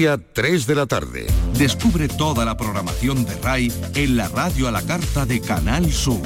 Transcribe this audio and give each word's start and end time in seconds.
3 0.00 0.66
de 0.66 0.74
la 0.74 0.86
tarde. 0.86 1.26
Descubre 1.58 2.08
toda 2.08 2.46
la 2.46 2.56
programación 2.56 3.26
de 3.26 3.36
RAI 3.36 3.70
en 3.94 4.16
la 4.16 4.28
radio 4.28 4.66
a 4.66 4.70
la 4.70 4.80
carta 4.80 5.26
de 5.26 5.42
Canal 5.42 5.92
Sur. 5.92 6.22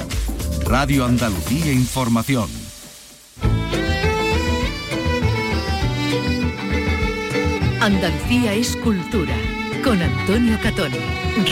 Radio 0.65 1.03
Andalucía 1.03 1.73
Información. 1.73 2.49
Andalucía 7.81 8.53
es 8.53 8.77
cultura. 8.77 9.35
Con 9.83 10.01
Antonio 10.01 10.57
Catón. 10.63 10.93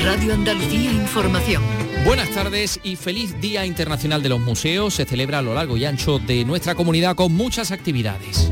Radio 0.06 0.34
Andalucía 0.34 0.94
Información. 0.94 1.62
Buenas 2.06 2.30
tardes 2.30 2.80
y 2.84 2.96
feliz 2.96 3.36
Día 3.42 3.66
Internacional 3.66 4.24
de 4.24 4.30
los 4.30 4.40
Museos. 4.40 4.94
Se 4.94 5.04
celebra 5.04 5.40
a 5.40 5.42
lo 5.42 5.54
largo 5.54 5.76
y 5.76 5.84
ancho 5.84 6.20
de 6.20 6.46
nuestra 6.46 6.74
comunidad 6.74 7.18
con 7.18 7.34
muchas 7.34 7.72
actividades 7.72 8.50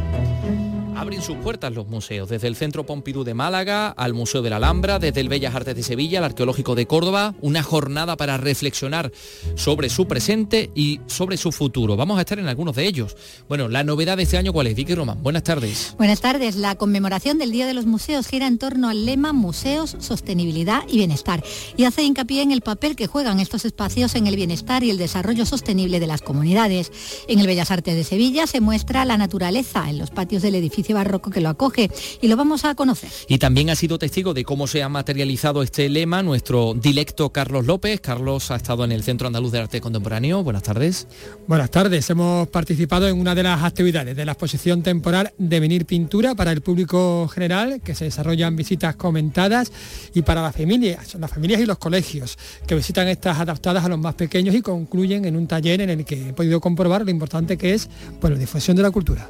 abren 1.02 1.24
sus 1.24 1.38
puertas 1.38 1.74
los 1.74 1.88
museos, 1.88 2.30
desde 2.30 2.48
el 2.48 2.56
Centro 2.56 2.86
Pompidou 2.86 3.24
de 3.24 3.34
Málaga 3.34 3.88
al 3.88 4.14
Museo 4.14 4.44
de 4.44 4.52
la 4.52 4.58
Alhambra, 4.58 5.00
desde 5.00 5.20
el 5.20 5.30
Bellas 5.30 5.56
Artes 5.56 5.76
de 5.76 5.82
Sevilla 5.82 6.20
al 6.20 6.26
Arqueológico 6.26 6.76
de 6.76 6.86
Córdoba, 6.86 7.34
una 7.42 7.64
jornada 7.64 8.16
para 8.18 8.38
reflexionar 8.38 9.12
sobre 9.56 9.90
su 9.90 10.06
presente 10.06 10.70
y 10.76 11.00
sobre 11.08 11.38
su 11.38 11.52
futuro. 11.52 11.98
Vamos 11.98 12.20
a 12.20 12.22
estar 12.22 12.38
en 12.38 12.48
algunos 12.48 12.76
de 12.76 12.86
ellos. 12.86 13.18
Bueno, 13.50 13.68
la 13.68 13.84
novedad 13.84 14.16
de 14.16 14.24
este 14.24 14.38
año, 14.38 14.54
¿cuál 14.54 14.68
es? 14.68 14.76
Vicky 14.76 14.94
Román, 14.94 15.24
buenas 15.24 15.42
tardes. 15.42 15.96
Buenas 15.98 16.22
tardes. 16.22 16.56
La 16.56 16.76
conmemoración 16.76 17.40
del 17.40 17.52
Día 17.52 17.66
de 17.66 17.74
los 17.74 17.88
Museos 17.88 18.28
gira 18.28 18.46
en 18.46 18.60
torno 18.60 18.88
al 18.88 19.04
lema 19.08 19.34
Museos, 19.34 19.96
Sostenibilidad 19.98 20.84
y 20.88 20.98
Bienestar 20.98 21.44
y 21.78 21.86
hace 21.86 22.04
hincapié 22.04 22.44
en 22.44 22.52
el 22.52 22.62
papel 22.62 22.96
que 22.96 23.08
juegan 23.08 23.40
estos 23.40 23.66
espacios 23.66 24.14
en 24.14 24.28
el 24.28 24.36
bienestar 24.36 24.84
y 24.84 24.92
el 24.92 25.00
desarrollo 25.00 25.48
sostenible 25.48 26.00
de 26.00 26.06
las 26.06 26.22
comunidades. 26.22 26.92
En 27.28 27.40
el 27.40 27.48
Bellas 27.48 27.72
Artes 27.72 27.96
de 27.96 28.04
Sevilla 28.04 28.46
se 28.46 28.62
muestra 28.62 29.04
la 29.04 29.18
naturaleza 29.18 29.90
en 29.90 29.98
los 29.98 30.12
patios 30.12 30.44
del 30.44 30.54
edificio 30.54 30.91
barroco 30.94 31.30
que 31.30 31.42
lo 31.42 31.50
acoge 31.50 31.90
y 32.22 32.28
lo 32.28 32.38
vamos 32.38 32.66
a 32.66 32.76
conocer. 32.76 33.10
Y 33.28 33.38
también 33.38 33.70
ha 33.70 33.76
sido 33.76 34.00
testigo 34.00 34.34
de 34.34 34.44
cómo 34.44 34.68
se 34.68 34.84
ha 34.84 34.90
materializado 34.90 35.64
este 35.64 35.90
lema 35.90 36.24
nuestro 36.24 36.74
dilecto 36.74 37.32
Carlos 37.32 37.66
López. 37.66 38.02
Carlos 38.02 38.52
ha 38.52 38.56
estado 38.56 38.84
en 38.84 38.92
el 38.92 39.04
Centro 39.04 39.28
Andaluz 39.28 39.52
de 39.52 39.60
Arte 39.60 39.82
Contemporáneo. 39.82 40.44
Buenas 40.44 40.64
tardes. 40.64 41.08
Buenas 41.48 41.72
tardes. 41.72 42.10
Hemos 42.10 42.48
participado 42.48 43.08
en 43.08 43.20
una 43.20 43.36
de 43.36 43.44
las 43.44 43.64
actividades 43.64 44.16
de 44.16 44.26
la 44.26 44.34
exposición 44.34 44.84
temporal 44.84 45.34
de 45.38 45.60
venir 45.60 45.86
Pintura 45.86 46.36
para 46.36 46.52
el 46.52 46.62
público 46.62 47.28
general, 47.28 47.82
que 47.82 47.96
se 47.96 48.06
desarrollan 48.06 48.56
visitas 48.56 48.96
comentadas, 48.96 49.72
y 50.14 50.22
para 50.22 50.42
las 50.42 50.56
familias, 50.56 51.16
las 51.16 51.32
familias 51.32 51.62
y 51.62 51.66
los 51.66 51.78
colegios, 51.78 52.38
que 52.68 52.76
visitan 52.76 53.08
estas 53.08 53.40
adaptadas 53.40 53.84
a 53.84 53.90
los 53.90 54.00
más 54.00 54.16
pequeños 54.16 54.56
y 54.56 54.62
concluyen 54.62 55.26
en 55.26 55.36
un 55.36 55.48
taller 55.48 55.82
en 55.82 55.90
el 55.90 56.06
que 56.06 56.30
he 56.30 56.34
podido 56.34 56.62
comprobar 56.62 57.04
lo 57.04 57.12
importante 57.12 57.58
que 57.58 57.74
es 57.74 57.90
pues, 58.20 58.32
la 58.34 58.40
difusión 58.40 58.78
de 58.78 58.84
la 58.84 58.92
cultura. 58.92 59.30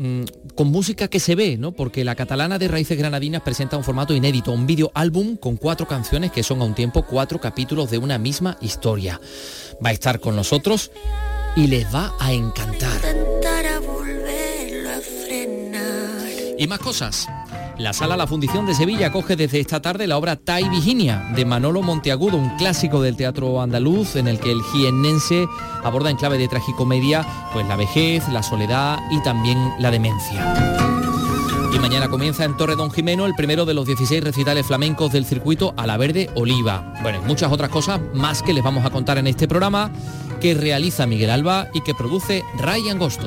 mm, 0.00 0.24
con 0.54 0.68
música 0.68 1.08
que 1.08 1.20
se 1.20 1.34
ve, 1.34 1.56
¿no? 1.56 1.72
Porque 1.72 2.04
la 2.04 2.14
catalana 2.14 2.58
de 2.58 2.68
Raíces 2.68 2.98
Granadinas 2.98 3.42
presenta 3.42 3.76
un 3.76 3.84
formato 3.84 4.14
inédito, 4.14 4.52
un 4.52 4.66
vídeo 4.66 4.90
álbum 4.94 5.36
con 5.36 5.56
cuatro 5.56 5.86
canciones 5.86 6.32
que 6.32 6.42
son 6.42 6.60
a 6.62 6.64
un 6.64 6.74
tiempo 6.74 7.02
cuatro 7.02 7.40
capítulos 7.40 7.90
de 7.90 7.98
una 7.98 8.18
misma 8.18 8.56
historia. 8.60 9.20
Va 9.84 9.90
a 9.90 9.92
estar 9.92 10.20
con 10.20 10.34
nosotros 10.34 10.90
y 11.56 11.66
les 11.66 11.86
va 11.94 12.14
a 12.18 12.32
encantar. 12.32 13.00
Y 16.58 16.66
más 16.66 16.78
cosas. 16.78 17.26
La 17.80 17.94
sala 17.94 18.14
La 18.14 18.26
Fundición 18.26 18.66
de 18.66 18.74
Sevilla 18.74 19.06
acoge 19.06 19.36
desde 19.36 19.58
esta 19.58 19.80
tarde 19.80 20.06
la 20.06 20.18
obra 20.18 20.36
Tai 20.36 20.68
Virginia 20.68 21.30
de 21.34 21.46
Manolo 21.46 21.80
Monteagudo, 21.80 22.36
un 22.36 22.54
clásico 22.58 23.00
del 23.00 23.16
teatro 23.16 23.62
andaluz 23.62 24.16
en 24.16 24.28
el 24.28 24.38
que 24.38 24.52
el 24.52 24.62
jiennense 24.64 25.46
aborda 25.82 26.10
en 26.10 26.18
clave 26.18 26.36
de 26.36 26.46
tragicomedia 26.46 27.26
pues 27.54 27.66
la 27.66 27.76
vejez, 27.76 28.28
la 28.28 28.42
soledad 28.42 28.98
y 29.10 29.22
también 29.22 29.56
la 29.78 29.90
demencia. 29.90 30.76
Y 31.74 31.78
mañana 31.78 32.08
comienza 32.08 32.44
en 32.44 32.54
Torre 32.54 32.76
Don 32.76 32.90
Jimeno 32.90 33.24
el 33.24 33.34
primero 33.34 33.64
de 33.64 33.72
los 33.72 33.86
16 33.86 34.24
recitales 34.24 34.66
flamencos 34.66 35.10
del 35.10 35.24
circuito 35.24 35.72
a 35.78 35.86
la 35.86 35.96
Verde 35.96 36.28
Oliva. 36.34 36.92
Bueno, 37.00 37.22
muchas 37.22 37.50
otras 37.50 37.70
cosas 37.70 37.98
más 38.12 38.42
que 38.42 38.52
les 38.52 38.62
vamos 38.62 38.84
a 38.84 38.90
contar 38.90 39.16
en 39.16 39.26
este 39.26 39.48
programa 39.48 39.90
que 40.38 40.52
realiza 40.52 41.06
Miguel 41.06 41.30
Alba 41.30 41.68
y 41.72 41.80
que 41.80 41.94
produce 41.94 42.44
Ray 42.58 42.90
Angosto. 42.90 43.26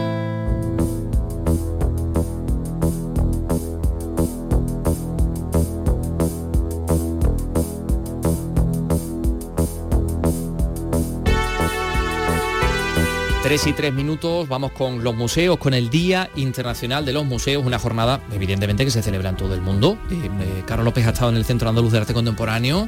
Tres 13.51 13.67
y 13.67 13.73
tres 13.73 13.93
minutos, 13.93 14.47
vamos 14.47 14.71
con 14.71 15.03
los 15.03 15.13
museos, 15.13 15.57
con 15.57 15.73
el 15.73 15.89
Día 15.89 16.29
Internacional 16.37 17.03
de 17.03 17.11
los 17.11 17.25
Museos, 17.25 17.65
una 17.65 17.79
jornada 17.79 18.21
evidentemente 18.31 18.85
que 18.85 18.91
se 18.91 19.01
celebra 19.03 19.27
en 19.27 19.35
todo 19.35 19.53
el 19.53 19.59
mundo. 19.59 19.97
Eh, 20.09 20.29
eh, 20.39 20.63
Carlos 20.65 20.85
López 20.85 21.05
ha 21.05 21.09
estado 21.09 21.31
en 21.31 21.35
el 21.35 21.43
Centro 21.43 21.67
Andaluz 21.67 21.91
de 21.91 21.97
Arte 21.97 22.13
Contemporáneo. 22.13 22.87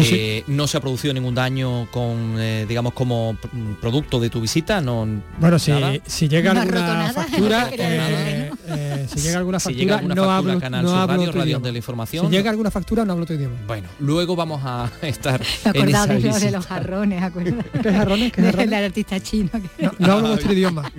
Eh, 0.00 0.42
no 0.48 0.66
se 0.66 0.76
ha 0.76 0.80
producido 0.80 1.14
ningún 1.14 1.36
daño 1.36 1.88
con, 1.92 2.36
digamos, 2.66 2.94
como 2.94 3.36
producto 3.80 4.18
de 4.18 4.28
tu 4.28 4.40
visita. 4.40 4.80
No, 4.80 5.06
bueno, 5.38 5.60
si, 5.60 5.72
si, 6.04 6.28
llega 6.28 6.50
alguna 6.50 7.12
factura, 7.12 7.70
si 9.08 9.20
llega 9.20 9.38
alguna 9.38 9.60
factura, 9.60 10.00
no 10.02 10.30
hablo, 10.30 11.32
Radio, 11.32 11.60
de 11.60 11.72
la 11.72 11.78
Información. 11.78 12.26
Si 12.26 12.32
llega 12.32 12.50
alguna 12.50 12.70
factura, 12.70 13.04
no 13.04 13.12
hablo 13.12 13.26
tu 13.26 13.34
idioma. 13.34 13.56
Bueno, 13.66 13.88
luego 14.00 14.36
vamos 14.36 14.62
a 14.64 14.90
estar. 15.02 15.40
en 15.74 15.88
esa 15.88 16.06
de 16.06 16.50
los 16.50 16.66
jarrones, 16.66 17.22
¿Qué 17.82 17.92
jarrones? 17.92 18.32
¿Qué 18.32 18.42
jarrones? 18.42 18.66
El 18.66 18.74
artista 18.74 19.20
chino. 19.20 19.50
No 19.98 20.12
hablo 20.12 20.28
vuestro 20.28 20.52
idioma. 20.52 20.90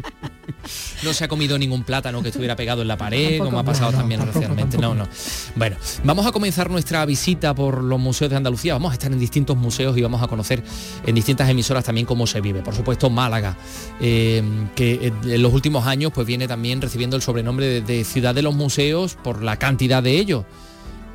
No 1.03 1.13
se 1.13 1.25
ha 1.25 1.27
comido 1.27 1.57
ningún 1.57 1.83
plátano 1.83 2.21
que 2.21 2.29
estuviera 2.29 2.55
pegado 2.55 2.81
en 2.81 2.87
la 2.87 2.97
pared, 2.97 3.39
como 3.39 3.59
ha 3.59 3.63
pasado 3.63 3.91
también 3.91 4.25
recientemente. 4.25 4.77
No, 4.77 4.95
no. 4.95 5.07
Bueno, 5.55 5.75
vamos 6.03 6.25
a 6.25 6.31
comenzar 6.31 6.69
nuestra 6.69 7.05
visita 7.05 7.53
por 7.53 7.83
los 7.83 7.99
museos 7.99 8.31
de 8.31 8.37
Andalucía. 8.37 8.73
Vamos 8.73 8.91
a 8.91 8.93
estar 8.93 9.11
en 9.11 9.19
distintos 9.19 9.57
museos 9.57 9.97
y 9.97 10.01
vamos 10.01 10.21
a 10.21 10.27
conocer 10.27 10.63
en 11.05 11.15
distintas 11.15 11.49
emisoras 11.49 11.83
también 11.83 12.05
cómo 12.05 12.25
se 12.27 12.39
vive. 12.39 12.61
Por 12.61 12.73
supuesto, 12.73 13.09
Málaga, 13.09 13.57
eh, 13.99 14.41
que 14.75 15.11
en 15.25 15.41
los 15.41 15.53
últimos 15.53 15.85
años 15.85 16.11
pues 16.13 16.25
viene 16.25 16.47
también 16.47 16.81
recibiendo 16.81 17.15
el 17.15 17.21
sobrenombre 17.21 17.62
de 17.63 18.03
ciudad 18.03 18.35
de 18.35 18.41
los 18.41 18.55
museos 18.55 19.15
por 19.23 19.43
la 19.43 19.57
cantidad 19.57 20.03
de 20.03 20.19
ellos 20.19 20.45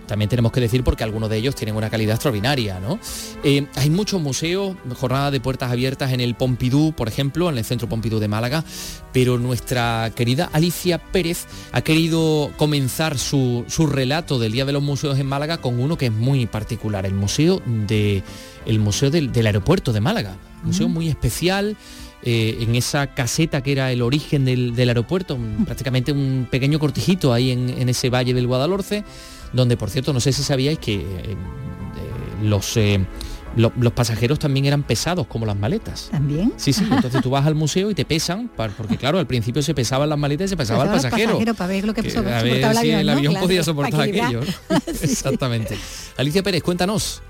también 0.08 0.28
tenemos 0.28 0.50
que 0.50 0.60
decir 0.60 0.82
porque 0.82 1.04
algunos 1.04 1.30
de 1.30 1.36
ellos 1.36 1.54
tienen 1.54 1.76
una 1.76 1.90
calidad 1.90 2.14
extraordinaria, 2.14 2.80
¿no? 2.80 2.98
Eh, 3.44 3.66
hay 3.76 3.90
muchos 3.90 4.20
museos, 4.20 4.74
jornada 4.96 5.30
de 5.30 5.38
puertas 5.38 5.70
abiertas 5.70 6.12
en 6.12 6.20
el 6.20 6.34
Pompidou, 6.34 6.92
por 6.94 7.06
ejemplo, 7.06 7.48
en 7.48 7.58
el 7.58 7.64
Centro 7.64 7.88
Pompidou 7.88 8.18
de 8.18 8.26
Málaga, 8.26 8.64
pero 9.12 9.38
nuestra 9.38 10.10
querida 10.16 10.48
Alicia 10.52 10.98
Pérez 10.98 11.46
ha 11.70 11.82
querido 11.82 12.50
comenzar 12.56 13.18
su, 13.18 13.64
relato 13.88 14.38
del 14.38 14.52
Día 14.52 14.64
de 14.64 14.72
los 14.72 14.82
Museos 14.82 15.18
en 15.18 15.26
Málaga 15.26 15.58
con 15.58 15.78
uno 15.78 15.96
que 15.96 16.06
es 16.06 16.12
muy 16.12 16.46
particular, 16.46 17.06
el 17.06 17.14
museo, 17.14 17.62
de, 17.86 18.24
el 18.66 18.80
museo 18.80 19.10
del, 19.10 19.46
aeropuerto 19.46 19.92
de 19.92 20.00
Málaga, 20.00 20.36
un 20.62 20.68
museo 20.68 20.88
muy 20.88 21.08
especial. 21.08 21.76
Eh, 22.24 22.58
en 22.60 22.74
esa 22.74 23.14
caseta 23.14 23.62
que 23.62 23.70
era 23.70 23.92
el 23.92 24.02
origen 24.02 24.44
del, 24.44 24.74
aeropuerto, 24.76 25.38
prácticamente 25.64 26.10
un 26.10 26.48
pequeño 26.50 26.80
cortijito 26.80 27.32
ahí 27.32 27.52
en, 27.52 27.68
en 27.68 27.88
ese 27.88 28.10
valle 28.10 28.34
del 28.34 28.48
Guadalhorce, 28.48 29.04
donde 29.52 29.76
por 29.76 29.90
cierto, 29.90 30.12
no 30.12 30.20
sé 30.20 30.32
si 30.32 30.42
sabíais 30.42 30.78
que 30.78 30.96
eh, 30.96 31.04
eh, 31.04 31.36
los... 32.42 32.76
Eh, 32.76 33.04
los 33.56 33.92
pasajeros 33.92 34.38
también 34.38 34.66
eran 34.66 34.84
pesados 34.84 35.26
como 35.26 35.44
las 35.44 35.56
maletas. 35.56 36.10
¿También? 36.12 36.52
Sí, 36.56 36.72
sí. 36.72 36.86
Entonces 36.88 37.20
tú 37.22 37.30
vas 37.30 37.44
al 37.44 37.56
museo 37.56 37.90
y 37.90 37.94
te 37.94 38.04
pesan, 38.04 38.48
porque 38.76 38.96
claro, 38.96 39.18
al 39.18 39.26
principio 39.26 39.62
se 39.62 39.74
pesaban 39.74 40.08
las 40.08 40.18
maletas 40.18 40.44
y 40.44 40.48
se 40.50 40.56
pesaba 40.56 40.84
el 40.84 40.90
pasajero. 40.90 41.40
para 41.56 41.66
ver 41.66 41.84
lo 41.84 41.92
que, 41.92 42.02
que 42.02 42.16
a 42.16 42.42
ver 42.42 42.76
si 42.76 42.90
el 42.90 43.08
avión 43.08 43.34
podía 43.34 43.64
soportar 43.64 44.02
aquello. 44.02 44.42
Exactamente. 45.02 45.76
Alicia 46.16 46.42
Pérez, 46.44 46.62
cuéntanos. 46.62 47.20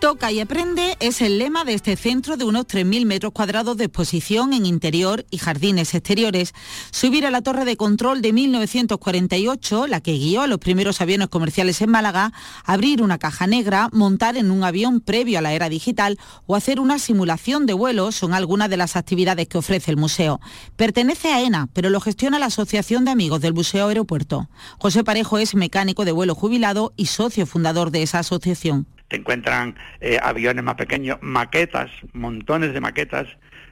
Toca 0.00 0.30
y 0.30 0.38
aprende 0.38 0.96
es 1.00 1.20
el 1.22 1.40
lema 1.40 1.64
de 1.64 1.74
este 1.74 1.96
centro 1.96 2.36
de 2.36 2.44
unos 2.44 2.66
3.000 2.66 3.04
metros 3.04 3.32
cuadrados 3.32 3.76
de 3.76 3.86
exposición 3.86 4.52
en 4.52 4.64
interior 4.64 5.26
y 5.28 5.38
jardines 5.38 5.92
exteriores. 5.92 6.54
Subir 6.92 7.26
a 7.26 7.32
la 7.32 7.42
torre 7.42 7.64
de 7.64 7.76
control 7.76 8.22
de 8.22 8.32
1948, 8.32 9.88
la 9.88 10.00
que 10.00 10.12
guió 10.12 10.42
a 10.42 10.46
los 10.46 10.58
primeros 10.58 11.00
aviones 11.00 11.26
comerciales 11.26 11.82
en 11.82 11.90
Málaga, 11.90 12.32
abrir 12.62 13.02
una 13.02 13.18
caja 13.18 13.48
negra, 13.48 13.88
montar 13.92 14.36
en 14.36 14.52
un 14.52 14.62
avión 14.62 15.00
previo 15.00 15.40
a 15.40 15.42
la 15.42 15.52
era 15.52 15.68
digital 15.68 16.16
o 16.46 16.54
hacer 16.54 16.78
una 16.78 17.00
simulación 17.00 17.66
de 17.66 17.72
vuelo 17.72 18.12
son 18.12 18.34
algunas 18.34 18.70
de 18.70 18.76
las 18.76 18.94
actividades 18.94 19.48
que 19.48 19.58
ofrece 19.58 19.90
el 19.90 19.96
museo. 19.96 20.40
Pertenece 20.76 21.32
a 21.32 21.42
ENA, 21.42 21.70
pero 21.72 21.90
lo 21.90 22.00
gestiona 22.00 22.38
la 22.38 22.46
Asociación 22.46 23.04
de 23.04 23.10
Amigos 23.10 23.40
del 23.40 23.52
Museo 23.52 23.88
Aeropuerto. 23.88 24.48
José 24.78 25.02
Parejo 25.02 25.38
es 25.38 25.56
mecánico 25.56 26.04
de 26.04 26.12
vuelo 26.12 26.36
jubilado 26.36 26.92
y 26.96 27.06
socio 27.06 27.46
fundador 27.46 27.90
de 27.90 28.04
esa 28.04 28.20
asociación 28.20 28.86
se 29.10 29.16
encuentran 29.16 29.74
eh, 30.00 30.18
aviones 30.22 30.62
más 30.64 30.74
pequeños, 30.74 31.18
maquetas, 31.20 31.90
montones 32.12 32.72
de 32.72 32.80
maquetas, 32.80 33.26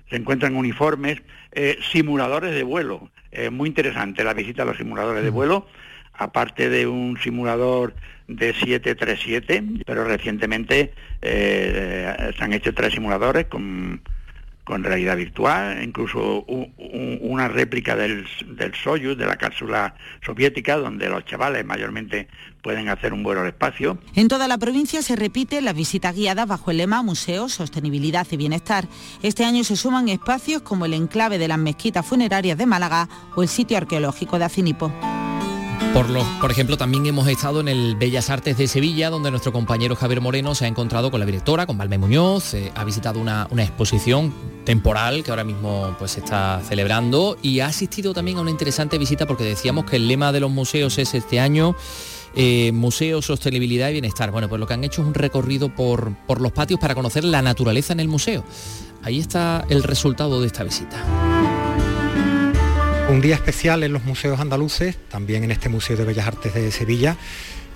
se 0.08 0.16
encuentran 0.16 0.56
uniformes, 0.56 1.20
eh, 1.52 1.78
simuladores 1.90 2.54
de 2.54 2.62
vuelo. 2.62 3.10
Es 3.30 3.52
muy 3.52 3.68
interesante 3.68 4.24
la 4.24 4.34
visita 4.34 4.62
a 4.62 4.66
los 4.66 4.76
simuladores 4.76 5.22
de 5.22 5.30
mm. 5.30 5.34
vuelo, 5.34 5.66
aparte 6.14 6.70
de 6.70 6.86
un 6.86 7.18
simulador 7.18 7.94
de 8.28 8.54
737, 8.54 9.62
pero 9.84 10.04
recientemente 10.04 10.92
eh, 11.22 12.32
se 12.36 12.44
han 12.44 12.52
hecho 12.52 12.72
tres 12.74 12.94
simuladores 12.94 13.46
con 13.46 14.00
con 14.66 14.82
realidad 14.82 15.16
virtual, 15.16 15.80
incluso 15.80 16.44
una 16.44 17.46
réplica 17.46 17.94
del, 17.94 18.26
del 18.48 18.74
Soyuz, 18.74 19.16
de 19.16 19.24
la 19.24 19.36
cápsula 19.36 19.94
soviética, 20.24 20.76
donde 20.76 21.08
los 21.08 21.24
chavales 21.24 21.64
mayormente 21.64 22.26
pueden 22.66 22.88
hacer 22.88 23.12
un 23.12 23.22
vuelo 23.22 23.42
al 23.42 23.46
espacio. 23.46 23.96
En 24.16 24.26
toda 24.26 24.48
la 24.48 24.58
provincia 24.58 25.00
se 25.00 25.14
repite 25.14 25.60
la 25.60 25.72
visita 25.72 26.10
guiada 26.10 26.46
bajo 26.46 26.72
el 26.72 26.78
lema 26.78 27.00
Museo, 27.00 27.48
Sostenibilidad 27.48 28.26
y 28.32 28.36
Bienestar. 28.36 28.88
Este 29.22 29.44
año 29.44 29.62
se 29.62 29.76
suman 29.76 30.08
espacios 30.08 30.62
como 30.62 30.84
el 30.84 30.92
enclave 30.92 31.38
de 31.38 31.46
las 31.46 31.58
mezquitas 31.58 32.04
funerarias 32.04 32.58
de 32.58 32.66
Málaga 32.66 33.08
o 33.36 33.44
el 33.44 33.48
sitio 33.48 33.76
arqueológico 33.76 34.40
de 34.40 34.46
Acinipo. 34.46 34.92
Por, 35.94 36.06
por 36.40 36.50
ejemplo, 36.50 36.76
también 36.76 37.06
hemos 37.06 37.28
estado 37.28 37.60
en 37.60 37.68
el 37.68 37.94
Bellas 37.94 38.30
Artes 38.30 38.58
de 38.58 38.66
Sevilla, 38.66 39.10
donde 39.10 39.30
nuestro 39.30 39.52
compañero 39.52 39.94
Javier 39.94 40.20
Moreno 40.20 40.56
se 40.56 40.64
ha 40.64 40.68
encontrado 40.68 41.12
con 41.12 41.20
la 41.20 41.26
directora, 41.26 41.66
con 41.66 41.78
Valme 41.78 41.98
Muñoz, 41.98 42.52
eh, 42.54 42.72
ha 42.74 42.82
visitado 42.82 43.20
una, 43.20 43.46
exposición 43.58 44.34
temporal 44.64 45.22
que 45.22 45.30
ahora 45.30 45.44
mismo 45.44 45.94
pues, 46.00 46.10
se 46.10 46.20
está 46.20 46.60
celebrando 46.64 47.36
y 47.42 47.60
ha 47.60 47.66
asistido 47.66 48.12
también 48.12 48.38
a 48.38 48.40
una 48.40 48.50
interesante 48.50 48.98
visita 48.98 49.24
porque 49.24 49.44
decíamos 49.44 49.84
que 49.84 49.96
el 49.96 50.08
lema 50.08 50.32
de 50.32 50.40
los 50.40 50.50
museos 50.50 50.98
es 50.98 51.14
este 51.14 51.38
año 51.38 51.76
eh, 52.36 52.70
Museo, 52.72 53.22
Sostenibilidad 53.22 53.88
y 53.88 53.92
Bienestar. 53.92 54.30
Bueno, 54.30 54.48
pues 54.48 54.60
lo 54.60 54.66
que 54.66 54.74
han 54.74 54.84
hecho 54.84 55.00
es 55.00 55.08
un 55.08 55.14
recorrido 55.14 55.74
por, 55.74 56.14
por 56.26 56.42
los 56.42 56.52
patios 56.52 56.78
para 56.78 56.94
conocer 56.94 57.24
la 57.24 57.40
naturaleza 57.40 57.94
en 57.94 58.00
el 58.00 58.08
museo. 58.08 58.44
Ahí 59.02 59.18
está 59.18 59.64
el 59.70 59.82
resultado 59.82 60.40
de 60.40 60.46
esta 60.46 60.62
visita. 60.62 61.02
Un 63.08 63.20
día 63.20 63.36
especial 63.36 63.84
en 63.84 63.92
los 63.92 64.04
museos 64.04 64.38
andaluces, 64.38 64.96
también 65.08 65.44
en 65.44 65.52
este 65.52 65.68
Museo 65.68 65.96
de 65.96 66.04
Bellas 66.04 66.26
Artes 66.26 66.52
de 66.52 66.70
Sevilla. 66.70 67.16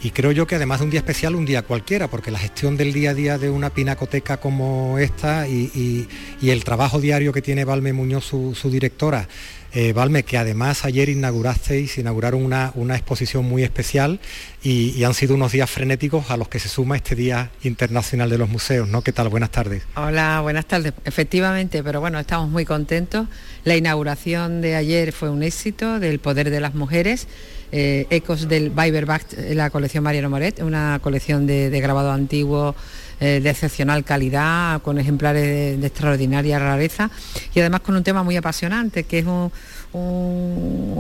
Y 0.03 0.11
creo 0.11 0.33
yo 0.33 0.47
que 0.47 0.57
además 0.57 0.81
de 0.81 0.87
un 0.87 0.91
día 0.91 1.01
especial, 1.01 1.35
un 1.35 1.47
día 1.47 1.63
cualquiera, 1.63 2.09
porque 2.09 2.31
la 2.31 2.39
gestión 2.39 2.77
del 2.77 2.93
día 2.93 3.11
a 3.11 3.15
día 3.15 3.39
de 3.39 3.49
una 3.49 3.71
pinacoteca 3.71 4.39
como 4.39 4.99
esta 4.99 5.47
y, 5.47 6.09
el 6.43 6.65
trabajo 6.65 7.01
diario 7.01 7.33
que 7.33 7.43
tiene 7.43 7.65
Valme 7.65 7.93
Muñoz, 7.93 8.25
su 8.25 8.71
directora, 8.71 9.29
eh, 9.73 9.93
Valme, 9.93 10.25
que 10.25 10.37
además 10.37 10.85
ayer 10.85 11.09
inaugurasteis, 11.09 11.99
inauguraron 11.99 12.43
una, 12.43 12.73
una 12.75 12.97
exposición 12.97 13.45
muy 13.45 13.63
especial 13.63 14.19
y, 14.63 15.05
han 15.05 15.15
sido 15.15 15.35
unos 15.35 15.53
días 15.53 15.71
frenéticos 15.71 16.31
a 16.31 16.37
los 16.37 16.49
que 16.49 16.59
se 16.59 16.69
suma 16.69 16.97
este 16.97 17.15
Día 17.15 17.51
Internacional 17.63 18.29
de 18.29 18.39
los 18.39 18.49
Museos, 18.49 18.89
¿no? 18.89 19.03
¿Qué 19.03 19.13
tal? 19.13 19.29
Buenas 19.29 19.51
tardes. 19.51 19.85
Hola, 19.97 20.41
buenas 20.43 20.67
tardes. 20.67 20.93
Efectivamente, 21.05 21.83
pero 21.83 22.01
bueno, 22.01 22.19
estamos 22.19 22.51
muy 22.51 22.65
contentos. 22.65 23.27
La 23.65 23.77
inauguración 23.77 24.61
de 24.61 24.75
ayer 24.75 25.13
fue 25.13 25.31
un 25.31 25.43
éxito 25.43 25.99
del 25.99 26.19
poder 26.19 26.51
de 26.51 26.61
las 26.61 26.75
mujeres. 26.75 27.29
Eh, 27.73 28.07
ecos 28.11 28.49
del 28.49 28.73
Weiberbach, 28.77 29.23
la 29.53 29.71
colección 29.71 30.03
Mariano 30.03 30.29
Moret, 30.29 30.61
una 30.61 30.99
colección 31.01 31.47
de, 31.47 31.81
grabado 31.81 32.11
antiguo 32.11 32.75
eh, 33.23 33.41
de 33.43 33.51
excepcional 33.51 34.03
calidad, 34.03 34.81
con 34.81 34.99
ejemplares 34.99 35.79
de, 35.79 35.87
extraordinaria 35.87 36.59
rareza 36.59 37.11
y 37.55 37.61
además 37.61 37.83
con 37.83 37.95
un 37.95 38.03
tema 38.03 38.23
muy 38.23 38.35
apasionante, 38.37 39.05
que 39.05 39.19
es 39.19 39.27
un, 39.27 39.53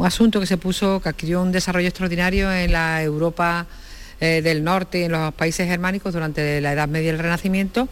asunto 0.05 0.38
que 0.38 0.46
se 0.46 0.58
puso, 0.58 1.00
que 1.00 1.08
adquirió 1.08 1.40
un 1.40 1.50
desarrollo 1.50 1.88
extraordinario 1.88 2.52
en 2.52 2.72
la 2.72 3.02
Europa 3.02 3.67
eh, 4.20 4.43
del 4.43 4.62
norte 4.62 5.00
y 5.00 5.02
en 5.05 5.12
los 5.12 5.32
países 5.32 5.67
germánicos 5.67 6.12
durante 6.12 6.61
la 6.61 6.75
Edad 6.75 6.88
Media 6.88 7.06
y 7.06 7.11
el 7.11 7.19
Renacimiento, 7.19 7.88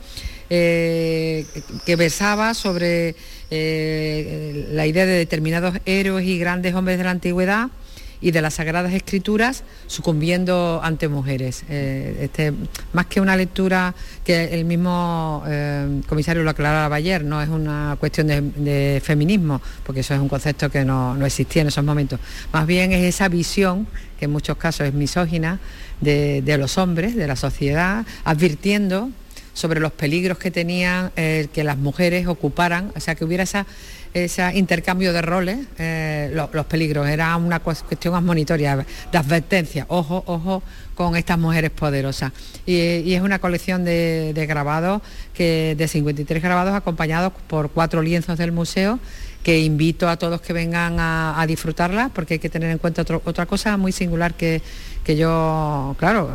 eh, 0.50 1.46
que 1.86 1.96
versaba 1.96 2.52
sobre 2.52 3.14
la 3.50 4.84
idea 4.84 5.06
de 5.06 5.12
determinados 5.12 5.76
héroes 5.86 6.26
y 6.26 6.38
grandes 6.38 6.74
hombres 6.74 6.98
de 6.98 7.04
la 7.04 7.12
antigüedad 7.12 7.70
y 8.20 8.30
de 8.30 8.42
las 8.42 8.54
Sagradas 8.54 8.92
Escrituras 8.92 9.64
sucumbiendo 9.86 10.80
ante 10.82 11.08
mujeres. 11.08 11.64
Eh, 11.68 12.18
este, 12.22 12.52
más 12.92 13.06
que 13.06 13.20
una 13.20 13.36
lectura 13.36 13.94
que 14.24 14.44
el 14.46 14.64
mismo 14.64 15.42
eh, 15.46 16.00
comisario 16.08 16.42
lo 16.42 16.50
aclaraba 16.50 16.96
ayer, 16.96 17.24
no 17.24 17.40
es 17.40 17.48
una 17.48 17.96
cuestión 17.98 18.26
de, 18.26 19.00
feminismo, 19.04 19.60
porque 19.84 20.00
eso 20.00 20.14
es 20.14 20.20
un 20.20 20.28
concepto 20.28 20.70
que 20.70 20.84
no, 20.84 21.24
existía 21.24 21.62
en 21.62 21.68
esos 21.68 21.84
momentos. 21.84 22.20
Más 22.52 22.66
bien 22.66 22.92
es 22.92 23.04
esa 23.04 23.28
visión, 23.28 23.86
que 24.18 24.24
en 24.24 24.32
muchos 24.32 24.56
casos 24.56 24.86
es 24.88 24.94
misógina, 24.94 25.60
de, 26.00 26.56
los 26.58 26.78
hombres, 26.78 27.14
de 27.16 27.26
la 27.26 27.36
sociedad, 27.36 28.04
advirtiendo 28.24 29.10
sobre 29.58 29.80
los 29.80 29.92
peligros 29.92 30.38
que 30.38 30.50
tenían 30.52 31.10
eh, 31.16 31.48
que 31.52 31.64
las 31.64 31.76
mujeres 31.76 32.28
ocuparan, 32.28 32.92
o 32.94 33.00
sea, 33.00 33.16
que 33.16 33.24
hubiera 33.24 33.42
esa 33.42 33.66
ese 34.14 34.56
intercambio 34.56 35.12
de 35.12 35.22
roles, 35.22 35.58
eh, 35.78 36.30
los, 36.32 36.66
peligros. 36.66 37.08
Era 37.08 37.36
una 37.36 37.60
cuestión 37.60 38.14
admonitoria, 38.14 38.86
de 39.12 39.18
advertencia. 39.18 39.86
Ojo, 39.88 40.22
ojo 40.26 40.62
con 40.94 41.16
estas 41.16 41.38
mujeres 41.38 41.70
poderosas. 41.70 42.32
Y, 42.66 43.12
es 43.12 43.22
una 43.22 43.38
colección 43.38 43.84
de, 43.84 44.46
grabados, 44.48 45.02
que, 45.34 45.74
de 45.76 45.88
53 45.88 46.42
grabados 46.42 46.74
acompañados 46.74 47.32
por 47.46 47.70
cuatro 47.70 48.02
lienzos 48.02 48.38
del 48.38 48.52
museo 48.52 48.98
que 49.42 49.60
invito 49.60 50.08
a 50.08 50.16
todos 50.16 50.40
que 50.40 50.52
vengan 50.52 50.96
a, 50.98 51.44
disfrutarla 51.46 52.10
porque 52.10 52.34
hay 52.34 52.40
que 52.40 52.50
tener 52.50 52.70
en 52.70 52.78
cuenta 52.78 53.02
otra 53.02 53.46
cosa 53.46 53.76
muy 53.76 53.92
singular 53.92 54.34
que, 54.34 54.60
que 55.04 55.16
yo, 55.16 55.96
claro, 55.98 56.30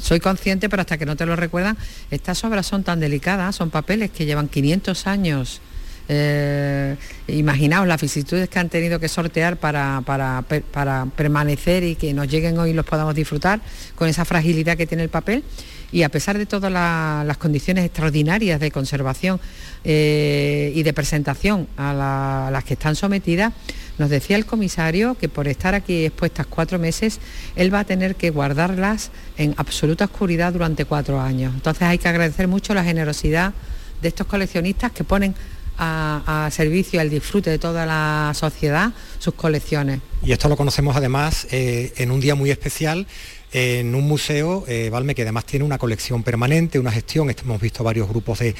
soy 0.00 0.20
consciente, 0.20 0.68
pero 0.68 0.82
hasta 0.82 0.98
que 0.98 1.06
no 1.06 1.16
te 1.16 1.24
lo 1.24 1.36
recuerdan, 1.36 1.78
estas 2.10 2.44
obras 2.44 2.66
son 2.66 2.82
tan 2.82 3.00
delicadas, 3.00 3.56
son 3.56 3.70
papeles 3.70 4.10
que 4.10 4.26
llevan 4.26 4.48
500 4.48 5.06
años 5.06 5.60
eh, 6.08 6.96
imaginaos 7.28 7.86
las 7.86 8.00
vicisitudes 8.00 8.48
que 8.48 8.58
han 8.58 8.68
tenido 8.68 8.98
que 8.98 9.08
sortear 9.08 9.56
para, 9.56 10.02
para, 10.02 11.06
permanecer 11.16 11.84
y 11.84 11.94
que 11.94 12.12
nos 12.12 12.28
lleguen 12.28 12.58
hoy 12.58 12.70
y 12.70 12.72
los 12.72 12.84
podamos 12.84 13.14
disfrutar 13.14 13.60
con 13.94 14.08
esa 14.08 14.24
fragilidad 14.24 14.76
que 14.76 14.86
tiene 14.86 15.04
el 15.04 15.08
papel. 15.08 15.44
Y 15.92 16.02
a 16.02 16.08
pesar 16.08 16.38
de 16.38 16.46
todas 16.46 16.72
las 16.72 17.36
condiciones 17.36 17.84
extraordinarias 17.84 18.58
de 18.58 18.70
conservación 18.70 19.38
eh, 19.84 20.72
y 20.74 20.82
de 20.82 20.92
presentación 20.94 21.68
a, 21.76 22.48
las 22.50 22.64
que 22.64 22.74
están 22.74 22.96
sometidas, 22.96 23.52
nos 23.98 24.08
decía 24.08 24.36
el 24.36 24.46
comisario 24.46 25.14
que 25.16 25.28
por 25.28 25.48
estar 25.48 25.74
aquí 25.74 26.06
expuestas 26.06 26.46
cuatro 26.46 26.78
meses, 26.78 27.20
él 27.56 27.72
va 27.72 27.80
a 27.80 27.84
tener 27.84 28.16
que 28.16 28.30
guardarlas 28.30 29.10
en 29.36 29.54
absoluta 29.58 30.06
oscuridad 30.06 30.54
durante 30.54 30.86
cuatro 30.86 31.20
años. 31.20 31.52
Entonces 31.54 31.82
hay 31.82 31.98
que 31.98 32.08
agradecer 32.08 32.48
mucho 32.48 32.72
la 32.72 32.84
generosidad 32.84 33.52
de 34.00 34.08
estos 34.08 34.26
coleccionistas 34.26 34.92
que 34.92 35.04
ponen 35.04 35.34
a, 35.78 36.48
servicio 36.52 37.00
al 37.00 37.10
disfrute 37.10 37.50
de 37.50 37.58
toda 37.58 37.86
la 37.86 38.32
sociedad 38.34 38.92
sus 39.18 39.34
colecciones. 39.34 40.00
Y 40.22 40.32
esto 40.32 40.48
lo 40.48 40.56
conocemos 40.56 40.96
además 40.96 41.46
eh, 41.50 41.92
en 41.96 42.10
un 42.10 42.20
día 42.20 42.34
muy 42.34 42.50
especial 42.50 43.06
en 43.52 43.94
un 43.94 44.08
museo, 44.08 44.64
eh, 44.66 44.88
Valme, 44.90 45.14
que 45.14 45.22
además 45.22 45.44
tiene 45.44 45.64
una 45.64 45.76
colección 45.76 46.22
permanente, 46.22 46.78
una 46.78 46.90
gestión, 46.90 47.30
hemos 47.30 47.60
visto 47.60 47.84
varios 47.84 48.08
grupos 48.08 48.38
de, 48.38 48.54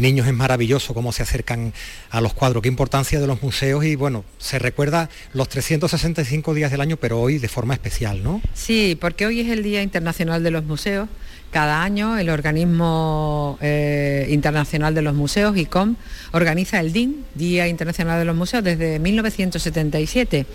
niños, 0.00 0.26
es 0.26 0.32
maravilloso 0.32 0.94
cómo 0.94 1.12
se 1.12 1.22
acercan 1.22 1.74
a 2.10 2.20
los 2.20 2.32
cuadros, 2.32 2.62
qué 2.62 2.68
importancia 2.68 3.20
de 3.20 3.26
los 3.26 3.42
museos. 3.42 3.84
Y 3.84 3.94
bueno, 3.94 4.24
se 4.38 4.58
recuerda 4.58 5.10
los 5.34 5.48
365 5.48 6.54
días 6.54 6.70
del 6.70 6.80
año, 6.80 6.96
pero 6.96 7.20
hoy 7.20 7.38
de 7.38 7.48
forma 7.48 7.74
especial, 7.74 8.22
¿no? 8.22 8.40
Sí, 8.54 8.96
porque 8.98 9.26
hoy 9.26 9.40
es 9.40 9.48
el 9.48 9.62
Día 9.62 9.82
Internacional 9.82 10.42
de 10.42 10.50
los 10.50 10.64
Museos. 10.64 11.08
Cada 11.50 11.82
año 11.82 12.18
el 12.18 12.28
Organismo 12.28 13.58
eh, 13.62 14.26
Internacional 14.30 14.94
de 14.94 15.02
los 15.02 15.14
Museos, 15.14 15.56
ICOM, 15.56 15.96
organiza 16.32 16.80
el 16.80 16.92
DIN, 16.92 17.24
Día 17.34 17.68
Internacional 17.68 18.18
de 18.18 18.26
los 18.26 18.36
Museos, 18.36 18.64
desde 18.64 18.98
1977 18.98 20.46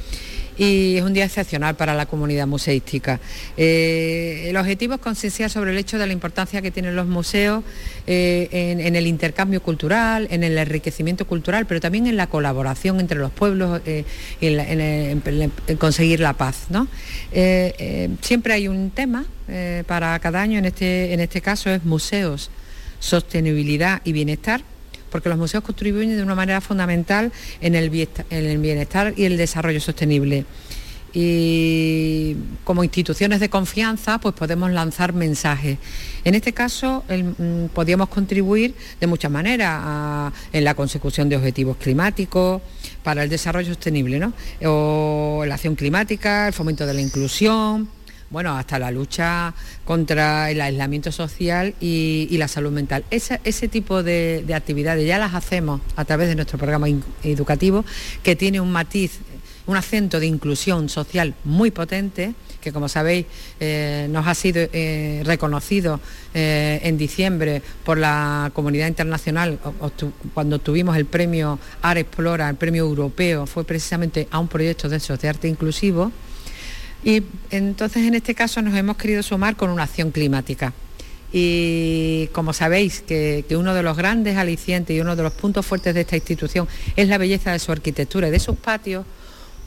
y 0.57 0.97
es 0.97 1.03
un 1.03 1.13
día 1.13 1.25
excepcional 1.25 1.75
para 1.75 1.93
la 1.93 2.05
comunidad 2.05 2.47
museística. 2.47 3.19
Eh, 3.57 4.45
el 4.49 4.57
objetivo 4.57 4.95
es 4.95 4.99
concienciar 4.99 5.49
sobre 5.49 5.71
el 5.71 5.77
hecho 5.77 5.97
de 5.97 6.07
la 6.07 6.13
importancia 6.13 6.61
que 6.61 6.71
tienen 6.71 6.95
los 6.95 7.07
museos 7.07 7.63
eh, 8.07 8.47
en, 8.51 8.95
el 8.95 9.07
intercambio 9.07 9.61
cultural, 9.61 10.27
en 10.31 10.43
el 10.43 10.57
enriquecimiento 10.57 11.25
cultural, 11.25 11.65
pero 11.65 11.79
también 11.81 12.07
en 12.07 12.17
la 12.17 12.27
colaboración 12.27 12.99
entre 12.99 13.19
los 13.19 13.31
pueblos, 13.31 13.81
eh, 13.85 14.05
en, 14.41 15.21
conseguir 15.77 16.19
la 16.19 16.33
paz. 16.33 16.67
siempre 18.21 18.53
hay 18.53 18.67
un 18.67 18.91
tema 18.91 19.25
para 19.87 20.17
cada 20.19 20.41
año, 20.41 20.59
en 20.59 20.65
este, 20.65 21.13
en 21.13 21.19
este 21.19 21.41
caso 21.41 21.69
es 21.69 21.83
museos 21.83 22.49
sostenibilidad 22.99 24.01
y 24.05 24.13
bienestar, 24.13 24.61
porque 25.13 25.29
los 25.29 25.37
museos 25.37 25.63
contribuyen 25.63 26.17
de 26.17 26.23
una 26.23 26.33
manera 26.33 26.59
fundamental 26.59 27.31
en 27.61 27.75
el 27.75 27.89
bienestar 27.91 29.13
y 29.15 29.25
el 29.25 29.37
desarrollo 29.37 29.79
sostenible 29.79 30.43
y 31.13 32.35
como 32.63 32.83
instituciones 32.83 33.39
de 33.39 33.49
confianza 33.49 34.17
pues 34.17 34.33
podemos 34.33 34.71
lanzar 34.71 35.13
mensajes. 35.13 35.77
En 36.23 36.33
este 36.33 36.53
caso 36.53 37.03
mm, 37.07 37.65
podríamos 37.67 38.09
contribuir 38.09 38.73
de 38.99 39.05
muchas 39.05 39.29
maneras 39.29 40.33
en 40.51 40.63
la 40.63 40.73
consecución 40.73 41.29
de 41.29 41.37
objetivos 41.37 41.77
climáticos, 41.77 42.61
para 43.03 43.23
el 43.23 43.29
desarrollo 43.29 43.67
sostenible, 43.67 44.17
¿no? 44.17 44.33
o 44.65 45.43
la 45.45 45.55
acción 45.55 45.75
climática, 45.75 46.47
el 46.47 46.53
fomento 46.53 46.85
de 46.85 46.93
la 46.93 47.01
inclusión, 47.01 47.89
bueno, 48.33 48.57
hasta 48.57 48.79
la 48.79 48.91
lucha 48.91 49.53
contra 49.85 50.51
el 50.51 50.59
aislamiento 50.59 51.11
social 51.11 51.75
y, 51.79 52.35
la 52.37 52.49
salud 52.49 52.71
mental. 52.71 53.05
Ese, 53.11 53.67
tipo 53.69 54.03
de, 54.03 54.43
de, 54.45 54.53
actividades 54.55 55.07
ya 55.07 55.17
las 55.19 55.35
hacemos 55.35 55.79
a 55.95 56.03
través 56.03 56.27
de 56.27 56.35
nuestro 56.35 56.57
programa 56.57 56.87
educativo, 57.23 57.85
que 58.23 58.35
tiene 58.35 58.59
un 58.59 58.71
matiz 58.71 59.19
un 59.65 59.77
acento 59.77 60.19
de 60.19 60.25
inclusión 60.25 60.89
social 60.89 61.33
muy 61.45 61.71
potente, 61.71 62.33
que 62.61 62.71
como 62.71 62.89
sabéis 62.89 63.25
eh, 63.59 64.07
nos 64.09 64.27
ha 64.27 64.35
sido 64.35 64.67
eh, 64.73 65.21
reconocido 65.25 65.99
eh, 66.33 66.79
en 66.83 66.97
diciembre 66.97 67.61
por 67.83 67.97
la 67.97 68.51
comunidad 68.53 68.87
internacional 68.87 69.59
cuando 70.33 70.59
tuvimos 70.59 70.97
el 70.97 71.05
premio 71.05 71.59
AR 71.81 71.97
Explora, 71.97 72.49
el 72.49 72.55
premio 72.55 72.83
europeo, 72.83 73.45
fue 73.45 73.63
precisamente 73.63 74.27
a 74.31 74.39
un 74.39 74.47
proyecto 74.47 74.89
de 74.89 74.97
esos 74.97 75.19
de 75.19 75.29
arte 75.29 75.47
inclusivo. 75.47 76.11
Y 77.03 77.23
entonces 77.51 78.03
en 78.07 78.15
este 78.15 78.33
caso 78.33 78.61
nos 78.61 78.75
hemos 78.75 78.97
querido 78.97 79.23
sumar 79.23 79.55
con 79.55 79.69
una 79.69 79.83
acción 79.83 80.11
climática. 80.11 80.73
Y 81.31 82.27
como 82.31 82.53
sabéis 82.53 83.01
que, 83.01 83.43
que, 83.49 83.57
uno 83.57 83.73
de 83.73 83.81
los 83.81 83.97
grandes 83.97 84.37
alicientes 84.37 84.95
y 84.95 85.01
uno 85.01 85.15
de 85.15 85.23
los 85.23 85.33
puntos 85.33 85.65
fuertes 85.65 85.95
de 85.95 86.01
esta 86.01 86.15
institución 86.15 86.67
es 86.95 87.07
la 87.07 87.17
belleza 87.17 87.51
de 87.51 87.59
su 87.59 87.71
arquitectura 87.71 88.27
y 88.27 88.31
de 88.31 88.39
sus 88.39 88.55
patios, 88.55 89.05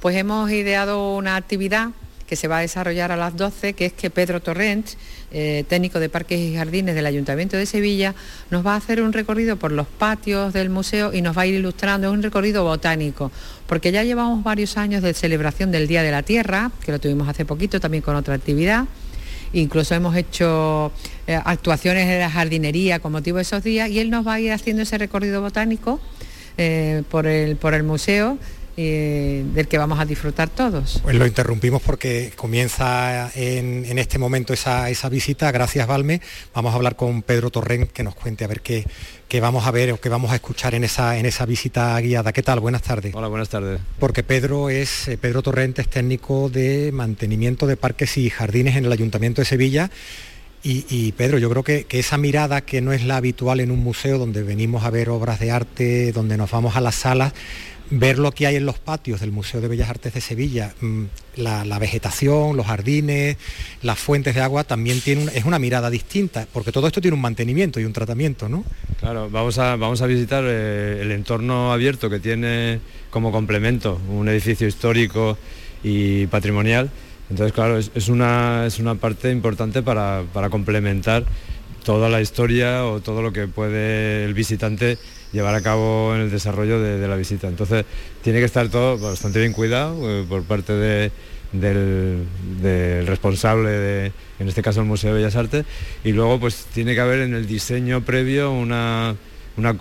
pues 0.01 0.17
hemos 0.17 0.51
ideado 0.51 1.17
una 1.17 1.37
actividad 1.37 1.91
que 2.27 2.37
se 2.37 2.49
va 2.49 2.59
a 2.59 2.61
desarrollar 2.61 3.13
a 3.13 3.17
las 3.17 3.37
12, 3.37 3.75
que 3.75 3.87
es 3.87 3.93
que 3.93 4.11
Pedro 4.11 4.41
Torrent, 4.41 4.87
eh, 5.31 5.65
técnico 5.69 6.01
de 6.01 6.09
Parques 6.09 6.39
y 6.39 6.55
Jardines 6.55 6.95
del 6.95 7.07
Ayuntamiento 7.07 7.57
de 7.57 7.67
Sevilla, 7.67 8.15
nos 8.51 8.67
va 8.67 8.75
a 8.75 8.77
hacer 8.77 9.01
un 9.01 9.13
recorrido 9.13 9.57
por 9.57 9.73
los 9.73 9.87
patios 9.87 10.53
del 10.53 10.71
museo 10.71 11.13
y 11.13 11.23
nos 11.23 11.37
va 11.37 11.43
a 11.43 11.47
ir 11.47 11.55
ilustrando, 11.55 12.09
es 12.09 12.13
un 12.13 12.23
recorrido 12.23 12.65
botánico, 12.65 13.31
porque 13.67 13.93
ya 13.93 14.03
llevamos 14.03 14.43
varios 14.43 14.77
años 14.77 15.03
de 15.03 15.15
celebración 15.15 15.71
del 15.71 15.87
Día 15.87 16.03
de 16.03 16.11
la 16.11 16.23
Tierra, 16.23 16.71
que 16.85 16.93
lo 16.93 16.99
tuvimos 16.99 17.29
hace 17.29 17.45
poquito 17.45 17.81
también 17.81 18.03
con 18.03 18.17
otra 18.17 18.35
actividad. 18.35 18.87
Incluso 19.53 19.95
hemos 19.95 20.17
hecho 20.17 20.93
eh, 21.27 21.39
actuaciones 21.45 22.09
en 22.09 22.19
la 22.19 22.31
jardinería 22.31 22.99
con 22.99 23.13
motivo 23.13 23.37
de 23.37 23.43
esos 23.43 23.63
días 23.63 23.89
y 23.89 24.01
él 24.01 24.11
nos 24.11 24.27
va 24.27 24.35
a 24.35 24.41
ir 24.41 24.53
haciendo 24.53 24.83
ese 24.83 24.99
recorrido 24.99 25.41
botánico 25.41 26.01
eh, 26.59 27.03
por, 27.11 27.27
el, 27.27 27.57
por 27.57 27.75
el 27.75 27.83
museo 27.83 28.39
eh, 28.79 29.43
del 29.55 29.69
que 29.69 29.79
vamos 29.79 29.99
a 29.99 30.05
disfrutar 30.05 30.51
todos. 30.51 31.01
Pues 31.03 31.17
lo 31.17 31.27
interrumpimos 31.27 31.81
porque 31.81 32.33
comienza 32.37 33.31
en, 33.35 33.99
este 33.99 34.19
momento 34.19 34.53
esa, 34.53 35.09
visita. 35.09 35.51
Gracias, 35.51 35.87
Valme. 35.87 36.21
Vamos 36.55 36.75
a 36.75 36.77
hablar 36.77 36.95
con 36.95 37.23
Pedro 37.23 37.51
Torrent 37.51 37.91
que 37.91 38.03
nos 38.03 38.15
cuente 38.15 38.45
a 38.45 38.49
ver 38.49 38.61
qué, 38.61 38.85
vamos 39.41 39.67
a 39.67 39.71
ver 39.71 39.93
o 39.93 40.01
qué 40.01 40.11
vamos 40.11 40.31
a 40.31 40.35
escuchar 40.35 40.75
en 40.75 40.85
esa, 40.85 41.17
en 41.17 41.25
esa 41.25 41.47
visita 41.47 41.99
guiada. 42.01 42.35
¿Qué 42.35 42.43
tal? 42.43 42.61
Buenas 42.61 42.83
tardes. 42.83 43.15
Hola, 43.15 43.29
buenas 43.29 43.49
tardes. 43.49 43.81
Porque 43.99 44.23
Pedro 44.23 44.69
es 44.69 45.09
eh, 45.09 45.17
Pedro 45.17 45.41
Torrent 45.41 45.79
es 45.79 45.89
técnico 45.89 46.51
de 46.51 46.91
mantenimiento 46.93 47.67
de 47.67 47.79
parques 47.79 48.19
y 48.19 48.29
jardines 48.29 48.77
en 48.77 48.85
el 48.85 48.93
Ayuntamiento 48.93 49.41
de 49.41 49.47
Sevilla. 49.47 49.91
Y, 50.69 51.13
Pedro, 51.13 51.39
yo 51.39 51.49
creo 51.49 51.63
que, 51.63 51.85
que, 51.85 52.01
esa 52.01 52.19
mirada 52.19 52.63
que 52.63 52.81
no 52.81 52.93
es 52.93 53.05
la 53.05 53.19
habitual 53.19 53.61
en 53.61 53.71
un 53.71 53.79
museo 53.79 54.19
donde 54.19 54.43
venimos 54.43 54.83
a 54.83 54.91
ver 54.91 55.11
obras 55.11 55.39
de 55.39 55.53
arte, 55.53 56.11
donde 56.11 56.37
nos 56.37 56.51
vamos 56.51 56.75
a 56.75 56.81
las 56.81 56.97
salas, 56.97 57.35
ver 57.91 58.19
lo 58.19 58.33
que 58.33 58.47
hay 58.47 58.57
en 58.57 58.67
los 58.67 58.79
patios 58.79 59.21
del 59.21 59.33
Museo 59.33 59.61
de 59.61 59.69
Bellas 59.69 59.89
Artes 59.89 60.15
de 60.15 60.21
Sevilla, 60.21 60.75
mm, 60.81 61.05
la, 61.37 61.79
vegetación, 61.79 62.57
los 62.57 62.67
jardines, 62.67 63.37
las 63.83 63.99
fuentes 63.99 64.35
de 64.35 64.41
agua, 64.41 64.65
también 64.65 65.01
tiene 65.01 65.27
es 65.35 65.45
una 65.45 65.59
mirada 65.59 65.91
distinta, 65.91 66.47
porque 66.53 66.73
todo 66.73 66.87
esto 66.87 67.01
tiene 67.01 67.15
un 67.15 67.21
mantenimiento 67.21 67.79
y 67.81 67.85
un 67.85 67.93
tratamiento, 67.93 68.49
¿no? 68.49 68.65
Claro, 69.01 69.29
vamos 69.31 69.59
a, 69.59 69.77
vamos 69.77 70.03
a 70.03 70.07
visitar 70.07 70.45
eh, 70.47 70.99
el 71.03 71.13
entorno 71.13 71.73
abierto 71.73 72.11
que 72.11 72.19
tiene 72.19 72.81
como 73.11 73.31
complemento 73.31 74.01
un 74.09 74.29
edificio 74.29 74.67
histórico 74.67 75.39
y 75.83 76.27
patrimonial. 76.27 76.91
Entonces, 77.31 77.53
claro, 77.53 77.79
es, 77.79 78.09
una, 78.09 78.67
es 78.67 78.79
una 78.79 78.95
parte 78.95 79.31
importante 79.31 79.83
para, 79.83 80.23
para 80.33 80.49
complementar 80.49 81.25
toda 81.85 82.09
la 82.09 82.21
historia 82.21 82.85
o 82.85 83.01
todo 83.01 83.23
lo 83.23 83.33
que 83.33 83.47
puede 83.47 84.25
el 84.25 84.35
visitante 84.35 84.99
llevar 85.37 85.55
a 85.55 85.61
cabo 85.61 86.15
en 86.15 86.23
el 86.23 86.31
desarrollo 86.31 86.81
de, 86.81 87.07
la 87.07 87.15
visita. 87.15 87.47
Entonces 87.47 87.85
tiene 88.23 88.39
que 88.39 88.47
estar 88.47 88.69
todo 88.69 88.99
bastante 88.99 89.39
bien 89.39 89.53
cuidado 89.53 89.95
eh, 90.03 90.25
por 90.29 90.43
parte 90.45 90.73
del, 90.73 92.27
responsable 93.07 93.71
de, 93.71 94.13
en 94.39 94.49
este 94.49 94.63
caso 94.63 94.81
el 94.81 94.87
Museo 94.87 95.11
de 95.11 95.21
Bellas 95.21 95.37
Artes, 95.37 95.65
y 96.05 96.13
luego 96.13 96.41
pues 96.41 96.67
tiene 96.73 96.95
que 96.95 97.01
haber 97.01 97.21
en 97.21 97.35
el 97.35 97.47
diseño 97.47 98.01
previo 98.01 98.51
una, 98.51 99.15
una 99.57 99.77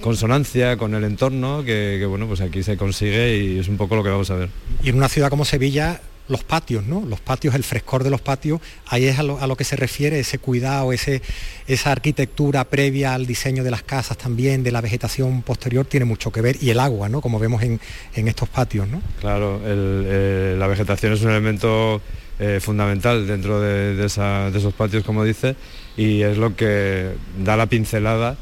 consonancia 0.00 0.76
con 0.76 0.94
el 0.94 1.04
entorno 1.04 1.60
que, 1.64 1.96
que, 1.98 2.06
bueno 2.06 2.26
pues 2.26 2.40
aquí 2.40 2.62
se 2.62 2.76
consigue 2.76 3.36
y 3.36 3.58
es 3.58 3.68
un 3.68 3.76
poco 3.76 3.94
lo 3.94 4.02
que 4.02 4.10
vamos 4.10 4.30
a 4.30 4.36
ver. 4.36 4.48
Y 4.82 4.88
en 4.88 4.96
una 4.96 5.08
ciudad 5.08 5.28
como 5.28 5.44
Sevilla 5.44 6.00
los 6.28 6.44
patios, 6.44 6.84
¿no? 6.86 7.04
Los 7.04 7.20
patios, 7.20 7.54
el 7.54 7.64
frescor 7.64 8.04
de 8.04 8.10
los 8.10 8.20
patios, 8.20 8.60
ahí 8.86 9.06
es 9.06 9.18
a 9.18 9.22
lo, 9.22 9.56
que 9.56 9.64
se 9.64 9.76
refiere 9.76 10.20
ese 10.20 10.38
cuidado, 10.38 10.92
ese, 10.92 11.22
esa 11.66 11.92
arquitectura 11.92 12.64
previa 12.64 13.14
al 13.14 13.26
diseño 13.26 13.64
de 13.64 13.70
las 13.70 13.82
casas 13.82 14.18
también, 14.18 14.62
de 14.62 14.72
la 14.72 14.80
vegetación 14.80 15.42
posterior, 15.42 15.86
tiene 15.86 16.06
mucho 16.06 16.30
que 16.30 16.40
ver, 16.40 16.56
y 16.60 16.70
el 16.70 16.80
agua, 16.80 17.08
¿no? 17.08 17.20
Como 17.20 17.38
vemos 17.38 17.62
en, 17.62 17.80
estos 18.14 18.48
patios, 18.48 18.88
¿no? 18.88 19.00
Claro, 19.20 19.60
eh, 19.64 20.56
la 20.58 20.66
vegetación 20.66 21.12
es 21.14 21.22
un 21.22 21.30
elemento 21.30 22.00
eh, 22.38 22.60
fundamental 22.60 23.26
dentro 23.26 23.60
de, 23.60 24.04
esos 24.04 24.74
patios, 24.74 25.04
como 25.04 25.24
dice, 25.24 25.56
y 25.96 26.22
es 26.22 26.36
lo 26.36 26.54
que 26.54 27.12
da 27.44 27.56
la 27.56 27.66
pincelada 27.66 28.36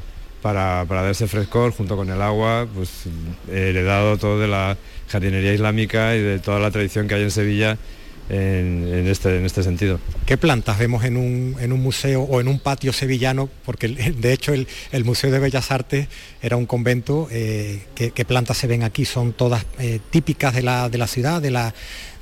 para, 0.46 0.84
para 0.86 1.02
dar 1.02 1.10
ese 1.10 1.26
frescor 1.26 1.72
junto 1.72 1.96
con 1.96 2.08
el 2.08 2.22
agua, 2.22 2.68
pues 2.72 2.88
heredado 3.50 4.16
todo 4.16 4.38
de 4.38 4.46
la 4.46 4.76
jardinería 5.08 5.52
islámica 5.52 6.14
y 6.14 6.22
de 6.22 6.38
toda 6.38 6.60
la 6.60 6.70
tradición 6.70 7.08
que 7.08 7.16
hay 7.16 7.22
en 7.22 7.32
Sevilla 7.32 7.76
en, 8.28 9.08
este, 9.08 9.38
en 9.38 9.44
este 9.44 9.64
sentido. 9.64 9.98
¿Qué 10.24 10.36
plantas 10.36 10.78
vemos 10.78 11.02
en 11.02 11.16
un, 11.16 11.56
en 11.58 11.72
un, 11.72 11.82
museo 11.82 12.22
o 12.22 12.40
en 12.40 12.46
un 12.46 12.60
patio 12.60 12.92
sevillano? 12.92 13.48
Porque 13.64 13.88
de 14.18 14.32
hecho 14.32 14.52
el, 14.52 15.04
Museo 15.04 15.32
de 15.32 15.40
Bellas 15.40 15.72
Artes 15.72 16.06
era 16.40 16.56
un 16.56 16.66
convento. 16.66 17.26
Eh, 17.32 17.82
¿qué, 17.96 18.24
plantas 18.24 18.56
se 18.56 18.68
ven 18.68 18.84
aquí? 18.84 19.04
¿Son 19.04 19.32
todas 19.32 19.66
eh, 19.80 19.98
típicas 20.10 20.54
de 20.54 20.62
la, 20.62 20.88
de 20.88 20.98
la, 20.98 21.08
ciudad, 21.08 21.42
de 21.42 21.50
la, 21.50 21.74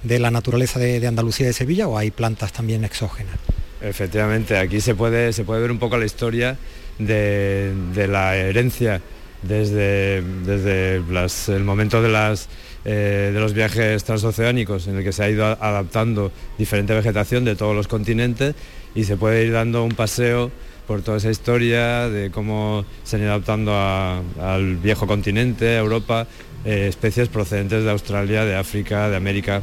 de 0.02 0.18
la 0.18 0.30
naturaleza 0.30 0.78
de, 0.78 1.06
Andalucía 1.06 1.44
y 1.44 1.48
de 1.48 1.52
Sevilla 1.52 1.88
o 1.88 1.98
hay 1.98 2.10
plantas 2.10 2.54
también 2.54 2.86
exógenas? 2.86 3.36
Efectivamente, 3.82 4.56
aquí 4.56 4.80
se 4.80 4.94
puede, 4.94 5.34
se 5.34 5.44
puede 5.44 5.60
ver 5.60 5.70
un 5.70 5.78
poco 5.78 5.98
la 5.98 6.06
historia 6.06 6.56
de, 6.98 7.72
la 8.08 8.36
herencia 8.36 9.00
desde, 9.42 10.22
desde 10.22 10.96
el 10.96 11.64
momento 11.64 12.00
de 12.02 12.08
las 12.08 12.48
eh, 12.86 13.30
de 13.32 13.40
los 13.40 13.54
viajes 13.54 14.04
transoceánicos 14.04 14.88
en 14.88 14.96
el 14.96 15.04
que 15.04 15.12
se 15.12 15.24
ha 15.24 15.30
ido 15.30 15.46
adaptando 15.46 16.30
diferente 16.58 16.92
vegetación 16.92 17.42
de 17.46 17.56
todos 17.56 17.74
los 17.74 17.88
continentes 17.88 18.54
y 18.94 19.04
se 19.04 19.16
puede 19.16 19.42
ir 19.42 19.52
dando 19.52 19.84
un 19.84 19.92
paseo 19.92 20.50
por 20.86 21.00
toda 21.00 21.16
esa 21.16 21.30
historia 21.30 22.10
de 22.10 22.30
cómo 22.30 22.84
se 23.02 23.16
han 23.16 23.22
ido 23.22 23.30
adaptando 23.30 23.72
al 23.74 24.76
viejo 24.76 25.06
continente, 25.06 25.76
a 25.76 25.78
Europa, 25.78 26.26
eh, 26.66 26.86
especies 26.88 27.28
procedentes 27.28 27.84
de 27.84 27.90
Australia, 27.90 28.44
de 28.44 28.54
África, 28.54 29.08
de 29.08 29.16
América. 29.16 29.62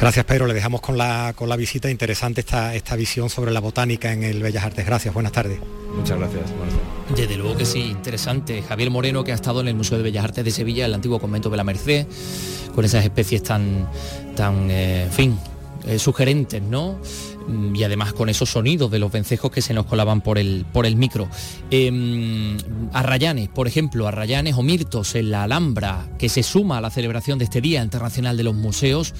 Gracias 0.00 0.24
Pedro, 0.24 0.46
le 0.46 0.54
dejamos 0.54 0.80
con 0.80 0.96
la, 0.96 1.32
con 1.36 1.48
la 1.48 1.56
visita 1.56 1.90
interesante 1.90 2.40
esta, 2.40 2.74
esta 2.74 2.96
visión 2.96 3.30
sobre 3.30 3.52
la 3.52 3.60
botánica 3.60 4.12
en 4.12 4.22
el 4.22 4.42
Bellas 4.42 4.64
Artes. 4.64 4.84
Gracias, 4.84 5.12
buenas 5.14 5.32
tardes. 5.32 5.58
Muchas 5.96 6.18
gracias. 6.18 6.42
Desde 7.14 7.36
luego 7.36 7.56
que 7.56 7.66
sí, 7.66 7.80
interesante. 7.80 8.62
Javier 8.62 8.90
Moreno, 8.90 9.24
que 9.24 9.32
ha 9.32 9.34
estado 9.34 9.60
en 9.60 9.68
el 9.68 9.74
Museo 9.74 9.98
de 9.98 10.04
Bellas 10.04 10.24
Artes 10.24 10.44
de 10.44 10.50
Sevilla, 10.50 10.86
el 10.86 10.94
antiguo 10.94 11.20
convento 11.20 11.50
de 11.50 11.56
la 11.56 11.64
Merced, 11.64 12.06
con 12.74 12.84
esas 12.84 13.04
especies 13.04 13.42
tan, 13.42 13.88
tan 14.34 14.70
eh, 14.70 15.04
en 15.04 15.12
fin, 15.12 15.38
eh, 15.86 15.98
sugerentes, 15.98 16.62
¿no? 16.62 16.98
Mm, 17.48 17.74
y 17.74 17.84
además 17.84 18.12
con 18.12 18.28
esos 18.28 18.50
sonidos 18.50 18.90
de 18.90 18.98
los 18.98 19.10
vencejos 19.10 19.50
que 19.50 19.60
se 19.60 19.74
nos 19.74 19.86
colaban 19.86 20.20
por 20.20 20.38
el, 20.38 20.64
por 20.72 20.86
el 20.86 20.96
micro. 20.96 21.28
Eh, 21.70 22.56
Arrayanes, 22.92 23.48
por 23.48 23.66
ejemplo, 23.66 24.06
Arrayanes 24.06 24.54
o 24.56 24.62
Mirtos 24.62 25.14
en 25.14 25.30
la 25.30 25.42
Alhambra, 25.44 26.08
que 26.18 26.28
se 26.28 26.42
suma 26.42 26.78
a 26.78 26.80
la 26.80 26.90
celebración 26.90 27.38
de 27.38 27.44
este 27.44 27.60
Día 27.60 27.82
Internacional 27.82 28.36
de 28.36 28.44
los 28.44 28.54
Museos, 28.54 29.12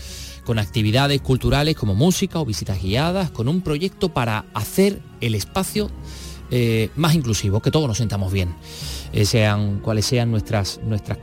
con 0.45 0.59
actividades 0.59 1.21
culturales 1.21 1.77
como 1.77 1.95
música 1.95 2.39
o 2.41 2.45
visitas 2.45 2.83
guiadas, 2.83 3.31
con 3.31 3.49
un 3.49 3.61
proyecto 3.61 4.11
para 4.11 4.45
hacer 4.55 5.01
el 5.21 5.35
espacio 5.35 5.91
eh, 6.51 6.91
más 6.97 7.15
inclusivo, 7.15 7.61
que 7.61 7.71
todos 7.71 7.89
nos 7.89 7.97
sentamos 7.97 8.33
bien, 8.33 8.55
eh, 9.13 9.25
sean 9.25 9.79
cuales 9.79 10.05
sean 10.05 10.31
nuestras, 10.31 10.81
nuestras 10.85 11.19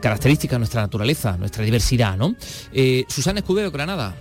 características, 0.00 0.58
nuestra 0.58 0.82
naturaleza, 0.82 1.38
nuestra 1.38 1.64
diversidad, 1.64 2.18
¿no? 2.18 2.34
Eh, 2.72 3.04
Susana 3.08 3.38
Escudero, 3.38 3.70
Granada. 3.70 4.14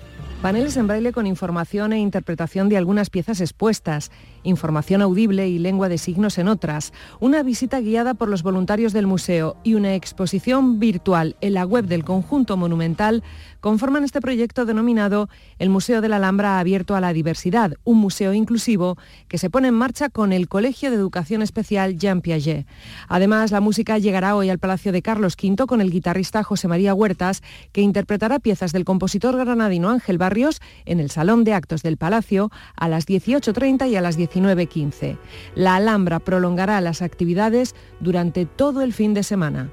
Paneles 0.44 0.76
en 0.76 0.88
braille 0.88 1.14
con 1.14 1.26
información 1.26 1.94
e 1.94 2.00
interpretación 2.00 2.68
de 2.68 2.76
algunas 2.76 3.10
piezas 3.10 3.40
expuestas, 3.40 4.12
información 4.44 5.02
audible 5.02 5.48
y 5.48 5.58
lengua 5.58 5.88
de 5.88 5.98
signos 5.98 6.38
en 6.38 6.50
otras, 6.50 6.92
una 7.22 7.44
visita 7.44 7.80
guiada 7.80 8.14
por 8.14 8.28
los 8.28 8.44
voluntarios 8.44 8.92
del 8.92 9.08
museo 9.08 9.56
y 9.64 9.76
una 9.76 9.96
exposición 9.96 10.82
virtual 10.82 11.38
en 11.40 11.54
la 11.54 11.66
web 11.66 11.86
del 11.86 12.04
conjunto 12.04 12.58
monumental 12.58 13.24
conforman 13.64 14.04
este 14.04 14.20
proyecto 14.20 14.66
denominado 14.66 15.30
el 15.58 15.70
Museo 15.70 16.02
de 16.02 16.10
la 16.10 16.18
Alhambra 16.18 16.60
Abierto 16.60 16.98
a 16.98 17.00
la 17.00 17.14
Diversidad, 17.14 17.76
un 17.86 17.98
museo 17.98 18.34
inclusivo 18.34 18.98
que 19.30 19.38
se 19.38 19.50
pone 19.50 19.70
en 19.70 19.74
marcha 19.74 20.10
con 20.10 20.34
el 20.34 20.50
Colegio 20.50 20.90
de 20.90 20.98
Educación 20.98 21.42
Especial 21.42 21.98
Jean 21.98 22.20
Piaget. 22.20 22.68
Además, 23.08 23.52
la 23.52 23.62
música 23.62 23.98
llegará 24.00 24.36
hoy 24.36 24.50
al 24.50 24.60
Palacio 24.60 24.92
de 24.92 25.02
Carlos 25.02 25.38
V 25.42 25.66
con 25.66 25.80
el 25.80 25.92
guitarrista 25.92 26.44
José 26.44 26.68
María 26.68 26.94
Huertas, 26.94 27.42
que 27.72 27.80
interpretará 27.80 28.40
piezas 28.40 28.74
del 28.74 28.84
compositor 28.84 29.38
granadino 29.38 29.90
Ángel 29.90 30.18
Barrios 30.18 30.60
en 30.84 31.00
el 31.00 31.10
Salón 31.10 31.46
de 31.46 31.54
Actos 31.54 31.84
del 31.84 31.96
Palacio 31.96 32.52
a 32.76 32.90
las 32.90 33.08
18.30 33.08 33.90
y 33.90 33.96
a 33.96 34.02
las 34.02 34.20
19.15. 34.20 35.18
La 35.56 35.78
Alhambra 35.78 36.20
prolongará 36.20 36.82
las 36.82 37.02
actividades 37.02 37.76
durante 38.02 38.46
todo 38.46 38.82
el 38.82 38.92
fin 38.92 39.14
de 39.14 39.24
semana. 39.24 39.70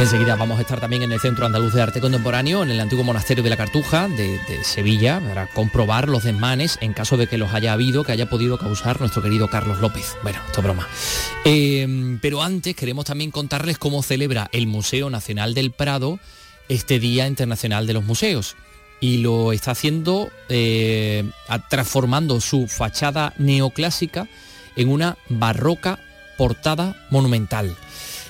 Enseguida 0.00 0.34
vamos 0.34 0.58
a 0.58 0.62
estar 0.62 0.80
también 0.80 1.02
en 1.02 1.12
el 1.12 1.20
Centro 1.20 1.44
Andaluz 1.44 1.74
de 1.74 1.82
Arte 1.82 2.00
Contemporáneo, 2.00 2.62
en 2.62 2.70
el 2.70 2.80
antiguo 2.80 3.04
monasterio 3.04 3.44
de 3.44 3.50
la 3.50 3.58
Cartuja 3.58 4.08
de, 4.08 4.40
Sevilla, 4.64 5.20
para 5.20 5.46
comprobar 5.48 6.08
los 6.08 6.24
desmanes 6.24 6.78
en 6.80 6.94
caso 6.94 7.18
de 7.18 7.26
que 7.26 7.36
los 7.36 7.52
haya 7.52 7.74
habido, 7.74 8.02
que 8.02 8.12
haya 8.12 8.30
podido 8.30 8.56
causar 8.56 8.98
nuestro 8.98 9.20
querido 9.20 9.48
Carlos 9.48 9.78
López. 9.80 10.16
Bueno, 10.22 10.38
esto 10.46 10.60
es 10.60 10.64
broma. 10.64 10.88
Em, 11.44 12.18
pero 12.18 12.42
antes 12.42 12.74
queremos 12.74 13.04
también 13.04 13.30
contarles 13.30 13.76
cómo 13.76 14.02
celebra 14.02 14.48
el 14.52 14.66
Museo 14.66 15.10
Nacional 15.10 15.52
del 15.52 15.70
Prado 15.70 16.18
este 16.70 16.98
Día 16.98 17.26
Internacional 17.26 17.86
de 17.86 17.92
los 17.92 18.04
Museos. 18.04 18.56
Y 19.00 19.18
lo 19.18 19.52
está 19.52 19.72
haciendo 19.72 20.30
eh, 20.48 21.28
transformando 21.68 22.40
su 22.40 22.68
fachada 22.68 23.34
neoclásica 23.36 24.28
en 24.76 24.88
una 24.88 25.18
barroca 25.28 25.98
portada 26.38 27.06
monumental. 27.10 27.76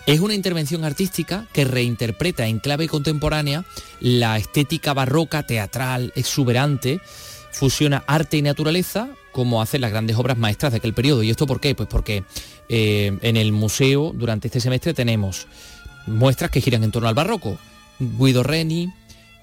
Es 0.06 0.20
una 0.20 0.34
intervención 0.34 0.84
artística 0.84 1.46
que 1.52 1.64
reinterpreta 1.64 2.46
en 2.46 2.58
clave 2.58 2.88
contemporánea 2.88 3.64
la 4.00 4.38
estética 4.38 4.94
barroca, 4.94 5.44
teatral, 5.44 6.12
exuberante, 6.16 7.00
fusiona 7.52 8.02
arte 8.06 8.36
y 8.38 8.42
naturaleza 8.42 9.08
como 9.32 9.62
hacen 9.62 9.80
las 9.80 9.90
grandes 9.90 10.16
obras 10.16 10.38
maestras 10.38 10.72
de 10.72 10.78
aquel 10.78 10.94
periodo. 10.94 11.22
¿Y 11.22 11.30
esto 11.30 11.46
por 11.46 11.60
qué? 11.60 11.74
Pues 11.74 11.88
porque 11.88 12.24
eh, 12.68 13.16
en 13.22 13.36
el 13.36 13.52
museo 13.52 14.12
durante 14.14 14.48
este 14.48 14.60
semestre 14.60 14.94
tenemos 14.94 15.46
muestras 16.06 16.50
que 16.50 16.60
giran 16.60 16.84
en 16.84 16.90
torno 16.90 17.08
al 17.08 17.14
barroco. 17.14 17.58
Guido 17.98 18.42
Reni, 18.42 18.92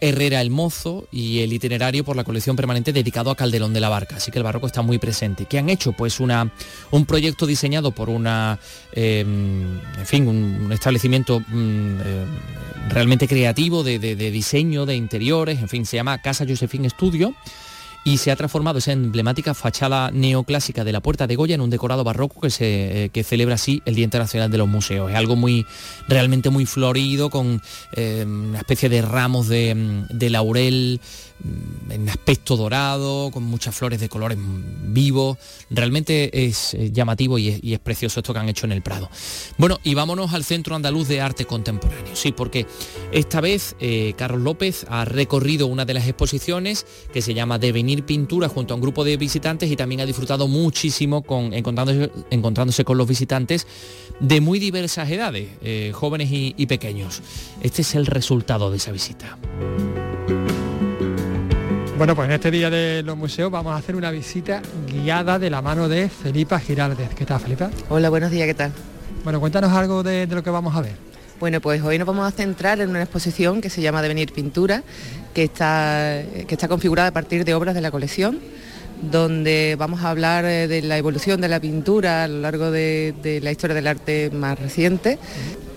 Herrera 0.01 0.42
el 0.42 0.50
Mozo 0.50 1.08
y 1.12 1.39
el 1.39 1.54
itinerario 1.54 2.04
por 2.04 2.16
la 2.16 2.24
colección 2.24 2.56
permanente 2.56 2.94
dedicado 2.94 3.32
a 3.32 3.36
Calderón 3.36 3.74
de 3.74 3.80
la 3.80 3.89
Barca. 3.89 4.18
Así 4.18 4.32
que 4.32 4.39
el 4.39 4.44
barroco 4.44 4.68
está 4.68 4.82
muy 4.82 4.98
presente. 4.98 5.46
¿Qué 5.46 5.58
han 5.58 5.70
hecho? 5.70 5.94
Pues 5.94 6.20
una, 6.20 6.51
un 6.92 7.06
proyecto 7.06 7.46
diseñado 7.46 7.92
por 7.92 8.10
una, 8.10 8.60
em, 8.94 9.80
en 9.98 10.06
fin, 10.06 10.27
un, 10.27 10.72
establecimiento 10.72 11.39
mm, 11.39 12.00
eh, 12.04 12.25
realmente 12.89 13.27
creativo 13.27 13.84
de, 13.84 14.00
de, 14.00 14.32
diseño, 14.32 14.86
de 14.86 14.96
interiores, 14.96 15.60
en 15.60 15.70
fin, 15.70 15.86
se 15.86 15.98
llama 15.98 16.22
Casa 16.22 16.46
Josephine 16.48 16.89
Studio 16.89 17.34
y 18.04 18.18
se 18.18 18.32
ha 18.32 18.36
transformado 18.36 18.80
esa 18.80 18.94
emblemática 18.94 19.54
fachada 19.54 20.12
neoclásica 20.12 20.84
de 20.84 20.92
la 20.92 21.01
Puerta 21.01 21.27
de 21.27 21.36
Goya 21.36 21.56
en 21.56 21.62
un 21.62 21.70
decorado 21.70 22.04
barroco 22.04 22.39
que, 22.39 22.50
se, 22.50 23.06
eh, 23.13 23.24
celebra 23.24 23.56
así 23.56 23.82
el 23.86 23.96
Día 23.96 24.06
Internacional 24.06 24.50
de 24.50 24.58
los 24.58 24.68
Museos. 24.68 25.10
Es 25.12 25.18
algo 25.18 25.36
muy, 25.36 25.66
realmente 26.08 26.50
muy 26.50 26.66
florido, 26.66 27.30
con 27.30 27.62
eh, 27.94 28.24
una 28.25 28.60
especie 28.60 28.88
de 28.89 29.01
ramos 29.01 29.48
de, 29.48 29.75
mm, 29.75 30.32
laurel 30.32 31.01
en 31.89 32.10
aspecto 32.10 32.58
dorado, 32.58 33.32
con 33.32 33.44
muchas 33.44 33.75
flores 33.75 34.00
de 34.00 34.10
colores 34.10 34.38
vivos. 34.39 35.38
Realmente 35.70 36.46
es 36.46 36.74
eh, 36.74 36.91
llamativo 36.91 37.38
y 37.38 37.74
es, 37.74 37.79
precioso 37.79 38.20
esto 38.20 38.34
que 38.34 38.39
han 38.39 38.50
hecho 38.50 38.65
en 38.65 38.72
el 38.72 38.82
Prado. 38.82 39.10
Bueno, 39.58 39.79
y 39.84 39.94
vámonos 39.94 40.34
al 40.34 40.44
Centro 40.44 40.75
Andaluz 40.75 41.08
de 41.08 41.22
Arte 41.22 41.46
Contemporáneo. 41.46 42.15
Sí, 42.15 42.32
porque 42.32 42.65
esta 43.12 43.41
vez 43.41 43.75
eh, 43.79 44.13
Carlos 44.17 44.41
López 44.41 44.86
ha 44.89 45.06
recorrido 45.06 45.67
una 45.67 45.86
de 45.86 45.94
las 45.94 46.08
exposiciones 46.08 46.86
que 47.13 47.22
se 47.22 47.34
llama 47.34 47.60
Devenir 47.60 48.03
Pintura 48.03 48.50
junto 48.50 48.74
a 48.74 48.75
un 48.75 48.82
grupo 48.82 49.03
de 49.03 49.17
visitantes 49.17 49.72
y 49.72 49.75
también 49.75 50.01
ha 50.01 50.06
disfrutado 50.06 50.48
muchísimo 50.48 51.22
con, 51.22 51.53
encontrándose, 51.53 52.12
encontrándose 52.32 52.84
con 52.84 52.98
los 52.98 53.08
visitantes 53.08 53.67
de 54.20 54.41
muy 54.41 54.60
diversas 54.60 55.10
edades, 55.12 55.50
eh, 55.62 55.91
jóvenes 55.94 56.29
y 56.32 56.65
pequeños. 56.65 57.22
Este 57.62 57.81
es 57.83 57.96
el 57.96 58.05
resultado 58.05 58.72
de 58.72 58.77
esa 58.77 58.92
visita. 58.92 59.38
Bueno, 61.98 62.16
pues 62.16 62.27
en 62.27 62.33
este 62.36 62.51
día 62.51 62.70
de 62.70 63.01
los 63.01 63.18
museos 63.18 63.50
vamos 63.50 63.74
a 63.74 63.77
hacer 63.77 63.96
una 63.96 64.12
visita 64.12 64.62
guiada 64.86 65.40
de 65.40 65.50
la 65.50 65.64
mano 65.64 65.90
de 65.90 66.10
Felipa 66.10 66.60
Giraldez. 66.60 67.10
¿Qué 67.16 67.25
tal, 67.25 67.40
Felipa? 67.40 67.72
Hola, 67.90 68.12
buenos 68.12 68.29
días, 68.29 68.46
¿qué 68.46 68.53
tal? 68.53 68.72
Bueno, 69.24 69.40
cuéntanos 69.40 69.72
algo 69.72 70.03
de, 70.03 70.27
lo 70.27 70.44
que 70.44 70.51
vamos 70.51 70.75
a 70.75 70.81
ver. 70.81 70.94
Bueno, 71.40 71.60
pues 71.60 71.81
hoy 71.81 71.98
nos 71.98 72.05
vamos 72.05 72.27
a 72.27 72.29
centrar 72.29 72.79
en 72.81 72.92
una 72.92 73.01
exposición 73.01 73.62
que 73.62 73.72
se 73.72 73.81
llama 73.81 74.03
Devenir 74.03 74.31
Pintura, 74.31 74.83
que 75.33 75.46
está, 75.46 76.22
que 76.48 76.53
está 76.53 76.68
configurada 76.68 77.10
a 77.10 77.14
partir 77.14 77.44
de 77.44 77.55
obras 77.55 77.74
de 77.74 77.81
la 77.81 77.90
colección 77.90 78.40
donde 79.01 79.75
vamos 79.77 80.01
a 80.01 80.10
hablar 80.12 80.46
eh, 80.46 80.68
de 80.68 80.81
la 80.81 80.98
evolución 80.98 81.40
de 81.40 81.48
la 81.48 81.60
pintura 81.60 82.24
a 82.24 82.27
lo 82.27 82.42
largo 82.42 82.72
de, 82.72 83.14
de 83.22 83.42
la 83.42 83.51
historia 83.51 83.75
del 83.75 83.86
arte 83.86 84.31
más 84.31 84.57
reciente 84.60 85.20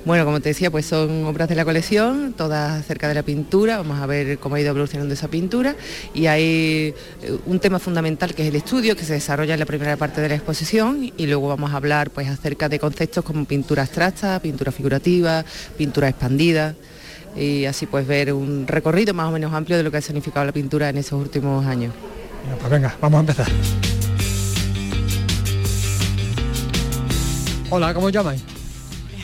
bueno, 0.05 0.25
como 0.25 0.41
te 0.41 0.49
decía, 0.49 0.71
pues 0.71 0.87
son 0.87 1.25
obras 1.27 1.49
de 1.49 1.55
la 1.55 1.65
colección, 1.65 2.33
todas 2.33 2.81
acerca 2.81 3.07
de 3.09 3.15
la 3.15 3.23
pintura, 3.23 3.77
vamos 3.77 4.01
a 4.01 4.07
ver 4.07 4.39
cómo 4.39 4.55
ha 4.55 4.61
ido 4.61 4.71
evolucionando 4.71 5.13
esa 5.13 5.29
pintura 5.29 5.77
y 6.15 6.27
hay 6.27 6.95
eh, 7.23 7.39
un 7.47 7.59
tema 7.61 7.79
fundamental 7.79 8.35
que 8.35 8.43
es 8.43 8.49
el 8.49 8.57
estudio 8.57 8.97
que 8.97 9.05
se 9.05 9.13
desarrolla 9.13 9.55
en 9.55 9.61
la 9.61 9.67
primera 9.67 9.97
parte 9.97 10.21
de 10.23 10.29
la 10.31 10.37
exposición 10.37 11.13
y 11.17 11.27
luego 11.27 11.49
vamos 11.49 11.73
a 11.73 11.77
hablar 11.77 12.11
pues 12.11 12.29
acerca 12.29 12.69
de 12.69 12.79
conceptos 12.79 13.25
como 13.25 13.45
pintura 13.45 13.83
abstracta, 13.83 14.41
pintura 14.41 14.73
figurativa, 14.73 15.45
pintura 15.77 16.09
expandida 16.09 16.75
y 17.37 17.67
así 17.67 17.87
pues 17.87 18.07
ver 18.07 18.33
un 18.33 18.67
recorrido 18.67 19.13
más 19.13 19.29
o 19.29 19.33
menos 19.33 19.53
amplio 19.53 19.77
de 19.77 19.83
lo 19.83 19.91
que 19.91 19.99
ha 19.99 20.03
significado 20.03 20.47
la 20.47 20.53
pintura 20.53 20.89
en 20.89 20.97
esos 20.97 21.21
últimos 21.21 21.67
años. 21.67 21.93
pues 22.59 22.71
venga, 22.71 22.97
vamos 23.01 23.19
a 23.19 23.21
empezar. 23.21 23.47
Hola, 27.69 27.95
¿cómo 27.95 28.07
os 28.07 28.13
llamáis? 28.13 28.43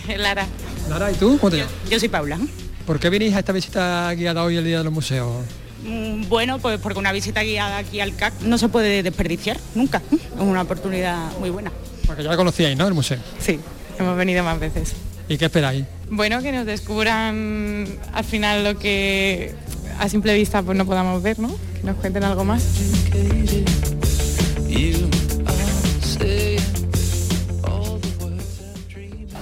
Lara. 0.18 0.46
Lara, 0.88 1.11
¿y 1.11 1.14
tú? 1.14 1.38
¿Cómo 1.38 1.51
te 1.51 1.59
yo, 1.59 1.64
yo, 1.90 1.99
soy 1.99 2.09
Paula. 2.09 2.38
¿Por 2.87 3.01
qué 3.01 3.11
venís 3.11 3.35
a 3.35 3.40
esta 3.40 3.53
visita 3.53 4.12
guiada 4.14 4.44
hoy 4.44 4.57
el 4.57 4.64
Día 4.64 4.79
de 4.79 4.85
los 4.85 4.92
Museos? 4.92 5.44
Mm, 5.85 6.29
bueno, 6.29 6.59
pues 6.59 6.79
porque 6.81 6.99
una 6.99 7.12
visita 7.12 7.42
guiada 7.42 7.79
aquí 7.79 8.01
al 8.01 8.14
CAC 8.14 8.40
no 8.42 8.59
se 8.59 8.68
puede 8.68 9.03
desperdiciar 9.03 9.59
nunca. 9.75 10.03
Es 10.12 10.40
una 10.40 10.62
oportunidad 10.62 11.37
muy 11.38 11.51
buena. 11.51 11.72
Porque 12.07 12.22
ya 12.22 12.31
la 12.31 12.37
conocíais, 12.37 12.77
¿no? 12.77 12.87
El 12.87 12.94
museo. 12.94 13.18
Sí, 13.40 13.59
hemos 13.99 14.16
venido 14.16 14.44
más 14.44 14.61
veces. 14.61 14.94
¿Y 15.29 15.37
qué 15.38 15.46
esperáis? 15.46 15.85
Bueno, 16.09 16.40
que 16.40 16.53
nos 16.53 16.66
descubran 16.66 17.87
al 18.12 18.25
final 18.25 18.62
lo 18.62 18.79
que 18.79 19.55
a 19.99 20.09
simple 20.09 20.35
vista 20.35 20.62
pues 20.62 20.79
no 20.79 20.87
podamos 20.87 21.22
ver, 21.22 21.38
¿no? 21.38 21.49
Que 21.75 21.83
nos 21.85 21.96
cuenten 21.96 22.22
algo 22.22 22.44
más. 22.44 22.62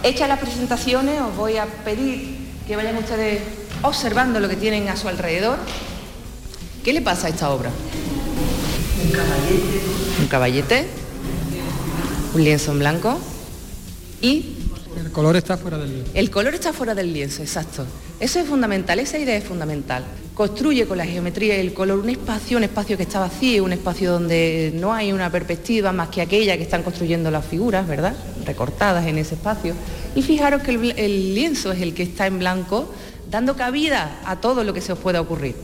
Hechas 0.04 0.28
las 0.28 0.38
presentaciones, 0.38 1.18
os 1.18 1.34
voy 1.34 1.56
a 1.56 1.64
pedir 1.64 2.36
que 2.66 2.76
vayan 2.76 2.94
ustedes 2.98 3.40
observando 3.80 4.38
lo 4.38 4.50
que 4.50 4.56
tienen 4.56 4.86
a 4.88 4.96
su 4.96 5.08
alrededor. 5.08 5.58
¿Qué 6.84 6.92
le 6.92 7.00
pasa 7.00 7.28
a 7.28 7.30
esta 7.30 7.48
obra? 7.48 7.70
Un 9.02 9.10
caballete. 9.10 9.80
Un 10.20 10.26
caballete. 10.26 10.86
Un 12.34 12.44
lienzo 12.44 12.72
en 12.72 12.78
blanco. 12.80 13.18
Y... 14.20 14.56
El 14.94 15.10
color 15.10 15.36
está 15.36 15.56
fuera 15.56 15.78
del 15.78 15.94
lienzo. 15.94 16.10
El 16.12 16.30
color 16.30 16.54
está 16.54 16.74
fuera 16.74 16.94
del 16.94 17.14
lienzo, 17.14 17.40
exacto. 17.40 17.86
Eso 18.20 18.38
es 18.40 18.46
fundamental, 18.46 18.98
esa 18.98 19.16
idea 19.16 19.38
es 19.38 19.44
fundamental. 19.44 20.04
Construye 20.34 20.84
con 20.86 20.98
la 20.98 21.06
geometría 21.06 21.56
y 21.56 21.60
el 21.60 21.72
color 21.72 22.00
un 22.00 22.10
espacio, 22.10 22.56
un 22.56 22.64
espacio 22.64 22.96
que 22.96 23.04
está 23.04 23.20
vacío, 23.20 23.62
un 23.62 23.72
espacio 23.72 24.10
donde 24.10 24.72
no 24.74 24.92
hay 24.92 25.12
una 25.12 25.30
perspectiva 25.30 25.92
más 25.92 26.08
que 26.08 26.20
aquella 26.20 26.56
que 26.56 26.64
están 26.64 26.82
construyendo 26.82 27.30
las 27.30 27.46
figuras, 27.46 27.86
¿verdad? 27.86 28.16
Recortadas 28.44 29.06
en 29.06 29.18
ese 29.18 29.36
espacio. 29.36 29.74
Y 30.16 30.22
fijaros 30.22 30.62
que 30.62 30.72
el, 30.72 31.34
lienzo 31.36 31.70
es 31.70 31.80
el 31.80 31.94
que 31.94 32.02
está 32.02 32.26
en 32.26 32.40
blanco, 32.40 32.92
dando 33.30 33.56
cabida 33.56 34.18
a 34.24 34.40
todo 34.40 34.64
lo 34.64 34.74
que 34.74 34.80
se 34.80 34.92
os 34.92 34.98
pueda 34.98 35.20
ocurrir. 35.20 35.54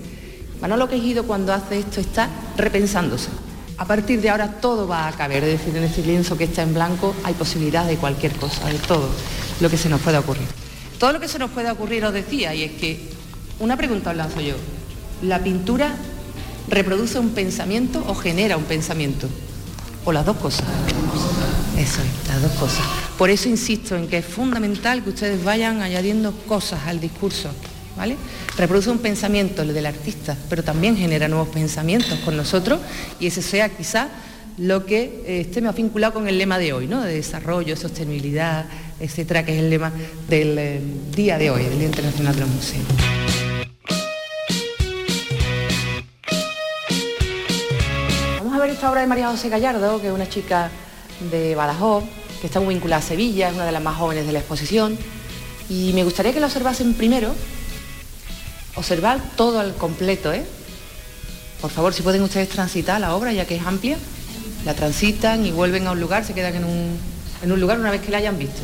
Manolo 0.61 0.89
Quejido 0.89 1.25
cuando 1.25 1.53
hace 1.53 1.81
esto 1.81 2.01
está 2.01 2.31
repensándose. 2.57 3.31
A 3.77 3.87
partir 3.87 4.21
de 4.21 4.31
ahora 4.31 4.61
todo 4.61 4.87
va 4.87 5.09
a 5.09 5.13
caber, 5.13 5.43
es 5.43 5.59
decir, 5.59 5.77
en 5.77 5.83
este 5.83 6.03
lienzo 6.03 6.39
que 6.39 6.45
está 6.45 6.63
en 6.63 6.75
blanco 6.75 7.13
hay 7.25 7.35
posibilidad 7.35 7.87
de 7.87 7.97
cualquier 7.97 8.33
cosa, 8.35 8.67
de 8.67 8.79
todo 8.79 9.09
lo 9.61 9.69
que 9.69 9.77
se 9.77 9.89
nos 9.89 10.01
pueda 10.01 10.21
ocurrir. 10.21 10.47
Todo 11.01 11.13
lo 11.15 11.19
que 11.19 11.27
se 11.27 11.41
nos 11.41 11.51
pueda 11.51 11.73
ocurrir 11.73 12.05
os 12.05 12.13
decía, 12.13 12.55
y 12.55 12.63
es 12.63 12.73
que 12.73 13.20
una 13.61 13.77
pregunta 13.77 14.11
os 14.11 14.17
lanzo 14.17 14.41
yo. 14.41 14.57
¿La 15.23 15.43
pintura 15.43 15.95
reproduce 16.69 17.19
un 17.19 17.31
pensamiento 17.31 18.03
o 18.07 18.15
genera 18.15 18.57
un 18.57 18.65
pensamiento? 18.65 19.29
o 20.05 20.13
las 20.13 20.25
dos 20.25 20.37
cosas. 20.37 20.65
Eso 21.77 22.01
es, 22.03 22.29
las 22.29 22.43
dos 22.43 22.53
cosas. 22.53 22.85
Por 23.17 23.31
eso 23.31 23.49
insisto 23.49 23.97
en 23.97 24.09
que 24.09 24.19
es 24.19 24.25
fundamental 24.25 25.03
que 25.03 25.11
ustedes 25.11 25.43
vayan 25.45 25.83
añadiendo 25.83 26.33
cosas 26.47 26.81
al 26.87 27.01
discurso. 27.01 27.51
¿Vale? 27.97 28.17
Reproduce 28.57 28.89
un 28.89 28.99
pensamiento, 28.99 29.63
el 29.63 29.75
del 29.75 29.85
artista, 29.85 30.37
pero 30.49 30.63
también 30.63 30.97
genera 30.97 31.29
nuevos 31.29 31.49
pensamientos 31.49 32.19
con 32.21 32.37
nosotros 32.37 32.81
y 33.19 33.27
ese 33.27 33.43
sea 33.43 33.69
quizá 33.69 34.09
lo 34.57 34.87
que 34.87 35.23
eh, 35.27 35.41
esté 35.41 35.61
más 35.61 35.75
vinculado 35.75 36.15
con 36.15 36.29
el 36.29 36.39
lema 36.39 36.59
de 36.59 36.73
hoy, 36.73 36.87
¿no? 36.87 37.03
de 37.03 37.15
desarrollo, 37.15 37.77
sostenibilidad, 37.77 38.65
etcétera, 39.01 39.45
que 39.45 39.53
es 39.53 39.59
el 39.59 39.71
lema 39.71 39.93
del 40.29 40.57
eh, 40.59 40.81
día 41.15 41.37
de 41.37 41.51
hoy, 41.51 41.65
del 41.65 41.79
Día 41.79 41.89
Internacional 41.89 42.35
de 42.35 42.41
los 42.41 42.51
Museos. 42.51 43.50
Esta 48.81 48.91
obra 48.91 49.03
de 49.03 49.09
María 49.09 49.29
José 49.29 49.51
Gallardo, 49.51 50.01
que 50.01 50.07
es 50.07 50.13
una 50.15 50.27
chica 50.27 50.71
de 51.31 51.55
Badajoz, 51.55 52.03
que 52.41 52.47
está 52.47 52.61
muy 52.61 52.75
vinculada 52.75 53.03
a 53.03 53.07
Sevilla, 53.07 53.51
es 53.51 53.55
una 53.55 53.67
de 53.67 53.73
las 53.73 53.83
más 53.83 53.95
jóvenes 53.99 54.25
de 54.27 54.33
la 54.33 54.39
exposición, 54.39 54.97
y 55.69 55.93
me 55.93 56.03
gustaría 56.03 56.33
que 56.33 56.41
la 56.41 56.47
observasen 56.47 56.95
primero, 56.95 57.35
observar 58.77 59.21
todo 59.37 59.61
al 59.61 59.75
completo, 59.75 60.33
¿eh? 60.33 60.47
Por 61.61 61.71
favor, 61.71 61.93
si 61.93 62.01
pueden 62.01 62.23
ustedes 62.23 62.49
transitar 62.49 62.99
la 63.03 63.15
obra, 63.15 63.35
ya 63.35 63.45
que 63.45 63.57
es 63.57 63.67
amplia, 63.67 63.99
la 64.65 64.73
transitan 64.73 65.45
y 65.45 65.51
vuelven 65.51 65.87
a 65.87 65.91
un 65.91 66.01
lugar, 66.01 66.25
se 66.25 66.33
quedan 66.33 66.55
en 66.55 66.65
un, 66.65 66.99
en 67.43 67.53
un 67.53 67.61
lugar 67.61 67.79
una 67.79 67.91
vez 67.91 68.01
que 68.01 68.11
la 68.11 68.17
hayan 68.17 68.39
visto. 68.39 68.63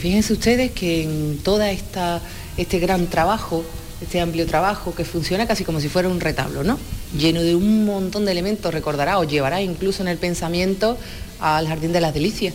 Fíjense 0.00 0.32
ustedes 0.32 0.70
que 0.70 1.02
en 1.02 1.38
toda 1.42 1.70
esta 1.70 2.22
este 2.56 2.78
gran 2.78 3.08
trabajo, 3.08 3.62
este 4.00 4.20
amplio 4.20 4.46
trabajo 4.46 4.94
que 4.94 5.04
funciona 5.04 5.46
casi 5.46 5.64
como 5.64 5.80
si 5.80 5.88
fuera 5.88 6.08
un 6.08 6.20
retablo, 6.20 6.64
¿no? 6.64 6.78
Lleno 7.16 7.42
de 7.42 7.54
un 7.54 7.84
montón 7.84 8.24
de 8.24 8.32
elementos, 8.32 8.72
recordará 8.72 9.18
o 9.18 9.24
llevará 9.24 9.60
incluso 9.60 10.02
en 10.02 10.08
el 10.08 10.18
pensamiento 10.18 10.96
al 11.38 11.68
Jardín 11.68 11.92
de 11.92 12.00
las 12.00 12.14
Delicias, 12.14 12.54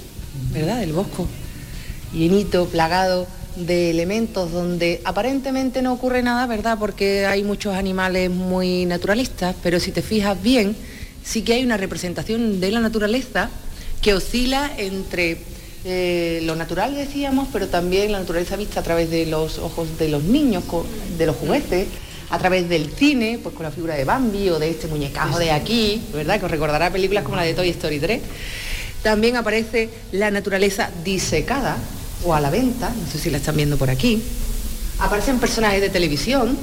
¿verdad? 0.52 0.82
El 0.82 0.94
bosco. 0.94 1.28
Llenito, 2.14 2.66
plagado 2.68 3.28
de 3.56 3.90
elementos 3.90 4.52
donde 4.52 5.02
aparentemente 5.06 5.82
no 5.82 5.94
ocurre 5.94 6.22
nada, 6.22 6.46
¿verdad? 6.46 6.78
Porque 6.80 7.26
hay 7.26 7.44
muchos 7.44 7.76
animales 7.76 8.30
muy 8.30 8.86
naturalistas, 8.86 9.56
pero 9.62 9.80
si 9.80 9.92
te 9.92 10.02
fijas 10.02 10.42
bien, 10.42 10.76
sí 11.24 11.42
que 11.42 11.54
hay 11.54 11.64
una 11.64 11.78
representación 11.78 12.60
de 12.60 12.72
la 12.72 12.80
naturaleza 12.80 13.50
que 14.02 14.14
oscila 14.14 14.72
entre 14.78 15.38
eh, 15.88 16.42
lo 16.44 16.56
natural, 16.56 16.96
decíamos, 16.96 17.48
pero 17.54 17.68
también 17.68 18.12
la 18.12 18.20
naturaleza 18.20 18.56
vista 18.56 18.80
a 18.80 18.84
través 18.84 19.12
de 19.12 19.28
los 19.28 19.60
ojos 19.60 20.00
de 20.00 20.10
los 20.10 20.24
niños, 20.24 20.64
de 21.16 21.28
los 21.28 21.36
juguetes, 21.36 21.88
a 22.32 22.40
través 22.40 22.68
del 22.68 22.90
cine, 22.90 23.40
pues 23.42 23.54
con 23.54 23.66
la 23.66 23.72
figura 23.72 23.94
de 23.94 24.04
Bambi 24.04 24.50
o 24.50 24.58
de 24.58 24.72
este 24.72 24.88
muñecajo 24.88 25.38
de 25.38 25.52
aquí, 25.52 26.02
¿verdad? 26.12 26.40
Que 26.40 26.46
os 26.46 26.52
recordará 26.52 26.90
películas 26.90 27.24
como 27.24 27.36
la 27.36 27.44
de 27.44 27.54
Toy 27.54 27.70
Story 27.70 28.00
3. 28.00 28.20
También 29.04 29.36
aparece 29.36 29.92
la 30.12 30.32
naturaleza 30.32 30.90
disecada 31.04 31.78
o 32.24 32.34
a 32.34 32.42
la 32.42 32.50
venta, 32.50 32.90
no 32.90 33.12
sé 33.12 33.20
si 33.20 33.30
la 33.30 33.38
están 33.38 33.56
viendo 33.56 33.78
por 33.78 33.92
aquí. 33.92 34.24
Aparecen 34.98 35.40
personajes 35.40 35.82
de 35.82 35.90
televisión, 35.90 36.58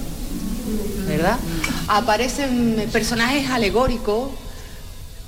¿verdad? 1.06 1.38
Aparecen 1.86 2.88
personajes 2.90 3.48
alegóricos, 3.50 4.32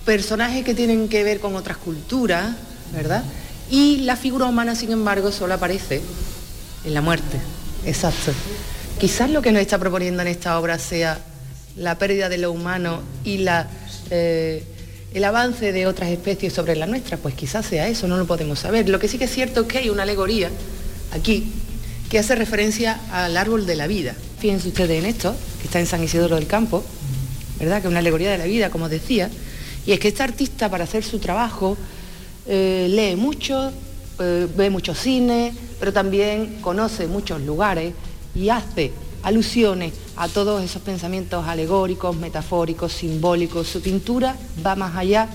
personajes 0.04 0.64
que 0.64 0.74
tienen 0.74 1.08
que 1.08 1.22
ver 1.22 1.38
con 1.38 1.54
otras 1.54 1.76
culturas, 1.76 2.56
¿verdad? 2.92 3.22
Y 3.74 3.96
la 4.02 4.14
figura 4.14 4.44
humana, 4.44 4.76
sin 4.76 4.92
embargo, 4.92 5.32
solo 5.32 5.54
aparece 5.54 6.00
en 6.84 6.94
la 6.94 7.00
muerte. 7.00 7.40
Exacto. 7.84 8.30
Quizás 9.00 9.28
lo 9.30 9.42
que 9.42 9.50
nos 9.50 9.62
está 9.62 9.80
proponiendo 9.80 10.22
en 10.22 10.28
esta 10.28 10.60
obra 10.60 10.78
sea 10.78 11.18
la 11.76 11.98
pérdida 11.98 12.28
de 12.28 12.38
lo 12.38 12.52
humano 12.52 13.02
y 13.24 13.38
la, 13.38 13.66
eh, 14.10 14.62
el 15.12 15.24
avance 15.24 15.72
de 15.72 15.88
otras 15.88 16.10
especies 16.10 16.52
sobre 16.52 16.76
la 16.76 16.86
nuestra. 16.86 17.16
Pues 17.16 17.34
quizás 17.34 17.66
sea 17.66 17.88
eso, 17.88 18.06
no 18.06 18.16
lo 18.16 18.28
podemos 18.28 18.60
saber. 18.60 18.88
Lo 18.88 19.00
que 19.00 19.08
sí 19.08 19.18
que 19.18 19.24
es 19.24 19.32
cierto 19.32 19.62
es 19.62 19.66
que 19.66 19.78
hay 19.78 19.90
una 19.90 20.04
alegoría 20.04 20.50
aquí 21.12 21.50
que 22.08 22.20
hace 22.20 22.36
referencia 22.36 23.00
al 23.10 23.36
árbol 23.36 23.66
de 23.66 23.74
la 23.74 23.88
vida. 23.88 24.14
Fíjense 24.38 24.68
ustedes 24.68 25.02
en 25.02 25.06
esto, 25.06 25.34
que 25.58 25.66
está 25.66 25.80
en 25.80 25.86
San 25.86 26.00
Isidoro 26.00 26.36
del 26.36 26.46
Campo, 26.46 26.84
¿verdad? 27.58 27.80
Que 27.80 27.88
es 27.88 27.90
una 27.90 27.98
alegoría 27.98 28.30
de 28.30 28.38
la 28.38 28.44
vida, 28.44 28.70
como 28.70 28.88
decía. 28.88 29.30
Y 29.84 29.90
es 29.90 29.98
que 29.98 30.06
este 30.06 30.22
artista, 30.22 30.70
para 30.70 30.84
hacer 30.84 31.02
su 31.02 31.18
trabajo, 31.18 31.76
eh, 32.46 32.86
lee 32.90 33.16
mucho, 33.16 33.72
eh, 34.18 34.46
ve 34.56 34.70
mucho 34.70 34.94
cine, 34.94 35.52
pero 35.78 35.92
también 35.92 36.58
conoce 36.60 37.06
muchos 37.06 37.40
lugares 37.42 37.94
y 38.34 38.48
hace 38.48 38.92
alusiones 39.22 39.92
a 40.16 40.28
todos 40.28 40.62
esos 40.62 40.82
pensamientos 40.82 41.46
alegóricos, 41.46 42.16
metafóricos, 42.16 42.92
simbólicos. 42.92 43.66
Su 43.66 43.80
pintura 43.80 44.36
va 44.64 44.76
más 44.76 44.96
allá 44.96 45.28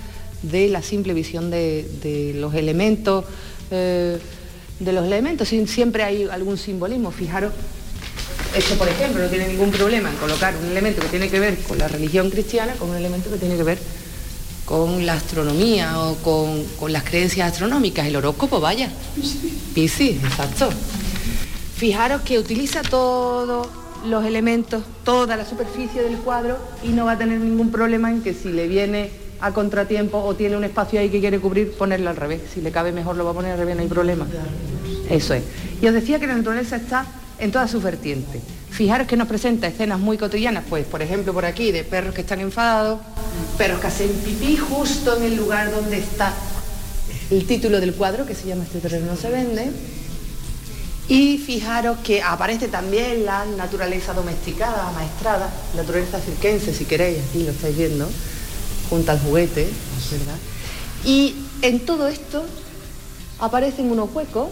de 0.43 0.69
la 0.69 0.81
simple 0.81 1.13
visión 1.13 1.49
de, 1.49 2.33
los 2.35 2.53
elementos, 2.53 3.25
eh, 3.71 4.19
de 4.79 4.93
los 4.93 5.05
elementos. 5.05 5.47
Siempre 5.47 6.03
hay 6.03 6.23
algún 6.31 6.57
simbolismo. 6.57 7.11
Fijaros, 7.11 7.51
esto 8.55 8.75
por 8.75 8.87
ejemplo 8.87 9.23
no 9.23 9.29
tiene 9.29 9.47
ningún 9.47 9.71
problema 9.71 10.09
en 10.09 10.15
colocar 10.15 10.55
un 10.55 10.71
elemento 10.71 11.01
que 11.01 11.07
tiene 11.07 11.29
que 11.29 11.39
ver 11.39 11.57
con 11.63 11.77
la 11.77 11.87
religión 11.87 12.29
cristiana 12.29 12.73
con 12.73 12.89
un 12.89 12.95
elemento 12.95 13.29
que 13.29 13.37
tiene 13.37 13.55
que 13.55 13.63
ver 13.63 13.77
con 14.69 15.03
la 15.03 15.13
astronomía 15.13 15.99
o 15.99 16.15
con, 16.17 16.93
las 16.93 17.03
creencias 17.03 17.51
astronómicas, 17.51 18.05
el 18.05 18.15
horóscopo, 18.15 18.59
vaya. 18.59 18.87
Piscis, 19.73 20.23
exacto. 20.23 20.69
Fijaros 21.75 22.21
que 22.21 22.37
utiliza 22.37 22.83
todos 22.83 23.67
los 24.05 24.23
elementos, 24.23 24.83
toda 25.03 25.35
la 25.37 25.45
superficie 25.45 26.03
del 26.03 26.17
cuadro 26.17 26.59
y 26.83 26.89
no 26.89 27.05
va 27.05 27.13
a 27.13 27.17
tener 27.17 27.39
ningún 27.39 27.71
problema 27.71 28.11
en 28.11 28.21
que 28.21 28.35
si 28.35 28.49
le 28.49 28.67
viene 28.67 29.09
a 29.41 29.51
contratiempo 29.53 30.19
o 30.19 30.35
tiene 30.35 30.55
un 30.55 30.63
espacio 30.63 30.99
ahí 30.99 31.09
que 31.09 31.19
quiere 31.19 31.39
cubrir, 31.39 31.71
ponerlo 31.71 32.11
al 32.11 32.15
revés. 32.15 32.41
Si 32.53 32.61
le 32.61 32.71
cabe 32.71 32.91
mejor 32.91 33.15
lo 33.15 33.25
va 33.25 33.31
a 33.31 33.33
poner 33.33 33.53
al 33.53 33.57
revés, 33.57 33.75
no 33.75 33.81
hay 33.81 33.87
problema. 33.87 34.27
Eso 35.09 35.33
es. 35.33 35.43
Y 35.81 35.87
os 35.87 35.95
decía 35.95 36.19
que 36.19 36.27
la 36.27 36.35
naturaleza 36.35 36.75
está 36.75 37.07
en 37.39 37.51
todas 37.51 37.71
sus 37.71 37.81
vertientes. 37.81 38.43
Fijaros 38.79 39.07
que 39.07 39.17
nos 39.17 39.27
presenta 39.27 39.67
escenas 39.67 39.99
muy 39.99 40.17
cotidianas, 40.17 40.63
pues 40.69 40.85
por 40.85 41.01
ejemplo 41.01 41.33
por 41.33 41.43
aquí, 41.43 41.73
de 41.73 41.83
perros 41.83 42.15
que 42.15 42.21
están 42.21 42.39
enfadados, 42.39 43.01
perros 43.57 43.81
que 43.81 43.87
hacen 43.87 44.09
pipí 44.23 44.55
justo 44.55 45.17
en 45.17 45.23
el 45.23 45.35
lugar 45.35 45.69
donde 45.69 45.97
está 45.97 46.33
el 47.29 47.45
título 47.45 47.81
del 47.81 47.93
cuadro, 47.93 48.25
que 48.25 48.33
se 48.33 48.47
llama 48.47 48.63
Este 48.63 48.79
terreno 48.79 49.07
no 49.07 49.17
se 49.17 49.29
vende. 49.29 49.69
Y 51.09 51.39
fijaros 51.39 51.97
que 52.05 52.21
aparece 52.21 52.69
también 52.69 53.25
la 53.25 53.45
naturaleza 53.57 54.13
domesticada, 54.13 54.89
maestrada, 54.93 55.49
naturaleza 55.75 56.21
cirquense, 56.21 56.73
si 56.73 56.85
queréis, 56.85 57.17
aquí 57.27 57.43
lo 57.43 57.51
estáis 57.51 57.75
viendo, 57.75 58.09
junto 58.89 59.11
al 59.11 59.19
juguete, 59.19 59.67
¿verdad? 60.09 60.37
Y 61.03 61.35
en 61.63 61.81
todo 61.81 62.07
esto 62.07 62.45
aparecen 63.39 63.91
unos 63.91 64.09
huecos 64.15 64.47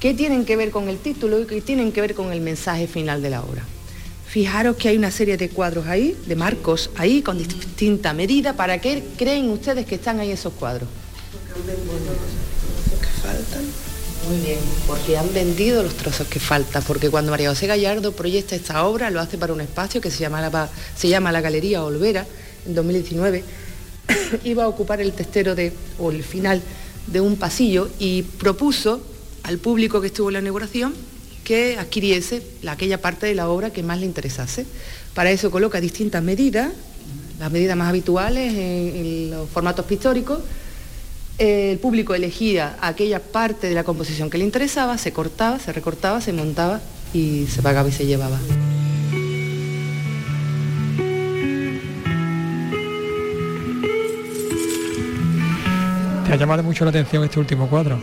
que 0.00 0.14
tienen 0.14 0.46
que 0.46 0.56
ver 0.56 0.70
con 0.70 0.88
el 0.88 0.98
título 0.98 1.38
y 1.40 1.44
que 1.44 1.60
tienen 1.60 1.92
que 1.92 2.00
ver 2.00 2.14
con 2.14 2.32
el 2.32 2.40
mensaje 2.40 2.86
final 2.86 3.20
de 3.22 3.30
la 3.30 3.42
obra. 3.42 3.64
Fijaros 4.26 4.76
que 4.76 4.88
hay 4.88 4.96
una 4.96 5.10
serie 5.10 5.36
de 5.36 5.50
cuadros 5.50 5.86
ahí, 5.86 6.16
de 6.26 6.36
marcos 6.36 6.90
ahí, 6.96 7.20
con 7.20 7.36
distinta 7.36 8.14
medida. 8.14 8.54
¿Para 8.54 8.80
qué 8.80 9.02
creen 9.18 9.50
ustedes 9.50 9.84
que 9.86 9.96
están 9.96 10.20
ahí 10.20 10.30
esos 10.30 10.54
cuadros? 10.54 10.88
Porque 12.90 13.06
faltan. 13.22 13.64
Muy 14.28 14.38
bien, 14.38 14.58
porque 14.86 15.18
han 15.18 15.32
vendido 15.34 15.82
los 15.82 15.94
trozos 15.94 16.26
que 16.28 16.38
faltan, 16.38 16.82
porque 16.84 17.10
cuando 17.10 17.30
María 17.30 17.48
José 17.48 17.66
Gallardo 17.66 18.12
proyecta 18.12 18.54
esta 18.54 18.86
obra, 18.86 19.10
lo 19.10 19.18
hace 19.18 19.38
para 19.38 19.52
un 19.52 19.60
espacio 19.60 20.00
que 20.00 20.10
se 20.10 20.18
llama 20.18 20.40
la, 20.40 20.68
se 20.94 21.08
llama 21.08 21.32
la 21.32 21.40
Galería 21.40 21.82
Olvera, 21.82 22.26
en 22.66 22.74
2019, 22.74 23.42
iba 24.44 24.64
a 24.64 24.68
ocupar 24.68 25.00
el 25.00 25.12
testero 25.12 25.54
de, 25.54 25.72
o 25.98 26.10
el 26.10 26.22
final 26.22 26.62
de 27.06 27.20
un 27.20 27.36
pasillo 27.36 27.90
y 27.98 28.22
propuso 28.22 29.00
al 29.42 29.58
público 29.58 30.00
que 30.00 30.08
estuvo 30.08 30.28
en 30.28 30.34
la 30.34 30.40
inauguración 30.40 30.94
que 31.44 31.78
adquiriese 31.78 32.42
aquella 32.66 33.00
parte 33.00 33.26
de 33.26 33.34
la 33.34 33.48
obra 33.48 33.70
que 33.70 33.82
más 33.82 33.98
le 33.98 34.06
interesase. 34.06 34.66
Para 35.14 35.30
eso 35.30 35.50
coloca 35.50 35.80
distintas 35.80 36.22
medidas, 36.22 36.72
las 37.38 37.50
medidas 37.50 37.76
más 37.76 37.88
habituales 37.88 38.54
en, 38.54 39.30
los 39.30 39.48
formatos 39.48 39.86
pictóricos. 39.86 40.40
El 41.38 41.78
público 41.78 42.14
elegía 42.14 42.76
aquella 42.80 43.20
parte 43.20 43.68
de 43.68 43.74
la 43.74 43.82
composición 43.82 44.28
que 44.30 44.38
le 44.38 44.44
interesaba, 44.44 44.98
se 44.98 45.12
cortaba, 45.12 45.58
se 45.58 45.72
recortaba, 45.72 46.20
se 46.20 46.32
montaba 46.32 46.80
y 47.14 47.46
se 47.46 47.62
pagaba 47.62 47.88
y 47.88 47.92
se 47.92 48.06
llevaba. 48.06 48.38
¿Te 56.26 56.34
ha 56.34 56.36
llamado 56.36 56.62
mucho 56.62 56.84
la 56.84 56.90
atención 56.90 57.24
este 57.24 57.40
último 57.40 57.68
cuadro? 57.68 58.00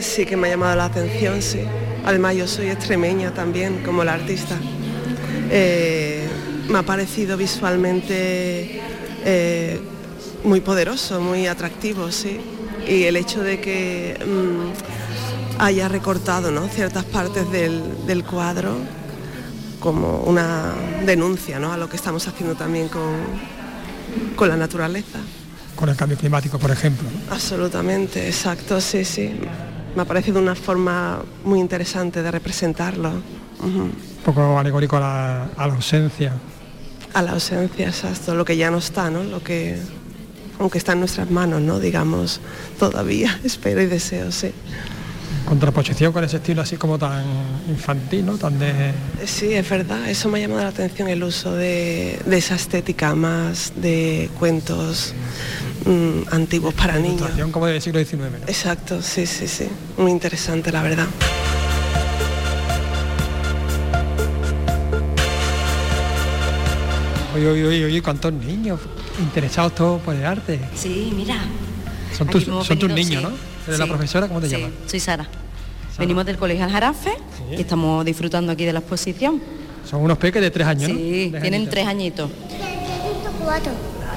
Sí 0.00 0.26
que 0.26 0.36
me 0.36 0.48
ha 0.48 0.50
llamado 0.50 0.76
la 0.76 0.84
atención, 0.86 1.42
sí. 1.42 1.60
Además 2.04 2.36
yo 2.36 2.46
soy 2.46 2.68
extremeña 2.68 3.32
también, 3.34 3.82
como 3.84 4.04
la 4.04 4.14
artista. 4.14 4.56
Eh, 5.50 6.26
me 6.68 6.78
ha 6.78 6.82
parecido 6.82 7.36
visualmente 7.36 8.80
eh, 9.24 9.80
muy 10.44 10.60
poderoso, 10.60 11.20
muy 11.20 11.46
atractivo, 11.46 12.10
sí. 12.12 12.38
Y 12.86 13.04
el 13.04 13.16
hecho 13.16 13.42
de 13.42 13.60
que 13.60 14.18
mm, 14.24 15.62
haya 15.62 15.88
recortado 15.88 16.50
¿no? 16.50 16.68
ciertas 16.68 17.04
partes 17.04 17.50
del, 17.50 18.24
cuadro 18.24 18.76
como 19.80 20.20
una 20.20 20.72
denuncia 21.04 21.58
¿no? 21.58 21.72
a 21.72 21.76
lo 21.76 21.88
que 21.88 21.96
estamos 21.96 22.26
haciendo 22.26 22.54
también 22.54 22.88
con, 22.88 23.16
con 24.36 24.48
la 24.48 24.56
naturaleza. 24.56 25.18
con 25.76 25.88
el 25.88 25.96
cambio 25.96 26.16
climático, 26.16 26.58
por 26.58 26.70
ejemplo. 26.70 27.08
Absolutamente, 27.30 28.26
exacto, 28.26 28.80
sí, 28.80 29.04
sí. 29.04 29.32
Me 29.98 30.02
ha 30.02 30.06
parecido 30.06 30.38
una 30.38 30.54
forma 30.54 31.24
muy 31.42 31.58
interesante 31.58 32.22
de 32.22 32.30
representarlo. 32.30 33.10
Un 33.60 33.92
poco 34.24 34.56
alegórico 34.56 34.96
a 34.96 35.00
la, 35.00 35.44
a 35.56 35.66
la 35.66 35.74
ausencia. 35.74 36.34
A 37.14 37.20
la 37.20 37.32
ausencia, 37.32 37.88
exacto, 37.88 38.36
lo 38.36 38.44
que 38.44 38.56
ya 38.56 38.70
no 38.70 38.78
está, 38.78 39.10
¿no? 39.10 39.24
Lo 39.24 39.42
que, 39.42 39.76
aunque 40.60 40.78
está 40.78 40.92
en 40.92 41.00
nuestras 41.00 41.32
manos, 41.32 41.62
¿no? 41.62 41.80
Digamos, 41.80 42.40
todavía, 42.78 43.40
espero 43.44 43.82
y 43.82 43.86
deseo, 43.86 44.30
sí. 44.30 44.52
Contraposición 45.48 46.12
con 46.12 46.22
ese 46.22 46.36
estilo 46.36 46.62
así 46.62 46.76
como 46.76 46.96
tan 46.96 47.24
infantil, 47.68 48.24
¿no? 48.24 48.38
Tan 48.38 48.56
de... 48.56 48.92
Sí, 49.26 49.52
es 49.52 49.68
verdad, 49.68 50.08
eso 50.08 50.28
me 50.28 50.38
ha 50.38 50.42
llamado 50.42 50.60
la 50.60 50.68
atención 50.68 51.08
el 51.08 51.24
uso 51.24 51.56
de, 51.56 52.20
de 52.24 52.38
esa 52.38 52.54
estética 52.54 53.16
más 53.16 53.72
de 53.74 54.30
cuentos 54.38 55.12
mm, 55.84 56.34
antiguos 56.34 56.74
para 56.74 56.98
niños. 56.98 57.30
Como 57.50 57.66
del 57.66 57.80
siglo 57.80 58.00
XIX, 58.00 58.18
¿no? 58.20 58.28
Exacto, 58.46 59.02
sí, 59.02 59.26
sí, 59.26 59.46
sí. 59.48 59.68
Muy 59.96 60.10
interesante, 60.10 60.70
la 60.72 60.82
verdad. 60.82 61.06
Oye, 67.34 67.46
oye, 67.48 67.66
oye, 67.66 67.84
oye, 67.84 68.02
cuántos 68.02 68.32
niños 68.32 68.80
interesados 69.20 69.74
todos 69.74 70.02
por 70.02 70.14
el 70.14 70.24
arte. 70.24 70.58
Sí, 70.74 71.12
mira. 71.14 71.36
Son 72.16 72.26
tus, 72.26 72.48
niños, 72.48 72.66
sí. 72.66 73.16
¿no? 73.22 73.30
¿Eres 73.66 73.78
la 73.78 73.84
Sí. 73.84 73.90
profesora? 73.90 74.26
¿Cómo 74.28 74.40
te 74.40 74.48
Sí, 74.48 74.56
llamas? 74.56 74.70
Soy 74.86 75.00
Sara. 75.00 75.26
Venimos 75.98 76.24
del 76.26 76.36
Colegio 76.38 76.64
Aljarafe 76.64 77.12
y 77.56 77.60
estamos 77.60 78.04
disfrutando 78.04 78.52
aquí 78.52 78.64
de 78.64 78.72
la 78.72 78.78
exposición. 78.80 79.40
Son 79.88 80.00
unos 80.00 80.18
peques 80.18 80.40
de 80.42 80.50
tres 80.50 80.66
años, 80.66 80.88
¿no? 80.90 80.96
Sí, 80.96 81.28
Tres 81.30 81.42
tienen 81.42 81.60
añitos. 81.62 81.70
tres 81.74 81.86
añitos. 81.86 82.30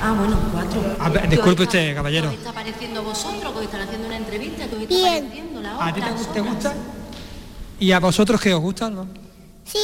Ah, 0.04 0.14
bueno, 0.18 0.38
cuatro. 0.52 0.82
A 1.00 1.10
ver, 1.10 1.22
¿Qué 1.22 1.28
os 1.28 1.32
disculpe 1.32 1.64
está- 1.64 1.78
usted, 1.78 1.96
caballero. 1.96 2.30
¿Qué 2.30 2.36
está 2.36 2.54
pareciendo 2.54 3.00
a 3.00 3.04
vosotros? 3.04 3.52
¿Que 3.54 3.58
os 3.60 3.64
están 3.66 3.82
haciendo 3.82 4.08
una 4.08 4.18
entrevista? 4.18 4.68
¿Que 4.68 4.76
os 4.76 4.82
está 4.82 4.96
pareciendo 5.20 5.62
la 5.62 5.86
¿A 5.88 5.94
ti 5.94 6.02
te, 6.02 6.34
te 6.34 6.42
gusta? 6.42 6.74
¿Y 7.80 7.92
a 7.92 8.00
vosotros 8.00 8.42
qué 8.42 8.54
os 8.54 8.62
gusta? 8.62 8.90
no? 8.90 9.08
Sí, 9.66 9.80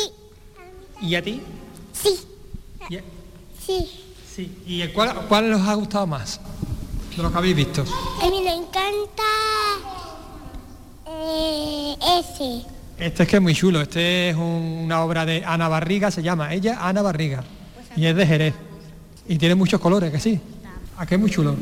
¿Y 1.01 1.15
a 1.15 1.23
ti? 1.23 1.41
sí, 1.93 2.19
¿Y, 2.89 2.95
sí. 3.63 3.87
sí. 4.35 4.57
¿Y 4.65 4.81
el 4.81 4.91
cuál, 4.93 5.13
cuál 5.27 5.53
os 5.53 5.61
ha 5.67 5.73
gustado 5.75 6.07
más? 6.07 6.39
De 7.15 7.21
los 7.23 7.31
que 7.31 7.37
habéis 7.37 7.55
visto. 7.55 7.83
A 8.21 8.29
mí 8.29 8.41
me 8.43 8.53
encanta 8.55 9.23
eh, 11.07 11.95
ese. 12.19 12.63
Este 12.97 13.23
es 13.23 13.29
que 13.29 13.35
es 13.37 13.41
muy 13.41 13.53
chulo. 13.53 13.81
Este 13.81 14.29
es 14.29 14.35
un- 14.35 14.81
una 14.85 15.03
obra 15.03 15.25
de 15.25 15.43
Ana 15.45 15.67
Barriga, 15.67 16.09
se 16.11 16.21
llama 16.23 16.53
ella 16.53 16.79
Ana 16.81 17.01
Barriga. 17.01 17.43
Y 17.95 18.05
es 18.05 18.15
de 18.15 18.25
Jerez. 18.27 18.53
Y 19.27 19.37
tiene 19.37 19.55
muchos 19.55 19.79
colores, 19.79 20.11
que 20.11 20.19
sí. 20.19 20.39
¿A 20.97 21.05
qué 21.05 21.15
es 21.15 21.21
muy 21.21 21.29
chulo? 21.29 21.55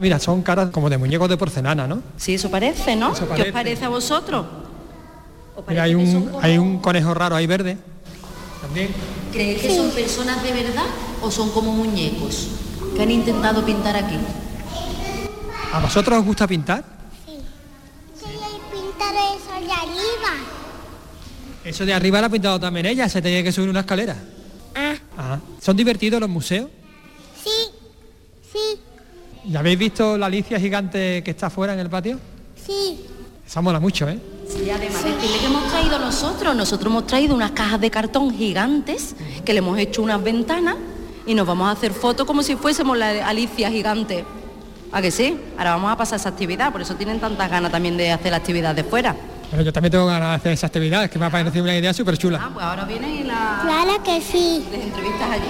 Mira, 0.00 0.18
son 0.18 0.42
caras 0.42 0.70
como 0.70 0.90
de 0.90 0.98
muñecos 0.98 1.28
de 1.28 1.36
porcelana, 1.36 1.86
¿no? 1.86 2.02
Sí, 2.16 2.34
eso 2.34 2.50
parece, 2.50 2.94
¿no? 2.94 3.12
Eso 3.12 3.22
¿Qué 3.22 3.28
parece. 3.28 3.48
os 3.48 3.52
parece 3.52 3.84
a 3.84 3.88
vosotros? 3.88 4.46
Mira, 5.68 5.84
hay 5.84 5.94
un, 5.94 6.32
hay 6.42 6.58
un 6.58 6.78
conejo 6.80 7.14
raro 7.14 7.34
ahí 7.34 7.46
verde. 7.46 7.78
También. 8.60 8.88
¿Creéis 9.32 9.62
que 9.62 9.76
son 9.76 9.90
personas 9.90 10.42
de 10.42 10.52
verdad 10.52 10.84
o 11.22 11.30
son 11.30 11.50
como 11.50 11.72
muñecos 11.72 12.48
que 12.94 13.02
han 13.02 13.10
intentado 13.10 13.64
pintar 13.64 13.96
aquí? 13.96 14.16
¿A 15.72 15.80
vosotros 15.80 16.18
os 16.18 16.24
gusta 16.24 16.46
pintar? 16.46 16.84
Pintar 17.26 19.14
eso 19.14 19.66
de 19.66 19.72
arriba. 19.72 20.32
Eso 21.64 21.86
de 21.86 21.94
arriba 21.94 22.20
lo 22.20 22.26
ha 22.26 22.30
pintado 22.30 22.60
también 22.60 22.86
ella, 22.86 23.08
se 23.08 23.20
tenía 23.22 23.42
que 23.42 23.50
subir 23.50 23.68
una 23.70 23.80
escalera. 23.80 24.16
¿Son 25.66 25.76
divertidos 25.76 26.20
los 26.20 26.30
museos? 26.30 26.68
sí, 27.42 27.50
sí, 28.52 28.78
¿Ya 29.50 29.58
habéis 29.58 29.76
visto 29.76 30.16
la 30.16 30.26
Alicia 30.26 30.60
gigante 30.60 31.24
que 31.24 31.32
está 31.32 31.48
afuera 31.48 31.74
en 31.74 31.80
el 31.80 31.90
patio? 31.90 32.20
sí. 32.54 33.04
Esa 33.44 33.60
mola 33.60 33.80
mucho, 33.80 34.08
¿eh? 34.08 34.16
Sí, 34.48 34.70
además 34.70 35.02
decirle 35.02 35.38
que 35.40 35.46
hemos 35.46 35.66
traído 35.68 35.98
nosotros. 35.98 36.54
Nosotros 36.54 36.88
hemos 36.92 37.06
traído 37.08 37.34
unas 37.34 37.50
cajas 37.50 37.80
de 37.80 37.90
cartón 37.90 38.32
gigantes 38.32 39.16
que 39.44 39.52
le 39.52 39.58
hemos 39.58 39.76
hecho 39.78 40.02
unas 40.02 40.22
ventanas 40.22 40.76
y 41.26 41.34
nos 41.34 41.46
vamos 41.48 41.66
a 41.68 41.72
hacer 41.72 41.92
fotos 41.92 42.26
como 42.28 42.44
si 42.44 42.54
fuésemos 42.54 42.96
la 42.96 43.26
Alicia 43.26 43.68
gigante. 43.68 44.24
¿A 44.92 45.02
que 45.02 45.10
sí? 45.10 45.36
Ahora 45.58 45.72
vamos 45.72 45.90
a 45.92 45.96
pasar 45.96 46.20
esa 46.20 46.28
actividad, 46.28 46.70
por 46.70 46.80
eso 46.82 46.94
tienen 46.94 47.18
tantas 47.18 47.50
ganas 47.50 47.72
también 47.72 47.96
de 47.96 48.12
hacer 48.12 48.30
la 48.30 48.36
actividad 48.36 48.72
de 48.72 48.84
fuera. 48.84 49.16
Pero 49.50 49.62
yo 49.62 49.72
también 49.72 49.92
tengo 49.92 50.06
ganas 50.06 50.30
de 50.30 50.34
hacer 50.36 50.52
esa 50.52 50.66
actividad, 50.66 51.04
es 51.04 51.10
que 51.10 51.18
me 51.18 51.26
ha 51.26 51.30
parecido 51.30 51.64
una 51.64 51.76
idea 51.76 51.94
súper 51.94 52.18
chula. 52.18 52.40
Ah, 52.42 52.50
pues 52.52 52.64
ahora 52.64 52.84
viene 52.84 53.24
la... 53.24 53.60
Claro 53.62 54.02
que 54.02 54.20
sí. 54.20 54.66
Les 54.72 54.82
entrevistas 54.82 55.30
allí. 55.30 55.44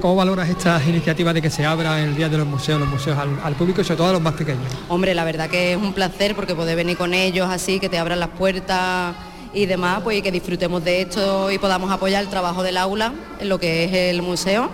¿Cómo 0.00 0.16
valoras 0.16 0.48
estas 0.48 0.86
iniciativas 0.88 1.34
de 1.34 1.42
que 1.42 1.50
se 1.50 1.64
abra 1.64 2.00
el 2.00 2.16
Día 2.16 2.28
de 2.28 2.38
los 2.38 2.46
Museos, 2.46 2.80
los 2.80 2.88
museos 2.88 3.16
al, 3.18 3.38
al 3.44 3.54
público 3.54 3.82
y 3.82 3.84
sobre 3.84 3.98
todo 3.98 4.08
a 4.08 4.12
los 4.12 4.22
más 4.22 4.34
pequeños? 4.34 4.64
Hombre, 4.88 5.14
la 5.14 5.24
verdad 5.24 5.48
que 5.48 5.72
es 5.72 5.76
un 5.76 5.92
placer 5.92 6.34
porque 6.34 6.54
poder 6.54 6.76
venir 6.76 6.96
con 6.96 7.14
ellos 7.14 7.48
así, 7.48 7.78
que 7.78 7.88
te 7.88 7.98
abran 7.98 8.18
las 8.18 8.30
puertas 8.30 9.14
y 9.54 9.66
demás, 9.66 10.00
pues 10.02 10.18
y 10.18 10.22
que 10.22 10.32
disfrutemos 10.32 10.82
de 10.82 11.02
esto 11.02 11.50
y 11.50 11.58
podamos 11.58 11.92
apoyar 11.92 12.22
el 12.22 12.30
trabajo 12.30 12.62
del 12.62 12.78
aula 12.78 13.12
en 13.38 13.48
lo 13.48 13.60
que 13.60 13.84
es 13.84 13.92
el 13.92 14.22
museo. 14.22 14.70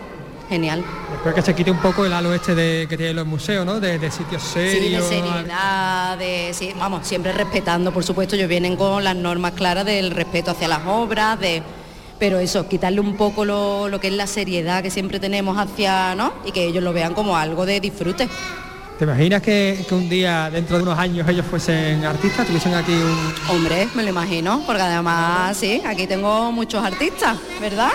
Genial. 0.48 0.82
Espero 1.14 1.34
que 1.34 1.42
se 1.42 1.54
quite 1.54 1.70
un 1.70 1.78
poco 1.78 2.06
el 2.06 2.12
halo 2.12 2.32
este 2.32 2.54
de, 2.54 2.86
que 2.88 2.96
tienen 2.96 3.16
los 3.16 3.26
museos, 3.26 3.66
¿no? 3.66 3.80
De, 3.80 3.98
de 3.98 4.10
sitios 4.10 4.42
Sí, 4.42 4.58
de 4.60 4.70
serios. 4.70 5.06
seriedad, 5.06 6.16
de, 6.16 6.50
sí, 6.54 6.72
vamos, 6.78 7.06
siempre 7.06 7.32
respetando, 7.32 7.92
por 7.92 8.02
supuesto, 8.02 8.34
ellos 8.34 8.48
vienen 8.48 8.76
con 8.76 9.04
las 9.04 9.14
normas 9.14 9.52
claras 9.52 9.84
del 9.84 10.10
respeto 10.10 10.52
hacia 10.52 10.66
las 10.68 10.80
obras, 10.86 11.38
de, 11.38 11.62
pero 12.18 12.38
eso, 12.38 12.66
quitarle 12.66 13.00
un 13.00 13.16
poco 13.16 13.44
lo, 13.44 13.88
lo 13.88 14.00
que 14.00 14.08
es 14.08 14.14
la 14.14 14.26
seriedad 14.26 14.82
que 14.82 14.90
siempre 14.90 15.20
tenemos 15.20 15.58
hacia, 15.58 16.14
¿no? 16.14 16.32
Y 16.46 16.52
que 16.52 16.64
ellos 16.64 16.82
lo 16.82 16.94
vean 16.94 17.12
como 17.12 17.36
algo 17.36 17.66
de 17.66 17.80
disfrute. 17.80 18.26
¿Te 18.98 19.04
imaginas 19.04 19.42
que, 19.42 19.84
que 19.86 19.94
un 19.94 20.08
día, 20.08 20.48
dentro 20.50 20.78
de 20.78 20.82
unos 20.82 20.98
años, 20.98 21.28
ellos 21.28 21.44
fuesen 21.48 22.04
artistas, 22.04 22.46
tuviesen 22.46 22.74
aquí 22.74 22.92
un... 22.92 23.34
Hombre, 23.54 23.86
me 23.94 24.02
lo 24.02 24.08
imagino, 24.08 24.62
porque 24.66 24.82
además, 24.82 25.56
sí, 25.56 25.80
aquí 25.86 26.06
tengo 26.06 26.50
muchos 26.50 26.82
artistas, 26.84 27.36
¿verdad? 27.60 27.90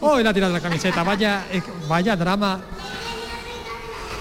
¡Oh, 0.00 0.18
la 0.18 0.32
tirado 0.34 0.52
la 0.52 0.60
camiseta! 0.60 1.02
Vaya, 1.02 1.44
eh, 1.52 1.62
vaya 1.88 2.16
drama. 2.16 2.60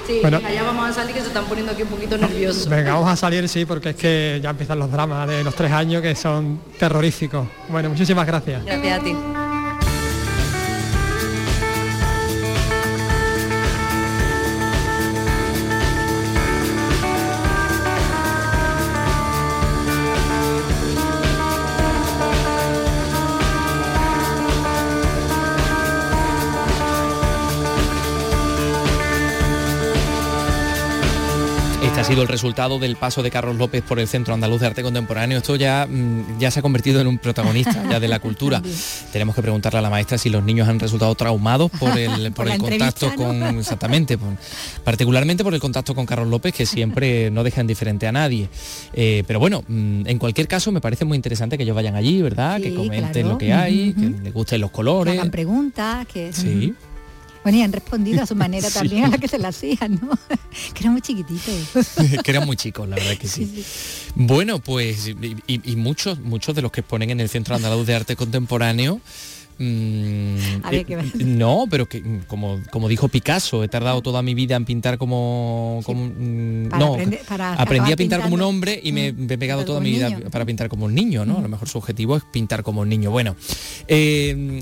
Sí, 0.07 0.19
Bueno. 0.21 0.37
allá 0.45 0.61
vamos 0.63 0.89
a 0.89 0.93
salir 0.93 1.15
que 1.15 1.21
se 1.21 1.27
están 1.27 1.45
poniendo 1.45 1.71
aquí 1.71 1.81
un 1.81 1.89
poquito 1.89 2.15
nerviosos. 2.17 2.69
Venga, 2.69 2.93
vamos 2.93 3.09
a 3.09 3.15
salir, 3.15 3.49
sí, 3.49 3.65
porque 3.65 3.89
es 3.89 3.95
que 3.95 4.39
ya 4.41 4.51
empiezan 4.51 4.77
los 4.77 4.91
dramas 4.91 5.27
de 5.27 5.43
los 5.43 5.55
tres 5.55 5.71
años 5.71 6.01
que 6.03 6.13
son 6.15 6.59
terroríficos. 6.77 7.47
Bueno, 7.69 7.89
muchísimas 7.89 8.27
gracias. 8.27 8.63
Gracias 8.63 8.99
a 8.99 9.03
ti. 9.03 9.15
Sido 32.05 32.21
el 32.21 32.27
resultado 32.27 32.77
del 32.77 32.95
paso 32.97 33.23
de 33.23 33.31
Carlos 33.31 33.55
López 33.55 33.81
por 33.81 33.99
el 33.99 34.07
Centro 34.07 34.33
Andaluz 34.33 34.61
de 34.61 34.67
Arte 34.67 34.83
Contemporáneo. 34.83 35.37
Esto 35.39 35.55
ya, 35.55 35.87
mm, 35.89 36.37
ya 36.39 36.51
se 36.51 36.59
ha 36.59 36.61
convertido 36.61 37.01
en 37.01 37.07
un 37.07 37.17
protagonista 37.17 37.83
ya 37.89 37.99
de 37.99 38.07
la 38.07 38.19
cultura. 38.19 38.61
Tenemos 39.11 39.33
que 39.35 39.41
preguntarle 39.41 39.79
a 39.79 39.81
la 39.81 39.89
maestra 39.89 40.17
si 40.19 40.29
los 40.29 40.43
niños 40.43 40.67
han 40.69 40.79
resultado 40.79 41.15
traumados 41.15 41.71
por 41.71 41.97
el, 41.97 42.31
por 42.31 42.47
el 42.47 42.59
contacto 42.59 43.13
con. 43.15 43.41
Exactamente. 43.59 44.17
por- 44.17 44.35
particularmente 44.83 45.43
por 45.43 45.53
el 45.55 45.59
contacto 45.59 45.95
con 45.95 46.05
Carlos 46.05 46.27
López, 46.27 46.53
que 46.53 46.65
siempre 46.65 47.31
no 47.31 47.43
deja 47.43 47.61
indiferente 47.61 48.05
a 48.07 48.11
nadie. 48.11 48.49
Eh, 48.93 49.23
pero 49.25 49.39
bueno, 49.39 49.63
mm, 49.67 50.07
en 50.07 50.19
cualquier 50.19 50.47
caso 50.47 50.71
me 50.71 50.81
parece 50.81 51.05
muy 51.05 51.15
interesante 51.15 51.57
que 51.57 51.63
ellos 51.63 51.75
vayan 51.75 51.95
allí, 51.95 52.21
¿verdad? 52.21 52.61
que 52.61 52.73
comenten 52.75 53.11
claro. 53.13 53.29
lo 53.29 53.37
que 53.37 53.51
hay, 53.53 53.93
que 53.93 54.09
les 54.23 54.33
gusten 54.33 54.61
los 54.61 54.69
Que 54.69 54.75
colores. 54.75 55.13
hagan 55.17 55.31
preguntas, 55.31 56.05
que... 56.05 56.31
Sí. 56.33 56.73
Bueno, 57.45 57.59
y 57.59 57.61
han 57.61 57.71
respondido 57.71 58.23
a 58.23 58.25
su 58.25 58.35
manera 58.35 58.67
Sí. 58.71 58.73
también 58.73 59.05
a 59.05 59.07
la 59.07 59.17
que 59.19 59.27
se 59.27 59.37
la 59.37 59.49
hacían, 59.49 59.99
¿no? 60.01 60.09
que 60.73 60.79
eran 60.81 60.93
muy 60.93 61.01
chiquititos. 61.01 61.89
que 62.23 62.31
eran 62.31 62.45
muy 62.45 62.55
chicos, 62.57 62.89
la 62.89 62.95
verdad 62.95 63.17
que 63.17 63.27
sí. 63.27 63.63
Bueno, 64.15 64.57
pues 64.59 65.07
y, 65.09 65.35
y- 65.45 65.61
y 65.71 65.75
muchos, 65.75 66.19
muchos 66.19 66.55
de 66.55 66.63
los 66.63 66.71
que 66.71 66.81
exponen 66.81 67.11
en 67.11 67.19
el 67.19 67.29
Centro 67.29 67.55
Andaluz 67.55 67.85
de 67.85 67.93
Arte 67.95 68.15
Contemporáneo. 68.15 68.99
Mm, 69.57 70.37
eh, 70.71 70.83
¿qué 70.85 70.95
va? 70.95 71.03
no, 71.25 71.65
pero 71.69 71.85
que 71.87 72.01
mm, 72.01 72.21
como, 72.27 72.61
como 72.71 72.87
dijo 72.87 73.07
Picasso, 73.07 73.63
he 73.63 73.67
tardado 73.67 74.01
toda 74.01 74.21
mi 74.21 74.33
vida 74.33 74.55
en 74.55 74.65
pintar 74.65 74.97
como, 74.97 75.81
como, 75.85 76.05
mm, 76.05 76.69
Para 76.69 76.85
no, 76.85 76.97
para 77.27 77.53
aprendí 77.53 77.91
a 77.91 77.95
pintar 77.95 78.21
como 78.21 78.35
un 78.35 78.41
hombre 78.41 78.79
y 78.81 78.91
me, 78.91 79.11
me 79.13 79.33
he 79.33 79.37
pegado 79.37 79.65
toda 79.65 79.79
mi 79.79 79.91
vida 79.91 80.09
para 80.31 80.45
pintar 80.45 80.69
como 80.69 80.85
un 80.85 80.95
niño, 80.95 81.25
¿no? 81.25 81.37
A 81.37 81.41
lo 81.41 81.49
mejor 81.49 81.67
su 81.67 81.77
objetivo 81.77 82.17
es 82.17 82.23
pintar 82.23 82.63
como 82.63 82.81
un 82.81 82.89
niño. 82.89 83.11
Bueno, 83.11 83.35
eh, 83.87 84.59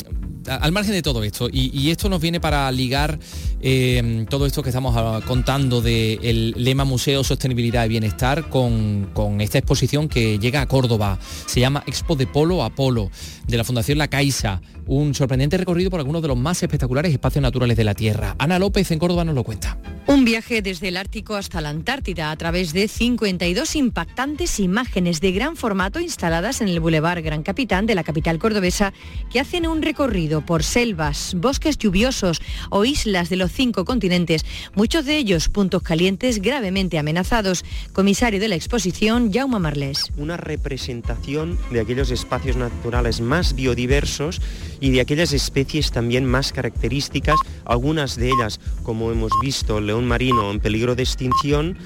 al 0.48 0.72
margen 0.72 0.94
de 0.94 1.02
todo 1.02 1.24
esto, 1.24 1.50
y, 1.52 1.72
y 1.78 1.92
esto 1.92 2.10
nos 2.10 2.22
viene 2.22 2.40
para 2.40 2.72
ligar 2.72 3.20
eh, 3.66 4.26
todo 4.30 4.46
esto 4.46 4.62
que 4.62 4.70
estamos 4.70 4.94
ah, 4.98 5.22
contando 5.26 5.82
del 5.82 6.54
lema 6.58 6.84
Museo 6.84 7.24
Sostenibilidad 7.24 7.86
y 7.86 7.90
Bienestar 7.90 8.50
con, 8.50 9.10
con 9.14 9.40
esta 9.40 9.58
exposición 9.58 10.10
que 10.10 10.38
llega 10.38 10.62
a 10.62 10.68
Córdoba. 10.68 11.18
Se 11.46 11.62
llama 11.62 11.84
Expo 11.88 12.18
de 12.18 12.28
Polo 12.28 12.64
a 12.64 12.70
Polo, 12.70 13.10
de 13.48 13.58
la 13.58 13.64
Fundación 13.64 13.98
La 13.98 14.08
Caixa. 14.08 14.62
Un 14.86 15.14
sorprendente 15.14 15.58
recorrido 15.58 15.90
por 15.90 16.00
algunos 16.00 16.22
de 16.22 16.28
los 16.28 16.38
más 16.38 16.62
espectaculares 16.62 17.12
espacios 17.12 17.42
naturales 17.42 17.78
de 17.78 17.84
la 17.84 17.94
Tierra. 17.94 18.36
Ana 18.38 18.60
López 18.60 18.92
en 18.92 19.00
Córdoba 19.00 19.24
nos 19.24 19.36
lo 19.36 19.44
cuenta. 19.44 19.78
Un 20.06 20.26
viaje 20.26 20.62
desde 20.62 20.90
el 20.90 20.98
Ártico 20.98 21.36
hasta 21.36 21.62
la 21.62 21.70
Antártida 21.70 22.30
a 22.30 22.36
través 22.36 22.74
de 22.74 22.90
52 22.90 23.76
impactantes 23.78 24.60
imágenes 24.60 25.22
de 25.22 25.32
gran 25.32 25.56
formato 25.56 26.02
instaladas 26.02 26.60
en 26.60 26.68
el 26.68 26.82
Boulevard 26.82 27.24
Gran 27.24 27.42
Capitán 27.42 27.86
de 27.86 27.96
la 27.96 28.04
capital 28.04 28.38
cordobesa 28.38 28.94
que 29.32 29.40
hacen 29.40 29.66
un 29.66 29.82
recorrido 29.82 30.46
por 30.46 30.64
selvas, 30.64 31.36
bosques 31.38 31.78
lluviosos 31.78 32.42
o 32.70 32.84
islas 32.84 33.30
de 33.30 33.38
los 33.38 33.52
cinco 33.52 33.86
continentes, 33.86 34.46
muchos 34.76 35.06
de 35.06 35.18
ellos 35.18 35.48
puntos 35.48 35.82
calientes 35.82 36.42
gravemente 36.42 37.00
amenazados. 37.00 37.64
Comisario 37.94 38.42
de 38.42 38.50
la 38.50 38.56
exposición, 38.56 39.32
Jaume 39.32 39.60
Marlés. 39.60 40.12
Una 40.18 40.36
representación 40.36 41.58
de 41.72 41.80
aquellos 41.80 42.12
espacios 42.12 42.58
naturales 42.58 43.22
más 43.22 43.33
biodiversos 43.56 44.42
y 44.80 44.92
de 44.92 45.02
aquellas 45.02 45.34
especies 45.34 45.92
también 45.92 46.26
más 46.26 46.52
características, 46.52 47.40
algunas 47.66 48.16
de 48.18 48.30
ellas, 48.30 48.60
como 48.84 49.12
hemos 49.12 49.32
visto, 49.42 49.78
el 49.78 49.88
león 49.88 50.06
marino 50.06 50.52
en 50.52 50.60
peligro 50.60 50.96
de 50.96 51.04
extinción 51.04 51.78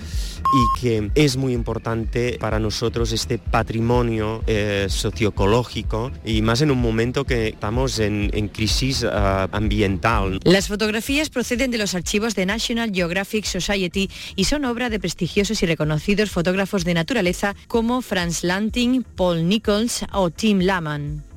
y 0.54 0.82
que 0.82 1.12
es 1.16 1.38
muy 1.38 1.54
importante 1.54 2.38
para 2.40 2.60
nosotros 2.60 3.12
este 3.12 3.38
patrimonio 3.38 4.44
eh, 4.48 4.88
socioecológico 4.90 6.12
y 6.26 6.42
más 6.42 6.62
en 6.62 6.72
un 6.72 6.80
momento 6.80 7.26
que 7.26 7.50
estamos 7.50 8.00
en, 8.00 8.32
en 8.34 8.48
crisis 8.48 9.04
uh, 9.04 9.48
ambiental. 9.52 10.40
Las 10.44 10.68
fotografías 10.68 11.30
proceden 11.30 11.72
de 11.72 11.78
los 11.78 11.96
archivos 11.96 12.36
de 12.36 12.46
National 12.46 12.92
Geographic 12.94 13.46
Society 13.46 14.10
y 14.36 14.46
son 14.46 14.66
obra 14.66 14.90
de 14.90 15.00
prestigiosos 15.00 15.62
y 15.64 15.66
reconocidos 15.66 16.32
fotógrafos 16.32 16.86
de 16.86 16.94
naturaleza 16.94 17.56
como 17.68 18.02
Franz 18.02 18.44
Lanting, 18.44 19.04
Paul 19.04 19.48
Nichols 19.48 20.06
o 20.14 20.30
Tim 20.30 20.60
Laman. 20.60 21.37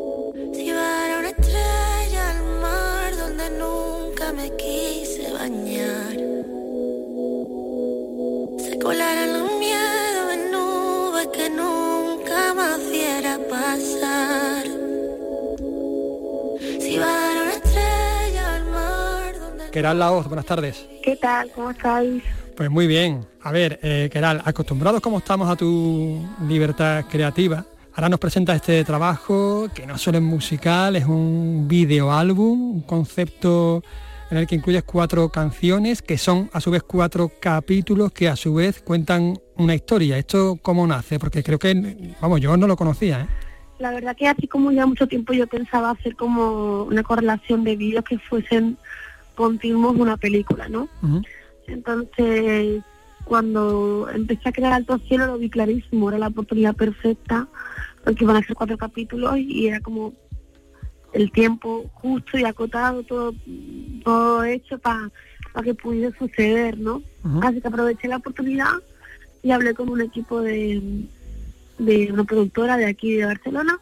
pasar. 13.37 14.65
Si 16.79 16.97
va 16.97 17.31
una 17.41 17.53
estrella 17.53 18.55
al 18.55 18.65
mar 18.65 19.39
donde... 19.39 19.69
Keral 19.71 19.99
Laoz, 19.99 20.27
buenas 20.27 20.45
tardes. 20.45 20.87
¿Qué 21.03 21.15
tal? 21.15 21.49
¿Cómo 21.51 21.71
estáis? 21.71 22.23
Pues 22.55 22.69
muy 22.69 22.87
bien. 22.87 23.25
A 23.41 23.51
ver, 23.51 23.79
eh, 23.81 24.09
Keral, 24.11 24.41
acostumbrados 24.45 25.01
como 25.01 25.19
estamos 25.19 25.49
a 25.49 25.55
tu 25.55 26.23
libertad 26.47 27.05
creativa, 27.09 27.65
ahora 27.93 28.09
nos 28.09 28.19
presenta 28.19 28.53
este 28.55 28.83
trabajo 28.83 29.67
que 29.73 29.85
no 29.85 29.97
solo 29.97 30.17
es 30.17 30.23
musical, 30.23 30.95
es 30.95 31.05
un 31.05 31.67
video 31.67 32.11
álbum, 32.11 32.75
un 32.75 32.81
concepto 32.81 33.83
en 34.31 34.37
el 34.37 34.47
que 34.47 34.55
incluyes 34.55 34.83
cuatro 34.83 35.27
canciones 35.29 36.01
que 36.01 36.17
son 36.17 36.49
a 36.53 36.61
su 36.61 36.71
vez 36.71 36.83
cuatro 36.83 37.29
capítulos 37.39 38.13
que 38.13 38.29
a 38.29 38.37
su 38.37 38.55
vez 38.55 38.81
cuentan 38.81 39.37
una 39.57 39.75
historia. 39.75 40.17
¿Esto 40.17 40.57
cómo 40.61 40.87
nace? 40.87 41.19
Porque 41.19 41.43
creo 41.43 41.59
que, 41.59 42.15
vamos, 42.21 42.39
yo 42.39 42.55
no 42.55 42.65
lo 42.65 42.77
conocía. 42.77 43.21
¿eh? 43.21 43.27
La 43.79 43.91
verdad 43.91 44.15
que 44.15 44.29
así 44.29 44.47
como 44.47 44.71
ya 44.71 44.85
mucho 44.85 45.05
tiempo 45.05 45.33
yo 45.33 45.47
pensaba 45.47 45.91
hacer 45.91 46.15
como 46.15 46.83
una 46.83 47.03
correlación 47.03 47.65
de 47.65 47.75
vídeos 47.75 48.05
que 48.05 48.17
fuesen 48.19 48.77
continuos 49.35 49.97
una 49.97 50.15
película, 50.15 50.69
¿no? 50.69 50.87
Entonces, 51.67 52.81
cuando 53.25 54.07
empecé 54.13 54.47
a 54.47 54.51
crear 54.53 54.73
Alto 54.73 54.97
Cielo 54.99 55.25
lo 55.25 55.37
vi 55.37 55.49
clarísimo, 55.49 56.09
era 56.09 56.19
la 56.19 56.27
oportunidad 56.27 56.75
perfecta, 56.75 57.47
porque 58.03 58.23
iban 58.23 58.37
a 58.37 58.43
ser 58.43 58.55
cuatro 58.55 58.77
capítulos 58.77 59.37
y 59.37 59.67
era 59.67 59.81
como 59.81 60.13
el 61.13 61.31
tiempo 61.31 61.89
justo 61.93 62.37
y 62.37 62.43
acotado, 62.43 63.03
todo, 63.03 63.33
todo 64.03 64.43
hecho 64.43 64.77
para 64.79 65.11
que 65.63 65.73
pudiera 65.73 66.15
suceder, 66.17 66.77
¿no? 66.77 67.01
Así 67.41 67.61
que 67.61 67.67
aproveché 67.67 68.07
la 68.07 68.17
oportunidad 68.17 68.73
y 69.43 69.51
hablé 69.51 69.73
con 69.73 69.89
un 69.89 70.01
equipo 70.01 70.41
de, 70.41 70.81
de 71.77 72.11
una 72.11 72.23
productora 72.23 72.77
de 72.77 72.85
aquí 72.85 73.15
de 73.15 73.25
Barcelona 73.25 73.79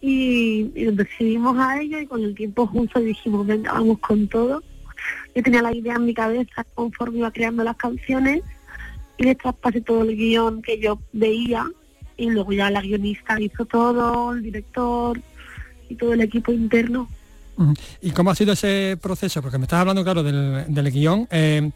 y, 0.00 0.70
y 0.74 0.84
nos 0.84 0.96
decidimos 0.96 1.58
a 1.58 1.80
ello 1.80 1.98
y 1.98 2.06
con 2.06 2.22
el 2.22 2.34
tiempo 2.34 2.66
justo 2.66 3.00
dijimos, 3.00 3.46
venga, 3.46 3.72
vamos 3.72 3.98
con 3.98 4.28
todo. 4.28 4.62
Yo 5.34 5.42
tenía 5.42 5.62
la 5.62 5.74
idea 5.74 5.94
en 5.94 6.04
mi 6.04 6.14
cabeza 6.14 6.64
conforme 6.74 7.18
iba 7.18 7.32
creando 7.32 7.64
las 7.64 7.76
canciones 7.76 8.42
y 9.16 9.24
les 9.24 9.38
traspasé 9.38 9.80
todo 9.80 10.02
el 10.02 10.16
guion 10.16 10.62
que 10.62 10.78
yo 10.78 11.00
veía 11.12 11.66
y 12.16 12.30
luego 12.30 12.52
ya 12.52 12.70
la 12.70 12.82
guionista 12.82 13.40
hizo 13.40 13.64
todo, 13.64 14.32
el 14.32 14.42
director, 14.42 15.20
y 15.88 15.94
todo 15.94 16.12
el 16.12 16.20
equipo 16.20 16.52
interno. 16.52 17.08
¿Y 18.00 18.10
cómo 18.12 18.30
ha 18.30 18.34
sido 18.34 18.52
ese 18.52 18.96
proceso? 19.00 19.42
Porque 19.42 19.58
me 19.58 19.64
estás 19.64 19.80
hablando, 19.80 20.04
claro, 20.04 20.22
del, 20.22 20.64
del 20.68 20.90
guion. 20.92 21.26
Eh, 21.30 21.70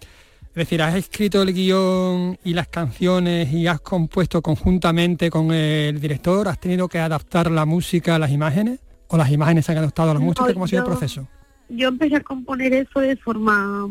es 0.52 0.54
decir, 0.54 0.82
¿has 0.82 0.94
escrito 0.94 1.42
el 1.42 1.52
guion 1.52 2.38
y 2.44 2.52
las 2.52 2.68
canciones 2.68 3.50
y 3.52 3.66
has 3.66 3.80
compuesto 3.80 4.42
conjuntamente 4.42 5.30
con 5.30 5.50
el 5.50 5.98
director? 5.98 6.46
¿Has 6.46 6.60
tenido 6.60 6.88
que 6.88 6.98
adaptar 6.98 7.50
la 7.50 7.64
música 7.64 8.16
a 8.16 8.18
las 8.18 8.30
imágenes? 8.30 8.80
¿O 9.08 9.16
las 9.16 9.30
imágenes 9.30 9.64
se 9.64 9.72
han 9.72 9.78
adaptado 9.78 10.10
a 10.10 10.14
la 10.14 10.20
música? 10.20 10.52
¿Cómo 10.52 10.66
ha 10.66 10.68
sido 10.68 10.82
el 10.82 10.88
proceso? 10.88 11.26
Yo 11.70 11.88
empecé 11.88 12.16
a 12.16 12.20
componer 12.20 12.74
eso 12.74 13.00
de 13.00 13.16
forma 13.16 13.88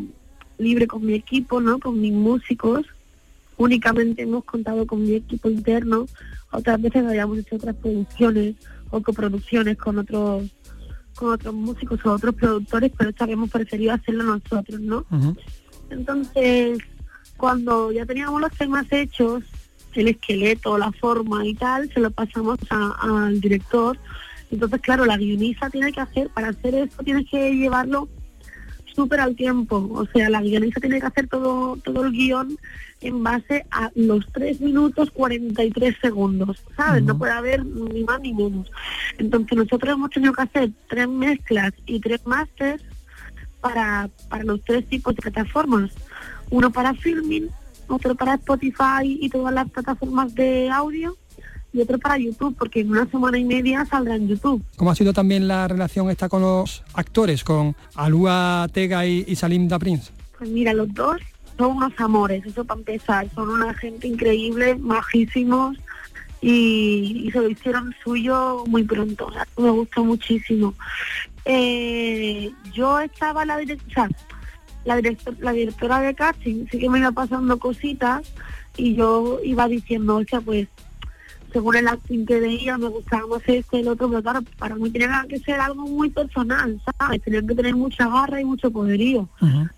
libre 0.60 0.86
con 0.88 1.04
mi 1.04 1.16
equipo, 1.16 1.60
¿no? 1.60 1.80
Con 1.80 2.00
mis 2.00 2.14
músicos. 2.14 2.86
Únicamente 3.58 4.22
hemos 4.22 4.44
contado 4.46 4.86
con 4.86 5.04
mi 5.04 5.16
equipo 5.16 5.50
interno. 5.50 6.06
Otras 6.52 6.80
veces 6.80 7.06
habíamos 7.06 7.40
hecho 7.40 7.56
otras 7.56 7.76
producciones 7.76 8.56
o 8.92 9.02
coproducciones 9.02 9.78
con 9.78 9.98
otros 9.98 10.44
con 11.16 11.34
otros 11.34 11.54
músicos 11.54 12.00
o 12.06 12.14
otros 12.14 12.34
productores, 12.36 12.92
pero 12.98 13.10
esta 13.10 13.26
habíamos 13.26 13.50
preferido 13.50 13.94
hacerlo 13.94 14.24
nosotros, 14.24 14.80
¿no? 14.80 15.06
Entonces, 15.90 16.80
cuando 17.38 17.92
ya 17.92 18.06
teníamos 18.06 18.40
los 18.40 18.52
temas 18.54 18.86
hechos, 18.92 19.44
el 19.94 20.08
esqueleto, 20.08 20.78
la 20.78 20.92
forma 20.94 21.46
y 21.46 21.54
tal, 21.54 21.92
se 21.94 22.00
lo 22.00 22.12
pasamos 22.12 22.58
al 22.70 23.42
director. 23.42 23.98
Entonces, 24.50 24.82
claro, 24.82 25.06
la 25.06 25.18
guionista 25.18 25.70
tiene 25.70 25.92
que 25.92 26.02
hacer, 26.02 26.30
para 26.30 26.50
hacer 26.50 26.76
esto, 26.76 27.04
tiene 27.04 27.26
que 27.26 27.52
llevarlo 27.56 28.08
súper 28.94 29.20
al 29.20 29.36
tiempo. 29.36 29.90
O 29.94 30.06
sea, 30.08 30.30
la 30.30 30.42
guionista 30.42 30.80
tiene 30.80 31.00
que 31.00 31.08
hacer 31.08 31.28
todo, 31.28 31.78
todo 31.78 32.06
el 32.06 32.12
guion 32.12 32.58
en 33.02 33.24
base 33.24 33.66
a 33.72 33.92
los 33.96 34.26
3 34.32 34.62
minutos 34.62 35.10
43 35.12 35.96
segundos, 36.02 36.64
¿sabes? 36.76 37.04
No 37.04 37.18
puede 37.18 37.34
haber 37.34 37.66
ni 37.66 38.04
más 38.04 38.22
ni 38.22 38.34
menos. 38.34 38.72
Entonces 39.18 39.58
nosotros 39.58 39.94
hemos 39.94 40.12
tenido 40.12 40.34
que 40.34 40.44
hacer 40.44 40.72
tres 40.88 41.08
mezclas 41.08 41.74
y 41.86 42.00
tres 42.00 42.26
masters 42.26 42.84
para, 43.60 44.10
para 44.30 44.44
los 44.44 44.64
tres 44.64 44.88
tipos 44.88 45.16
de 45.16 45.22
plataformas. 45.24 45.92
Uno 46.52 46.72
para 46.72 46.94
filming, 46.94 47.50
otro 47.88 48.16
para 48.16 48.36
Spotify 48.36 49.04
y 49.04 49.30
todas 49.30 49.54
las 49.54 49.70
plataformas 49.70 50.36
de 50.36 50.70
audio 50.70 51.18
y 51.74 51.82
otro 51.82 51.98
para 51.98 52.18
YouTube, 52.18 52.56
porque 52.58 52.82
en 52.82 52.92
una 52.92 53.06
semana 53.08 53.38
y 53.38 53.44
media 53.44 53.86
saldrá 53.86 54.16
en 54.16 54.28
YouTube. 54.28 54.64
¿Cómo 54.76 54.92
ha 54.92 54.96
sido 54.96 55.14
también 55.14 55.48
la 55.48 55.68
relación 55.68 56.10
esta 56.10 56.28
con 56.28 56.42
los 56.42 56.84
actores, 56.94 57.44
con 57.44 57.76
Alua 57.96 58.68
Tega 58.72 59.06
y, 59.06 59.24
y 59.28 59.36
Salim 59.36 59.68
Da 59.68 59.80
Prince? 59.80 60.12
Pues 60.38 60.50
mira, 60.50 60.74
los 60.74 60.94
dos 60.94 61.18
son 61.58 61.78
unos 61.78 61.94
amores, 61.98 62.46
eso 62.46 62.66
para 62.66 62.80
empezar, 62.80 63.30
son 63.34 63.50
una 63.50 63.74
gente 63.74 64.08
increíble, 64.08 64.76
majísimos 64.76 65.78
y, 66.42 67.24
y 67.26 67.32
se 67.32 67.40
lo 67.40 67.50
hicieron 67.50 67.94
suyo 68.04 68.64
muy 68.68 68.84
pronto, 68.84 69.28
o 69.28 69.32
sea, 69.32 69.48
me 69.58 69.70
gustó 69.70 70.04
muchísimo. 70.04 70.74
Eh, 71.46 72.52
yo 72.74 73.00
estaba 73.00 73.46
la 73.46 73.58
directora, 73.58 74.10
la, 74.86 74.96
director, 74.96 75.36
la 75.40 75.52
directora 75.52 76.02
de 76.02 76.16
casting, 76.16 76.66
sí 76.70 76.80
que 76.80 76.90
me 76.90 77.00
iba 77.00 77.12
pasando 77.12 77.60
cositas 77.60 78.22
y 78.78 78.96
yo 78.96 79.40
iba 79.44 79.68
diciendo, 79.68 80.18
o 80.18 80.24
sea, 80.24 80.42
pues 80.42 80.68
según 81.52 81.76
el 81.76 81.88
acting 81.88 82.26
que 82.26 82.40
veía 82.40 82.78
me 82.78 82.88
gustaba 82.88 83.28
más 83.28 83.42
este, 83.48 83.80
el 83.80 83.88
otro, 83.88 84.10
pero 84.10 84.22
claro, 84.22 84.40
para 84.58 84.76
mí 84.76 84.90
tenía 84.90 85.26
que 85.28 85.40
ser 85.40 85.60
algo 85.60 85.84
muy 85.88 86.10
personal, 86.10 86.82
¿sabes? 86.98 87.22
Tenía 87.22 87.42
que 87.42 87.56
tener 87.56 87.76
mucha 87.76 88.08
garra 88.08 88.40
y 88.40 88.46
mucho 88.46 88.72
poderío. 88.72 89.28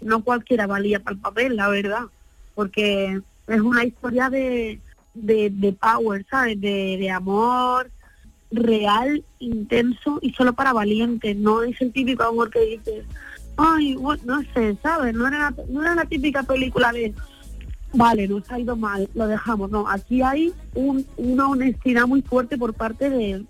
No 0.02 0.24
cualquiera 0.24 0.68
valía 0.68 1.00
para 1.00 1.16
el 1.16 1.22
papel, 1.22 1.56
la 1.56 1.70
verdad, 1.70 2.04
porque 2.56 3.22
es 3.47 3.62
una 3.62 3.84
historia 3.84 4.30
de, 4.30 4.80
de, 5.14 5.50
de 5.50 5.74
power, 5.74 6.26
¿sabes? 6.30 6.60
De, 6.62 6.97
de 7.00 7.10
amor 7.10 7.89
real, 8.52 9.24
intenso 9.39 10.20
y 10.22 10.32
solo 10.34 10.54
para 10.54 10.74
valientes, 10.74 11.36
no 11.36 11.64
es 11.64 11.82
el 11.82 11.91
típico 11.91 12.24
amor 12.24 12.52
que 12.52 12.60
dices, 12.60 13.06
ay, 13.58 13.95
bueno, 13.95 14.22
no 14.26 14.43
sé, 14.54 14.78
¿sabes? 14.82 15.14
No 15.16 15.28
era, 15.28 15.54
no 15.70 15.82
era 15.82 15.95
la 15.95 16.06
típica 16.06 16.43
película 16.43 16.91
de 16.91 17.14
vale, 17.94 18.28
nos 18.28 18.50
ha 18.52 18.60
ido 18.60 18.76
mal, 18.76 19.08
lo 19.14 19.28
dejamos. 19.28 19.70
No, 19.72 19.88
aquí 19.88 20.22
hay 20.22 20.54
un- 20.76 21.06
una 21.18 21.48
honestidad 21.50 22.08
muy 22.08 22.22
fuerte 22.22 22.58
por 22.58 22.74
parte 22.74 23.10
de, 23.10 23.46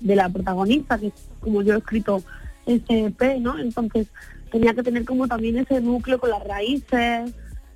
de 0.00 0.16
la 0.16 0.28
protagonista, 0.28 0.98
que 0.98 1.08
es 1.08 1.12
como 1.40 1.62
yo 1.62 1.74
he 1.74 1.78
escrito 1.78 2.22
SP, 2.66 3.40
¿no? 3.40 3.58
Entonces 3.58 4.08
tenía 4.50 4.74
que 4.74 4.82
tener 4.82 5.04
como 5.04 5.26
también 5.28 5.56
ese 5.58 5.80
núcleo 5.80 6.18
con 6.18 6.30
las 6.30 6.44
raíces, 6.44 7.32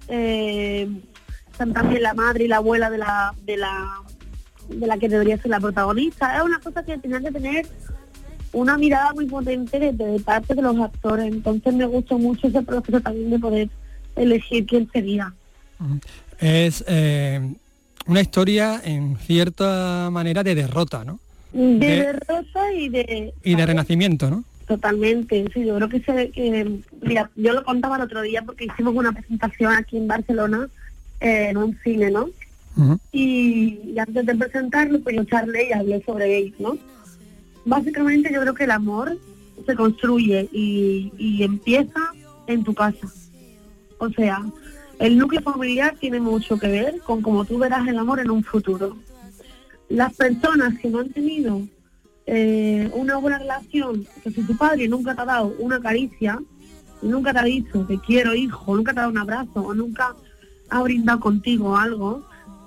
eh, 0.08 0.88
también 1.56 2.02
la 2.02 2.14
madre 2.14 2.44
y 2.44 2.48
la 2.48 2.56
abuela 2.58 2.88
de 2.90 2.98
la, 2.98 3.34
de 3.44 3.56
la 3.56 4.02
de 4.68 4.86
la 4.86 4.98
que 4.98 5.08
debería 5.08 5.38
ser 5.38 5.50
la 5.50 5.60
protagonista. 5.60 6.36
Es 6.36 6.42
una 6.42 6.60
cosa 6.60 6.84
que 6.84 6.98
tenía 6.98 7.20
que 7.20 7.30
tener 7.32 7.66
una 8.52 8.76
mirada 8.76 9.12
muy 9.14 9.24
potente 9.26 9.78
de, 9.78 9.92
de 9.92 10.20
parte 10.20 10.54
de 10.54 10.60
los 10.60 10.78
actores. 10.78 11.26
Entonces 11.26 11.72
me 11.74 11.86
gustó 11.86 12.18
mucho 12.18 12.48
ese 12.48 12.60
proceso 12.62 13.00
también 13.00 13.30
de 13.30 13.38
poder 13.38 13.68
elegir 14.14 14.66
quién 14.66 14.86
sería. 14.92 15.32
Es 16.38 16.84
eh, 16.86 17.54
una 18.06 18.20
historia 18.20 18.80
en 18.84 19.16
cierta 19.18 20.08
manera 20.10 20.42
de 20.42 20.54
derrota, 20.54 21.04
¿no? 21.04 21.18
De, 21.52 21.78
De- 21.78 21.96
derrota 21.96 22.72
y 22.72 22.88
de 22.88 23.32
Y 23.44 23.54
de 23.54 23.66
renacimiento, 23.66 24.30
¿no? 24.30 24.44
totalmente. 24.66 25.46
Sí, 25.54 25.64
yo 25.64 25.76
creo 25.76 25.88
que 25.88 26.00
se 26.00 26.30
que 26.30 26.80
mira, 27.00 27.30
yo 27.36 27.54
lo 27.54 27.64
contaba 27.64 27.96
el 27.96 28.02
otro 28.02 28.20
día 28.20 28.42
porque 28.42 28.66
hicimos 28.66 28.94
una 28.94 29.12
presentación 29.12 29.72
aquí 29.72 29.96
en 29.96 30.06
Barcelona 30.06 30.68
eh, 31.20 31.46
en 31.50 31.56
un 31.56 31.78
cine, 31.82 32.10
¿no? 32.10 32.28
y, 33.10 33.80
y 33.92 33.98
antes 33.98 34.24
de 34.26 34.34
presentarlo, 34.36 35.00
pues 35.00 35.16
yo 35.16 35.24
charlé 35.24 35.68
y 35.68 35.72
hablé 35.72 36.00
sobre 36.04 36.36
ello, 36.36 36.54
¿no? 36.60 36.78
Básicamente 37.64 38.30
yo 38.32 38.40
creo 38.42 38.54
que 38.54 38.64
el 38.64 38.70
amor 38.70 39.18
se 39.66 39.74
construye 39.74 40.48
y, 40.52 41.12
y 41.18 41.42
empieza 41.42 42.00
en 42.46 42.62
tu 42.62 42.72
casa. 42.74 43.08
O 43.98 44.08
sea, 44.10 44.42
el 44.98 45.16
núcleo 45.16 45.42
familiar 45.42 45.96
tiene 45.98 46.20
mucho 46.20 46.58
que 46.58 46.68
ver 46.68 47.00
con 47.00 47.22
cómo 47.22 47.44
tú 47.44 47.58
verás 47.58 47.86
el 47.86 47.98
amor 47.98 48.20
en 48.20 48.30
un 48.30 48.42
futuro. 48.42 48.96
Las 49.88 50.14
personas 50.14 50.78
que 50.78 50.90
no 50.90 50.98
han 50.98 51.10
tenido 51.10 51.62
eh, 52.26 52.90
una 52.92 53.16
buena 53.16 53.38
relación, 53.38 54.06
que 54.22 54.30
si 54.30 54.42
tu 54.42 54.56
padre 54.56 54.88
nunca 54.88 55.14
te 55.14 55.22
ha 55.22 55.24
dado 55.24 55.54
una 55.58 55.80
caricia, 55.80 56.38
nunca 57.00 57.32
te 57.32 57.38
ha 57.38 57.44
dicho 57.44 57.86
te 57.86 57.98
quiero 58.00 58.34
hijo, 58.34 58.76
nunca 58.76 58.92
te 58.92 58.98
ha 58.98 59.02
dado 59.02 59.12
un 59.12 59.18
abrazo, 59.18 59.62
o 59.62 59.74
nunca 59.74 60.14
ha 60.68 60.82
brindado 60.82 61.20
contigo 61.20 61.76
algo, 61.76 62.26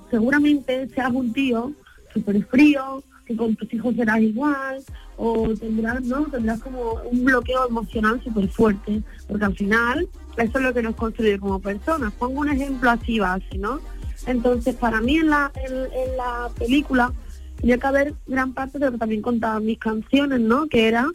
seguramente 0.09 0.88
seas 0.89 1.11
un 1.11 1.32
tío 1.34 1.73
súper 2.13 2.43
frío, 2.45 3.03
que 3.25 3.36
con 3.36 3.55
tus 3.55 3.71
hijos 3.73 3.95
serás 3.95 4.19
igual, 4.21 4.84
o 5.17 5.53
tendrás, 5.53 6.01
¿no? 6.03 6.23
Tendrás 6.25 6.59
como 6.61 6.93
un 7.11 7.23
bloqueo 7.23 7.67
emocional 7.67 8.21
súper 8.23 8.49
fuerte, 8.49 9.03
porque 9.27 9.45
al 9.45 9.55
final 9.55 10.09
eso 10.38 10.57
es 10.57 10.63
lo 10.63 10.73
que 10.73 10.82
nos 10.82 10.95
construye 10.95 11.39
como 11.39 11.59
personas. 11.59 12.13
Pongo 12.13 12.41
un 12.41 12.49
ejemplo 12.49 12.89
así 12.89 13.19
base, 13.19 13.57
¿no? 13.57 13.79
Entonces, 14.27 14.75
para 14.75 15.01
mí 15.01 15.17
en 15.17 15.29
la, 15.29 15.51
en, 15.55 15.73
en 15.73 16.17
la 16.17 16.49
película 16.57 17.11
tenía 17.57 17.77
que 17.77 17.88
haber 17.88 18.13
gran 18.27 18.53
parte 18.53 18.79
de 18.79 18.86
lo 18.86 18.91
que 18.93 18.97
también 18.97 19.21
contaban 19.21 19.65
mis 19.65 19.79
canciones, 19.79 20.39
¿no? 20.39 20.67
Que 20.67 20.88
era 20.88 21.07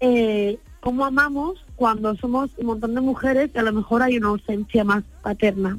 eh, 0.00 0.58
cómo 0.80 1.04
amamos 1.04 1.64
cuando 1.76 2.16
somos 2.16 2.50
un 2.58 2.66
montón 2.66 2.94
de 2.94 3.00
mujeres 3.00 3.50
y 3.54 3.58
a 3.58 3.62
lo 3.62 3.72
mejor 3.72 4.02
hay 4.02 4.16
una 4.16 4.28
ausencia 4.28 4.84
más 4.84 5.04
paterna. 5.22 5.78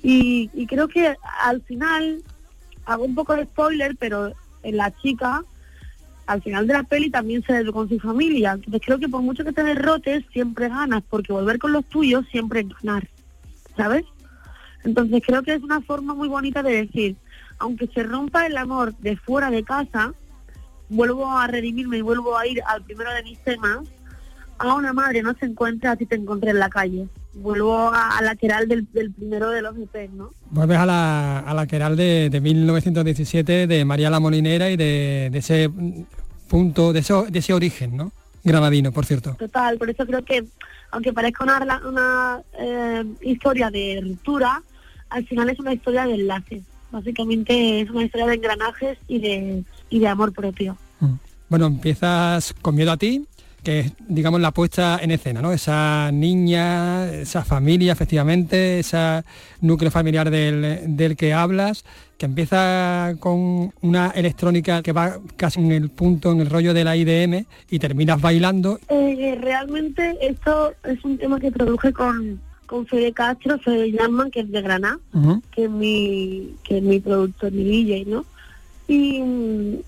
Y, 0.00 0.48
y 0.54 0.66
creo 0.68 0.86
que 0.86 1.16
al 1.42 1.60
final, 1.62 2.22
hago 2.84 3.04
un 3.04 3.16
poco 3.16 3.34
de 3.34 3.46
spoiler, 3.46 3.96
pero 3.98 4.32
en 4.62 4.76
la 4.76 4.94
chica, 4.98 5.42
al 6.26 6.42
final 6.42 6.66
de 6.66 6.74
la 6.74 6.82
peli 6.82 7.10
también 7.10 7.42
se 7.44 7.62
ve 7.62 7.72
con 7.72 7.88
su 7.88 7.98
familia. 8.00 8.52
Entonces 8.52 8.82
creo 8.84 8.98
que 8.98 9.08
por 9.08 9.22
mucho 9.22 9.44
que 9.44 9.52
te 9.52 9.62
derrotes, 9.62 10.24
siempre 10.32 10.68
ganas, 10.68 11.02
porque 11.08 11.32
volver 11.32 11.58
con 11.58 11.72
los 11.72 11.84
tuyos 11.86 12.26
siempre 12.30 12.60
es 12.60 12.68
ganar, 12.82 13.08
¿sabes? 13.76 14.04
Entonces 14.84 15.22
creo 15.24 15.42
que 15.42 15.54
es 15.54 15.62
una 15.62 15.80
forma 15.80 16.14
muy 16.14 16.28
bonita 16.28 16.62
de 16.62 16.86
decir, 16.86 17.16
aunque 17.58 17.86
se 17.88 18.02
rompa 18.02 18.46
el 18.46 18.56
amor 18.56 18.94
de 18.98 19.16
fuera 19.16 19.50
de 19.50 19.62
casa, 19.62 20.12
vuelvo 20.88 21.30
a 21.36 21.46
redimirme 21.46 21.98
y 21.98 22.02
vuelvo 22.02 22.36
a 22.36 22.46
ir 22.46 22.62
al 22.66 22.82
primero 22.82 23.12
de 23.12 23.22
mis 23.22 23.38
temas, 23.42 23.80
a 24.58 24.74
una 24.74 24.92
madre 24.92 25.22
no 25.22 25.34
se 25.34 25.46
encuentra, 25.46 25.92
a 25.92 25.96
ti 25.96 26.06
te 26.06 26.16
encontré 26.16 26.50
en 26.50 26.58
la 26.58 26.70
calle. 26.70 27.08
Vuelvo 27.38 27.76
a, 27.76 28.16
a 28.16 28.22
la 28.22 28.28
lateral 28.28 28.66
del, 28.66 28.86
del 28.92 29.12
primero 29.12 29.50
de 29.50 29.62
los 29.62 29.76
EPs, 29.76 30.12
¿no? 30.12 30.30
Vuelves 30.50 30.78
a 30.78 30.86
la, 30.86 31.38
a 31.40 31.54
la 31.54 31.66
Queral 31.66 31.96
de, 31.96 32.30
de 32.30 32.40
1917 32.40 33.66
de 33.66 33.84
María 33.84 34.08
la 34.08 34.20
Molinera 34.20 34.70
y 34.70 34.76
de, 34.76 35.28
de 35.30 35.38
ese 35.38 35.68
mm, 35.68 36.04
punto, 36.48 36.92
de 36.92 37.00
ese, 37.00 37.14
de 37.28 37.38
ese 37.38 37.52
origen, 37.52 37.96
¿no? 37.96 38.12
Granadino, 38.42 38.92
por 38.92 39.04
cierto. 39.04 39.34
Total, 39.34 39.76
por 39.76 39.90
eso 39.90 40.06
creo 40.06 40.24
que, 40.24 40.44
aunque 40.92 41.12
parezca 41.12 41.44
una, 41.44 41.82
una 41.86 42.42
eh, 42.58 43.04
historia 43.20 43.70
de 43.70 44.00
ruptura, 44.02 44.62
al 45.10 45.26
final 45.26 45.50
es 45.50 45.58
una 45.58 45.74
historia 45.74 46.06
de 46.06 46.14
enlaces. 46.14 46.62
Básicamente 46.90 47.80
es 47.80 47.90
una 47.90 48.04
historia 48.04 48.26
de 48.28 48.34
engranajes 48.34 48.98
y 49.08 49.18
de, 49.18 49.64
y 49.90 49.98
de 49.98 50.08
amor 50.08 50.32
propio. 50.32 50.76
Bueno, 51.48 51.66
empiezas 51.66 52.54
con 52.62 52.74
miedo 52.74 52.92
a 52.92 52.96
ti, 52.96 53.26
que 53.66 53.80
es, 53.80 53.92
digamos, 54.06 54.40
la 54.40 54.52
puesta 54.52 55.00
en 55.02 55.10
escena, 55.10 55.42
¿no? 55.42 55.50
Esa 55.50 56.12
niña, 56.12 57.10
esa 57.10 57.44
familia, 57.44 57.94
efectivamente, 57.94 58.78
ese 58.78 59.24
núcleo 59.60 59.90
familiar 59.90 60.30
del, 60.30 60.96
del 60.96 61.16
que 61.16 61.34
hablas, 61.34 61.84
que 62.16 62.26
empieza 62.26 63.14
con 63.18 63.72
una 63.80 64.10
electrónica 64.10 64.82
que 64.82 64.92
va 64.92 65.18
casi 65.36 65.58
en 65.58 65.72
el 65.72 65.90
punto, 65.90 66.30
en 66.30 66.42
el 66.42 66.48
rollo 66.48 66.74
de 66.74 66.84
la 66.84 66.96
IDM, 66.96 67.44
y 67.68 67.80
terminas 67.80 68.20
bailando. 68.20 68.78
Eh, 68.88 69.36
realmente 69.40 70.16
esto 70.20 70.72
es 70.84 71.04
un 71.04 71.18
tema 71.18 71.40
que 71.40 71.50
produje 71.50 71.92
con, 71.92 72.40
con 72.66 72.86
Fede 72.86 73.12
Castro, 73.12 73.58
Fede 73.58 73.90
Llaman, 73.90 74.30
que 74.30 74.42
es 74.42 74.50
de 74.52 74.62
Granada, 74.62 75.00
que 75.50 75.64
es 75.64 75.70
mi, 75.70 76.54
que 76.62 76.78
es 76.78 76.84
mi 76.84 77.00
productor, 77.00 77.50
mi 77.50 77.64
DJ, 77.64 78.04
¿no? 78.06 78.24
Y, 78.88 79.20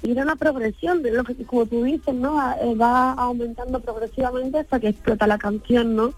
era 0.02 0.22
una 0.22 0.36
progresión 0.36 1.02
de 1.02 1.12
lo 1.12 1.24
que, 1.24 1.34
como 1.44 1.66
tú 1.66 1.84
dices, 1.84 2.14
¿no? 2.14 2.40
Eh, 2.60 2.74
Va 2.74 3.12
aumentando 3.12 3.80
progresivamente 3.80 4.58
hasta 4.58 4.80
que 4.80 4.88
explota 4.88 5.26
la 5.26 5.38
canción, 5.38 5.94
¿no? 5.94 6.14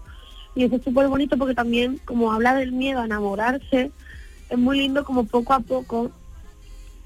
Y 0.55 0.63
eso 0.65 0.75
es 0.77 0.83
súper 0.83 1.07
bonito 1.07 1.37
porque 1.37 1.53
también, 1.53 1.99
como 2.05 2.31
habla 2.31 2.55
del 2.55 2.71
miedo 2.71 2.99
a 2.99 3.05
enamorarse, 3.05 3.91
es 4.49 4.57
muy 4.57 4.79
lindo 4.79 5.05
como 5.05 5.25
poco 5.25 5.53
a 5.53 5.59
poco, 5.59 6.11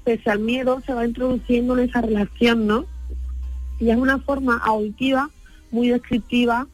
pese 0.04 0.30
al 0.30 0.40
miedo, 0.40 0.80
se 0.84 0.94
va 0.94 1.06
introduciendo 1.06 1.78
en 1.78 1.88
esa 1.88 2.00
relación, 2.00 2.66
¿no? 2.66 2.86
Y 3.78 3.90
es 3.90 3.96
una 3.96 4.18
forma 4.18 4.56
auditiva, 4.64 5.30
muy 5.70 5.88
descriptiva, 5.88 6.66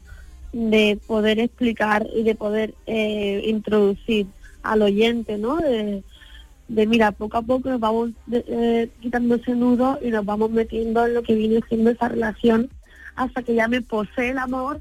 de 0.53 0.99
poder 1.07 1.39
explicar 1.39 2.07
y 2.15 2.23
de 2.23 2.35
poder 2.35 2.73
eh, 2.85 3.41
introducir 3.45 4.27
al 4.61 4.81
oyente, 4.81 5.37
¿no? 5.37 5.57
De, 5.57 6.03
de, 6.67 6.87
mira, 6.87 7.11
poco 7.11 7.37
a 7.37 7.41
poco 7.41 7.69
nos 7.69 7.79
vamos 7.79 8.11
de- 8.25 8.45
eh, 8.47 8.89
quitando 9.01 9.35
ese 9.35 9.53
nudo 9.55 9.99
y 10.01 10.09
nos 10.09 10.25
vamos 10.25 10.49
metiendo 10.51 11.05
en 11.05 11.13
lo 11.13 11.23
que 11.23 11.35
viene 11.35 11.59
siendo 11.67 11.89
esa 11.89 12.07
relación 12.09 12.69
hasta 13.15 13.43
que 13.43 13.53
ya 13.55 13.67
me 13.67 13.81
posee 13.81 14.29
el 14.31 14.37
amor 14.37 14.79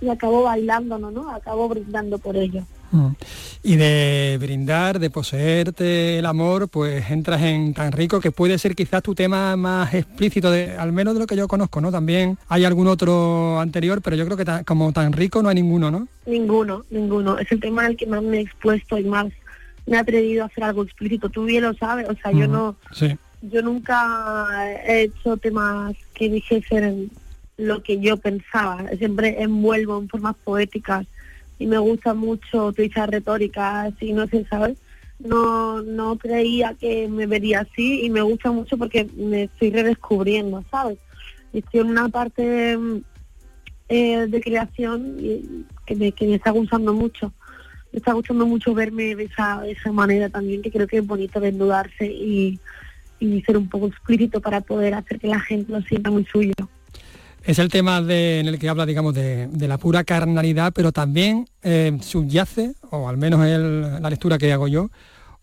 y 0.00 0.08
acabo 0.08 0.42
bailando, 0.42 0.98
¿no? 0.98 1.30
Acabo 1.30 1.68
brindando 1.68 2.18
por 2.18 2.36
ello. 2.36 2.62
Mm. 2.92 3.08
Y 3.62 3.76
de 3.76 4.36
brindar, 4.40 4.98
de 5.00 5.10
poseerte 5.10 6.18
el 6.18 6.26
amor, 6.26 6.68
pues 6.68 7.10
entras 7.10 7.42
en 7.42 7.74
tan 7.74 7.90
rico 7.92 8.20
que 8.20 8.30
puede 8.30 8.56
ser 8.58 8.74
quizás 8.76 9.02
tu 9.02 9.14
tema 9.14 9.56
más 9.56 9.92
explícito, 9.94 10.50
de, 10.50 10.72
al 10.76 10.92
menos 10.92 11.14
de 11.14 11.20
lo 11.20 11.26
que 11.26 11.36
yo 11.36 11.48
conozco, 11.48 11.80
¿no? 11.80 11.90
También 11.90 12.38
hay 12.48 12.64
algún 12.64 12.86
otro 12.86 13.58
anterior, 13.60 14.00
pero 14.02 14.16
yo 14.16 14.24
creo 14.26 14.36
que 14.36 14.44
ta- 14.44 14.64
como 14.64 14.92
tan 14.92 15.12
rico 15.12 15.42
no 15.42 15.48
hay 15.48 15.56
ninguno, 15.56 15.90
¿no? 15.90 16.06
Ninguno, 16.26 16.84
ninguno. 16.90 17.38
Es 17.38 17.50
el 17.50 17.60
tema 17.60 17.86
el 17.86 17.96
que 17.96 18.06
más 18.06 18.22
me 18.22 18.38
he 18.38 18.42
expuesto 18.42 18.98
y 18.98 19.04
más 19.04 19.26
me 19.86 19.96
he 19.96 20.00
atrevido 20.00 20.42
a 20.42 20.46
hacer 20.46 20.64
algo 20.64 20.82
explícito. 20.82 21.28
Tú 21.28 21.44
bien 21.44 21.64
lo 21.64 21.74
sabes, 21.74 22.08
o 22.08 22.14
sea, 22.14 22.32
yo 22.32 22.48
no, 22.48 22.76
Sí. 22.92 23.16
yo 23.42 23.62
nunca 23.62 24.46
he 24.86 25.02
hecho 25.02 25.36
temas 25.36 25.94
que 26.14 26.28
dijesen 26.28 27.10
lo 27.56 27.82
que 27.82 28.00
yo 28.00 28.16
pensaba. 28.16 28.88
Siempre 28.98 29.42
envuelvo 29.42 29.98
en 29.98 30.08
formas 30.08 30.36
poéticas 30.42 31.06
y 31.58 31.66
me 31.66 31.78
gusta 31.78 32.14
mucho 32.14 32.66
utilizar 32.66 33.10
retóricas 33.10 33.92
y 34.00 34.12
no 34.12 34.26
sé, 34.26 34.46
¿sabes? 34.48 34.76
No, 35.18 35.80
no 35.82 36.16
creía 36.18 36.74
que 36.74 37.06
me 37.08 37.26
vería 37.26 37.60
así 37.60 38.04
y 38.04 38.10
me 38.10 38.22
gusta 38.22 38.50
mucho 38.50 38.76
porque 38.76 39.06
me 39.16 39.44
estoy 39.44 39.70
redescubriendo, 39.70 40.64
¿sabes? 40.70 40.98
Y 41.52 41.58
estoy 41.58 41.80
en 41.80 41.90
una 41.90 42.08
parte 42.08 42.76
mm, 42.76 43.02
eh, 43.88 44.26
de 44.28 44.40
creación 44.40 45.66
que 45.86 45.94
me, 45.94 46.10
que 46.12 46.26
me 46.26 46.34
está 46.34 46.50
gustando 46.50 46.92
mucho. 46.92 47.32
Me 47.94 47.98
está 47.98 48.12
gustando 48.12 48.44
mucho 48.44 48.74
verme 48.74 49.14
de 49.14 49.22
esa, 49.26 49.60
de 49.60 49.70
esa 49.70 49.92
manera 49.92 50.28
también, 50.28 50.62
que 50.62 50.72
creo 50.72 50.88
que 50.88 50.98
es 50.98 51.06
bonito 51.06 51.38
desnudarse 51.38 52.04
y, 52.06 52.58
y 53.20 53.40
ser 53.42 53.56
un 53.56 53.68
poco 53.68 53.86
explícito 53.86 54.40
para 54.40 54.60
poder 54.62 54.94
hacer 54.94 55.20
que 55.20 55.28
la 55.28 55.38
gente 55.38 55.70
lo 55.70 55.80
sienta 55.82 56.10
muy 56.10 56.24
suyo. 56.24 56.52
Es 57.44 57.60
el 57.60 57.68
tema 57.68 58.02
de- 58.02 58.40
en 58.40 58.48
el 58.48 58.58
que 58.58 58.68
habla, 58.68 58.84
digamos, 58.84 59.14
de, 59.14 59.46
de 59.46 59.68
la 59.68 59.78
pura 59.78 60.02
carnalidad, 60.02 60.72
pero 60.74 60.90
también 60.90 61.46
eh, 61.62 61.96
subyace, 62.00 62.72
o 62.90 63.08
al 63.08 63.16
menos 63.16 63.46
es 63.46 63.60
la 63.60 64.10
lectura 64.10 64.38
que 64.38 64.52
hago 64.52 64.66
yo, 64.66 64.90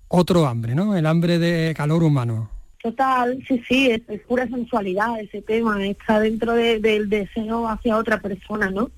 otro 0.09 0.45
hambre, 0.45 0.75
¿no? 0.75 0.97
El 0.97 1.05
hambre 1.05 1.39
de 1.39 1.73
calor 1.73 2.03
humano. 2.03 2.49
Total, 2.83 3.41
sí, 3.47 3.63
sí, 3.65 3.91
es, 3.91 4.01
es 4.09 4.19
pura 4.23 4.45
sensualidad 4.49 5.21
ese 5.21 5.41
tema, 5.41 5.81
está 5.85 6.19
dentro 6.19 6.51
de- 6.53 6.79
del 6.79 7.07
deseo 7.07 7.65
hacia 7.69 7.95
otra 7.95 8.19
persona, 8.19 8.69
¿no? 8.69 8.91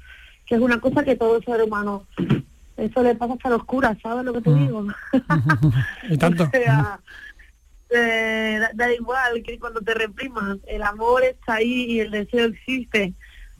Que 0.48 0.56
es 0.56 0.62
una 0.62 0.80
cosa 0.80 1.04
que 1.04 1.16
todo 1.16 1.40
ser 1.44 1.62
humano 1.62 2.08
eso 2.86 3.04
le 3.04 3.16
pasa 3.16 3.34
hasta 3.34 3.50
los 3.50 3.64
curas, 3.66 3.98
¿sabes 4.02 4.24
lo 4.26 4.34
que 4.34 4.42
te 4.42 4.50
Mm. 4.50 4.60
digo? 4.68 4.88
y 6.10 6.18
tanto. 6.18 6.44
O 6.48 6.50
sea, 6.52 7.00
eh, 7.90 8.58
da, 8.60 8.72
da 8.74 8.94
igual 8.94 9.44
que 9.46 9.60
cuando 9.60 9.80
te 9.82 9.94
repriman, 9.94 10.60
el 10.68 10.82
amor 10.84 11.24
está 11.24 11.56
ahí 11.56 11.86
y 11.92 12.00
el 12.00 12.12
deseo 12.12 12.46
existe. 12.48 13.14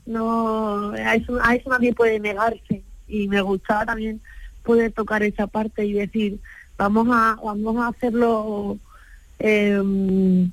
No, 0.06 0.90
a 0.90 1.14
eso, 1.14 1.38
a 1.42 1.54
eso 1.54 1.70
nadie 1.70 1.92
puede 1.94 2.18
negarse. 2.20 2.82
Y 3.06 3.28
me 3.28 3.40
gustaba 3.42 3.86
también 3.86 4.20
poder 4.64 4.92
tocar 4.92 5.22
esa 5.22 5.46
parte 5.46 5.84
y 5.84 5.92
decir, 5.92 6.40
vamos 6.76 7.06
a, 7.12 7.36
vamos 7.42 7.76
a 7.84 7.88
hacerlo 7.88 8.78
eh, 9.38 10.48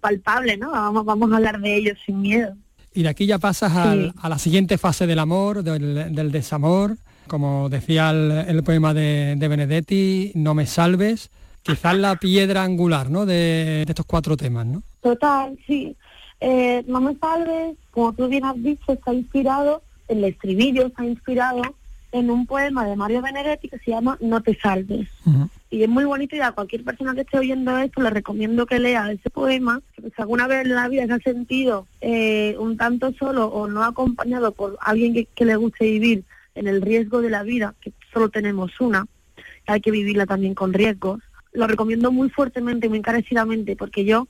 palpable, 0.00 0.56
¿no? 0.56 0.70
Vamos, 0.72 1.04
vamos 1.04 1.32
a 1.32 1.36
hablar 1.36 1.60
de 1.60 1.76
ellos 1.76 1.98
sin 2.04 2.20
miedo. 2.20 2.54
Y 2.92 3.02
de 3.02 3.08
aquí 3.08 3.26
ya 3.26 3.38
pasas 3.38 3.72
al- 3.76 4.12
a 4.20 4.28
la 4.28 4.38
siguiente 4.38 4.78
fase 4.78 5.06
del 5.06 5.18
amor, 5.18 5.62
del, 5.62 6.14
del 6.14 6.30
desamor, 6.32 6.96
como 7.26 7.68
decía 7.68 8.10
el, 8.10 8.30
el 8.48 8.62
poema 8.62 8.94
de, 8.94 9.34
de 9.36 9.48
Benedetti, 9.48 10.32
No 10.34 10.54
me 10.54 10.66
salves, 10.66 11.30
quizás 11.62 11.96
la 11.96 12.16
piedra 12.16 12.62
angular 12.62 13.10
¿no? 13.10 13.26
de, 13.26 13.84
de 13.84 13.86
estos 13.88 14.06
cuatro 14.06 14.36
temas, 14.36 14.66
¿no? 14.66 14.82
Total, 15.00 15.58
sí. 15.66 15.96
Eh, 16.40 16.84
no 16.86 17.00
me 17.00 17.16
salves, 17.16 17.76
como 17.90 18.12
tú 18.12 18.28
bien 18.28 18.44
has 18.44 18.62
dicho, 18.62 18.92
está 18.92 19.14
inspirado, 19.14 19.82
el 20.08 20.24
estribillo 20.24 20.86
está 20.86 21.04
inspirado 21.04 21.62
en 22.12 22.30
un 22.30 22.46
poema 22.46 22.86
de 22.86 22.96
Mario 22.96 23.22
Benedetti 23.22 23.68
que 23.68 23.78
se 23.78 23.90
llama 23.90 24.16
No 24.20 24.40
te 24.40 24.56
salves. 24.60 25.08
Y 25.70 25.82
es 25.82 25.88
muy 25.88 26.04
bonito 26.04 26.36
y 26.36 26.40
a 26.40 26.52
cualquier 26.52 26.84
persona 26.84 27.14
que 27.14 27.22
esté 27.22 27.38
oyendo 27.38 27.76
esto 27.78 28.00
le 28.00 28.10
recomiendo 28.10 28.66
que 28.66 28.78
lea 28.78 29.10
ese 29.10 29.30
poema, 29.30 29.80
si 29.96 30.12
alguna 30.18 30.46
vez 30.46 30.64
en 30.64 30.74
la 30.74 30.86
vida 30.86 31.06
se 31.06 31.14
ha 31.14 31.18
sentido 31.18 31.86
eh, 32.00 32.56
un 32.60 32.76
tanto 32.76 33.12
solo 33.14 33.46
o 33.46 33.66
no 33.66 33.82
acompañado 33.82 34.52
por 34.52 34.76
alguien 34.80 35.14
que, 35.14 35.24
que 35.24 35.44
le 35.44 35.56
guste 35.56 35.86
vivir 35.86 36.24
en 36.54 36.68
el 36.68 36.82
riesgo 36.82 37.20
de 37.20 37.30
la 37.30 37.42
vida, 37.42 37.74
que 37.80 37.92
solo 38.12 38.28
tenemos 38.28 38.80
una, 38.80 39.06
hay 39.66 39.80
que 39.80 39.90
vivirla 39.90 40.26
también 40.26 40.54
con 40.54 40.72
riesgos, 40.72 41.20
lo 41.52 41.66
recomiendo 41.66 42.12
muy 42.12 42.30
fuertemente, 42.30 42.88
muy 42.88 42.98
encarecidamente, 42.98 43.76
porque 43.76 44.04
yo 44.04 44.28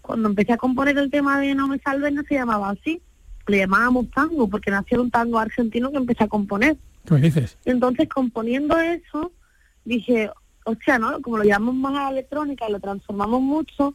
cuando 0.00 0.28
empecé 0.28 0.52
a 0.52 0.56
componer 0.56 0.98
el 0.98 1.10
tema 1.10 1.40
de 1.40 1.54
No 1.54 1.68
me 1.68 1.78
salves 1.78 2.12
no 2.12 2.22
se 2.24 2.34
llamaba 2.34 2.70
así, 2.70 3.00
le 3.46 3.58
llamábamos 3.58 4.10
tango, 4.10 4.48
porque 4.48 4.70
nació 4.70 5.02
un 5.02 5.10
tango 5.10 5.38
argentino 5.38 5.90
que 5.90 5.96
empecé 5.96 6.24
a 6.24 6.28
componer. 6.28 6.76
¿Qué 7.04 7.14
me 7.14 7.20
dices? 7.20 7.58
Entonces 7.64 8.08
componiendo 8.08 8.78
eso, 8.78 9.32
dije, 9.84 10.30
hostia, 10.64 10.98
¿no? 10.98 11.20
Como 11.20 11.38
lo 11.38 11.44
llamamos 11.44 11.74
más 11.74 11.92
a 11.92 12.04
la 12.04 12.10
electrónica 12.10 12.68
y 12.68 12.72
lo 12.72 12.80
transformamos 12.80 13.40
mucho, 13.40 13.94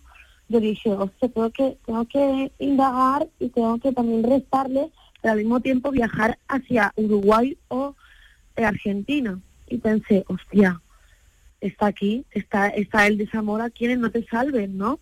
yo 0.49 0.59
dije, 0.59 0.91
hostia, 0.91 1.29
tengo 1.29 1.49
que, 1.51 1.77
tengo 1.85 2.05
que 2.05 2.51
indagar 2.59 3.27
y 3.39 3.49
tengo 3.49 3.79
que 3.79 3.91
también 3.91 4.23
restarle, 4.23 4.89
al 5.23 5.37
mismo 5.37 5.59
tiempo 5.59 5.91
viajar 5.91 6.37
hacia 6.47 6.93
Uruguay 6.95 7.57
o 7.67 7.95
eh, 8.55 8.65
Argentina. 8.65 9.39
Y 9.67 9.79
pensé, 9.79 10.23
hostia, 10.27 10.81
está 11.61 11.87
aquí, 11.87 12.25
está, 12.31 12.69
está 12.69 13.07
el 13.07 13.17
desamor 13.17 13.61
a 13.61 13.69
quienes 13.69 13.99
no 13.99 14.11
te 14.11 14.25
salven, 14.25 14.77
¿no? 14.77 14.99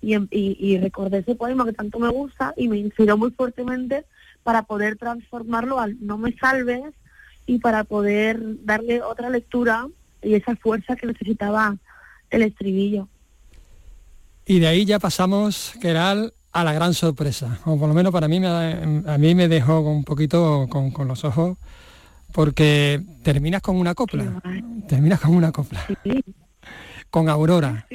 Y, 0.00 0.14
em- 0.14 0.28
y, 0.30 0.56
y 0.58 0.78
recordé 0.78 1.18
ese 1.18 1.34
poema 1.34 1.64
que 1.64 1.72
tanto 1.72 1.98
me 1.98 2.08
gusta 2.08 2.52
y 2.56 2.68
me 2.68 2.78
inspiró 2.78 3.16
muy 3.16 3.30
fuertemente 3.30 4.04
para 4.42 4.64
poder 4.64 4.96
transformarlo 4.96 5.78
al 5.78 5.96
no 6.04 6.18
me 6.18 6.32
salves 6.36 6.82
y 7.46 7.58
para 7.58 7.84
poder 7.84 8.40
darle 8.64 9.02
otra 9.02 9.30
lectura 9.30 9.86
y 10.22 10.34
esa 10.34 10.56
fuerza 10.56 10.96
que 10.96 11.06
necesitaba 11.06 11.76
el 12.30 12.42
estribillo. 12.42 13.08
Y 14.46 14.58
de 14.58 14.66
ahí 14.66 14.84
ya 14.84 14.98
pasamos, 14.98 15.74
Keral, 15.80 16.32
a 16.52 16.64
la 16.64 16.72
gran 16.72 16.92
sorpresa, 16.92 17.58
o 17.64 17.78
por 17.78 17.88
lo 17.88 17.94
menos 17.94 18.12
para 18.12 18.28
mí 18.28 18.38
me, 18.38 18.46
a 18.46 19.18
mí 19.18 19.34
me 19.34 19.48
dejó 19.48 19.80
un 19.80 20.04
poquito 20.04 20.66
con, 20.68 20.90
con 20.90 21.08
los 21.08 21.24
ojos, 21.24 21.56
porque 22.32 23.00
terminas 23.22 23.62
con 23.62 23.76
una 23.76 23.94
copla, 23.94 24.40
terminas 24.86 25.20
con 25.20 25.34
una 25.34 25.50
copla, 25.50 25.86
con 27.10 27.28
Aurora. 27.28 27.86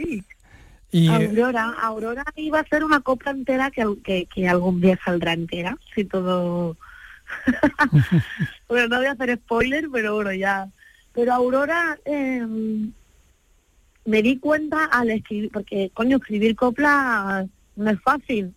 Y, 0.91 1.07
Aurora, 1.07 1.73
Aurora 1.81 2.23
iba 2.35 2.59
a 2.59 2.67
ser 2.67 2.83
una 2.83 3.01
copla 3.01 3.31
entera 3.31 3.69
que, 3.69 3.85
que, 4.03 4.25
que 4.25 4.47
algún 4.47 4.81
día 4.81 4.97
saldrá 5.03 5.33
entera, 5.33 5.77
si 5.93 6.05
todo... 6.05 6.77
bueno, 8.69 8.87
no 8.87 8.97
voy 8.97 9.05
a 9.05 9.11
hacer 9.11 9.35
spoiler, 9.35 9.89
pero 9.91 10.15
bueno, 10.15 10.33
ya. 10.33 10.69
Pero 11.13 11.33
Aurora, 11.33 11.99
eh, 12.05 12.47
me 14.05 14.21
di 14.21 14.39
cuenta 14.39 14.85
al 14.85 15.11
escribir, 15.11 15.51
porque 15.51 15.91
coño, 15.93 16.17
escribir 16.17 16.55
copla 16.55 17.45
no 17.77 17.89
es 17.89 18.01
fácil. 18.01 18.53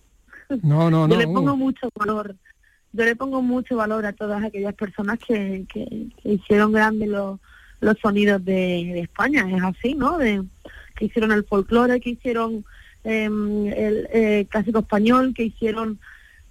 No, 0.62 0.90
no, 0.90 1.02
Yo 1.08 1.14
no. 1.14 1.16
le 1.16 1.26
pongo 1.26 1.52
uh. 1.52 1.56
mucho 1.56 1.88
valor. 1.94 2.34
Yo 2.92 3.04
le 3.04 3.14
pongo 3.14 3.40
mucho 3.40 3.76
valor 3.76 4.04
a 4.04 4.12
todas 4.12 4.42
aquellas 4.42 4.74
personas 4.74 5.18
que, 5.20 5.64
que, 5.72 6.08
que 6.20 6.32
hicieron 6.32 6.72
grandes 6.72 7.08
los, 7.08 7.38
los 7.78 7.96
sonidos 7.98 8.44
de, 8.44 8.52
de 8.92 9.00
España. 9.00 9.46
Es 9.48 9.62
así, 9.62 9.94
¿no? 9.94 10.18
De, 10.18 10.42
que 10.96 11.04
hicieron 11.04 11.30
el 11.30 11.44
folclore, 11.44 12.00
que 12.00 12.10
hicieron 12.10 12.64
eh, 13.04 13.26
el 13.26 14.46
clásico 14.48 14.80
español, 14.80 15.32
que 15.34 15.44
hicieron 15.44 16.00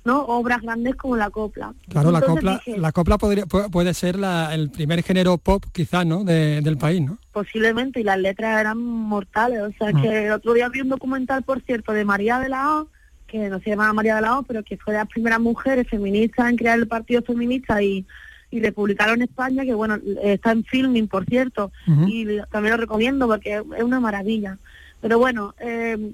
no 0.05 0.21
obras 0.25 0.61
grandes 0.61 0.95
como 0.95 1.15
la 1.17 1.29
copla. 1.29 1.73
Claro, 1.89 2.11
la 2.11 2.21
copla, 2.21 2.61
dije, 2.65 2.77
la 2.79 2.91
copla 2.91 3.17
podría, 3.17 3.45
pu- 3.45 3.69
puede 3.69 3.93
ser 3.93 4.17
la- 4.17 4.53
el 4.55 4.69
primer 4.71 5.03
género 5.03 5.37
pop 5.37 5.63
quizás, 5.71 6.05
¿no? 6.05 6.23
De- 6.23 6.61
del 6.61 6.77
país, 6.77 7.01
¿no? 7.01 7.17
posiblemente, 7.31 8.01
y 8.01 8.03
las 8.03 8.17
letras 8.19 8.59
eran 8.59 8.77
mortales. 8.79 9.61
O 9.61 9.71
sea, 9.77 9.93
Mm. 9.93 10.01
que 10.01 10.25
el 10.27 10.31
otro 10.33 10.53
día 10.53 10.67
vi 10.67 10.81
un 10.81 10.89
documental, 10.89 11.43
por 11.43 11.61
cierto, 11.61 11.93
de 11.93 12.03
María 12.03 12.37
de 12.39 12.49
la 12.49 12.79
O, 12.81 12.87
que 13.27 13.47
no 13.49 13.59
se 13.61 13.69
llamaba 13.69 13.93
María 13.93 14.15
de 14.15 14.21
la 14.21 14.39
O, 14.39 14.43
pero 14.43 14.61
que 14.63 14.75
fue 14.77 14.93
de 14.93 14.99
las 14.99 15.07
primeras 15.07 15.39
mujeres 15.39 15.87
feministas 15.87 16.49
en 16.49 16.57
crear 16.57 16.77
el 16.77 16.87
partido 16.87 17.21
feminista 17.21 17.81
y, 17.81 18.05
y 18.51 18.59
republicano 18.59 19.13
en 19.13 19.21
España, 19.21 19.63
que 19.63 19.73
bueno, 19.73 19.97
está 20.23 20.51
en 20.51 20.63
filming, 20.65 21.07
por 21.07 21.23
cierto, 21.25 21.71
y 22.07 22.25
también 22.51 22.71
lo 22.75 22.77
recomiendo 22.81 23.27
porque 23.27 23.63
es 23.77 23.83
una 23.83 23.99
maravilla. 24.01 24.57
Pero 24.99 25.17
bueno, 25.19 25.53
eh, 25.59 26.11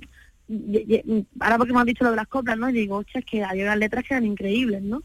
ahora 1.40 1.58
porque 1.58 1.74
me 1.74 1.80
has 1.80 1.86
dicho 1.86 2.04
lo 2.04 2.12
de 2.12 2.16
las 2.18 2.28
coplas, 2.28 2.58
¿no? 2.58 2.70
Y 2.70 2.74
digo, 2.74 2.98
hostia, 2.98 3.20
es 3.20 3.26
que 3.26 3.44
hay 3.44 3.62
unas 3.62 3.78
letras 3.78 4.04
que 4.04 4.14
eran 4.14 4.26
increíbles, 4.26 4.82
¿no? 4.82 5.04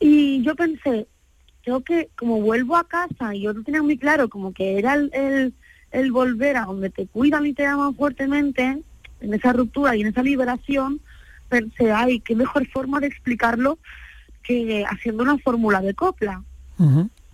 Y 0.00 0.42
yo 0.42 0.56
pensé, 0.56 1.06
creo 1.62 1.82
que 1.82 2.10
como 2.16 2.40
vuelvo 2.40 2.76
a 2.76 2.88
casa 2.88 3.34
y 3.34 3.42
yo 3.42 3.52
no 3.52 3.62
tenía 3.62 3.82
muy 3.82 3.96
claro 3.96 4.28
como 4.28 4.52
que 4.52 4.78
era 4.78 4.94
el, 4.94 5.10
el, 5.12 5.54
el 5.92 6.12
volver 6.12 6.56
a 6.56 6.64
donde 6.64 6.90
te 6.90 7.06
cuidan 7.06 7.46
y 7.46 7.52
te 7.52 7.66
aman 7.66 7.94
fuertemente, 7.94 8.82
en 9.20 9.34
esa 9.34 9.52
ruptura 9.52 9.96
y 9.96 10.00
en 10.00 10.08
esa 10.08 10.22
liberación, 10.22 11.00
pensé, 11.48 11.92
ay, 11.92 12.20
qué 12.20 12.34
mejor 12.34 12.66
forma 12.68 12.98
de 13.00 13.06
explicarlo 13.06 13.78
que 14.42 14.84
haciendo 14.88 15.22
una 15.22 15.38
fórmula 15.38 15.80
de 15.80 15.94
copla. 15.94 16.42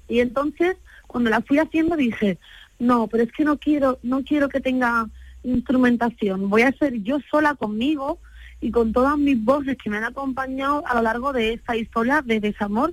Y 0.08 0.20
entonces, 0.20 0.76
cuando 1.06 1.30
la 1.30 1.40
fui 1.40 1.58
haciendo, 1.58 1.96
dije, 1.96 2.38
no, 2.78 3.06
pero 3.08 3.24
es 3.24 3.32
que 3.32 3.44
no 3.44 3.58
quiero, 3.58 3.98
no 4.02 4.22
quiero 4.22 4.48
que 4.48 4.60
tenga 4.60 5.08
instrumentación. 5.42 6.48
Voy 6.48 6.62
a 6.62 6.72
ser 6.72 6.94
yo 7.02 7.18
sola 7.30 7.54
conmigo 7.54 8.18
y 8.60 8.70
con 8.70 8.92
todas 8.92 9.16
mis 9.18 9.42
voces 9.42 9.76
que 9.82 9.90
me 9.90 9.98
han 9.98 10.04
acompañado 10.04 10.82
a 10.86 10.94
lo 10.96 11.02
largo 11.02 11.32
de 11.32 11.52
esta 11.54 11.76
historia 11.76 12.22
de 12.22 12.40
desamor. 12.40 12.92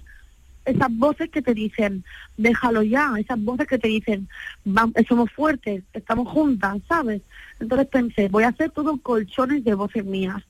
Esas 0.63 0.89
voces 0.97 1.29
que 1.29 1.41
te 1.43 1.53
dicen, 1.53 2.03
déjalo 2.37 2.81
ya, 2.81 3.13
esas 3.19 3.43
voces 3.43 3.67
que 3.67 3.77
te 3.77 3.87
dicen, 3.87 4.27
"Vam- 4.65 4.93
somos 5.07 5.31
fuertes, 5.31 5.83
estamos 5.93 6.27
juntas, 6.27 6.77
¿sabes? 6.87 7.21
Entonces 7.59 7.87
pensé, 7.87 8.29
voy 8.29 8.43
a 8.45 8.49
hacer 8.49 8.71
todo 8.71 8.97
colchones 8.97 9.63
de 9.63 9.73
voces 9.75 10.03
mías. 10.05 10.41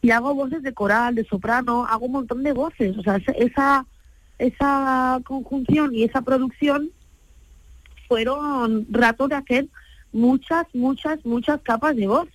Y 0.00 0.10
hago 0.10 0.34
voces 0.34 0.62
de 0.62 0.72
coral, 0.72 1.14
de 1.16 1.24
soprano, 1.24 1.84
hago 1.84 2.06
un 2.06 2.12
montón 2.12 2.42
de 2.44 2.52
voces. 2.52 2.96
O 2.96 3.02
sea, 3.02 3.16
esa, 3.36 3.84
esa 4.38 5.20
conjunción 5.24 5.94
y 5.94 6.04
esa 6.04 6.22
producción 6.22 6.90
fueron 8.06 8.86
ratos 8.90 9.28
de 9.28 9.34
hacer 9.34 9.68
muchas, 10.12 10.66
muchas, 10.74 11.24
muchas 11.24 11.60
capas 11.62 11.96
de 11.96 12.06
voz. 12.06 12.28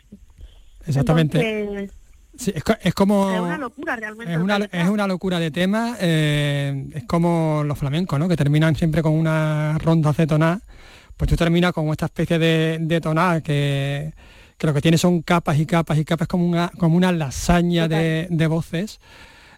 Exactamente. 0.85 1.61
Entonces, 1.61 1.91
Sí, 2.35 2.51
es, 2.55 2.63
es 2.81 2.93
como... 2.95 3.31
es 3.31 3.39
una 3.39 3.57
locura 3.57 3.95
realmente. 3.95 4.33
Es 4.33 4.39
una, 4.39 4.57
es 4.57 4.89
una 4.89 5.07
locura 5.07 5.39
de 5.39 5.51
tema, 5.51 5.97
eh, 5.99 6.87
es 6.93 7.03
como 7.03 7.63
los 7.63 7.77
flamencos, 7.77 8.17
¿no? 8.17 8.27
Que 8.27 8.35
terminan 8.35 8.75
siempre 8.75 9.03
con 9.03 9.13
una 9.13 9.77
ronda 9.77 10.11
de 10.13 10.25
tonada. 10.25 10.61
Pues 11.15 11.29
tú 11.29 11.35
terminas 11.35 11.73
con 11.73 11.89
esta 11.89 12.07
especie 12.07 12.39
de, 12.39 12.79
de 12.81 13.41
que, 13.43 14.13
que 14.57 14.67
lo 14.67 14.73
que 14.73 14.81
tiene 14.81 14.97
son 14.97 15.21
capas 15.21 15.59
y 15.59 15.67
capas 15.67 15.97
y 15.99 16.05
capas 16.05 16.27
como 16.27 16.47
una, 16.47 16.71
como 16.79 16.97
una 16.97 17.11
lasaña 17.11 17.87
de, 17.87 18.27
de 18.31 18.47
voces. 18.47 18.99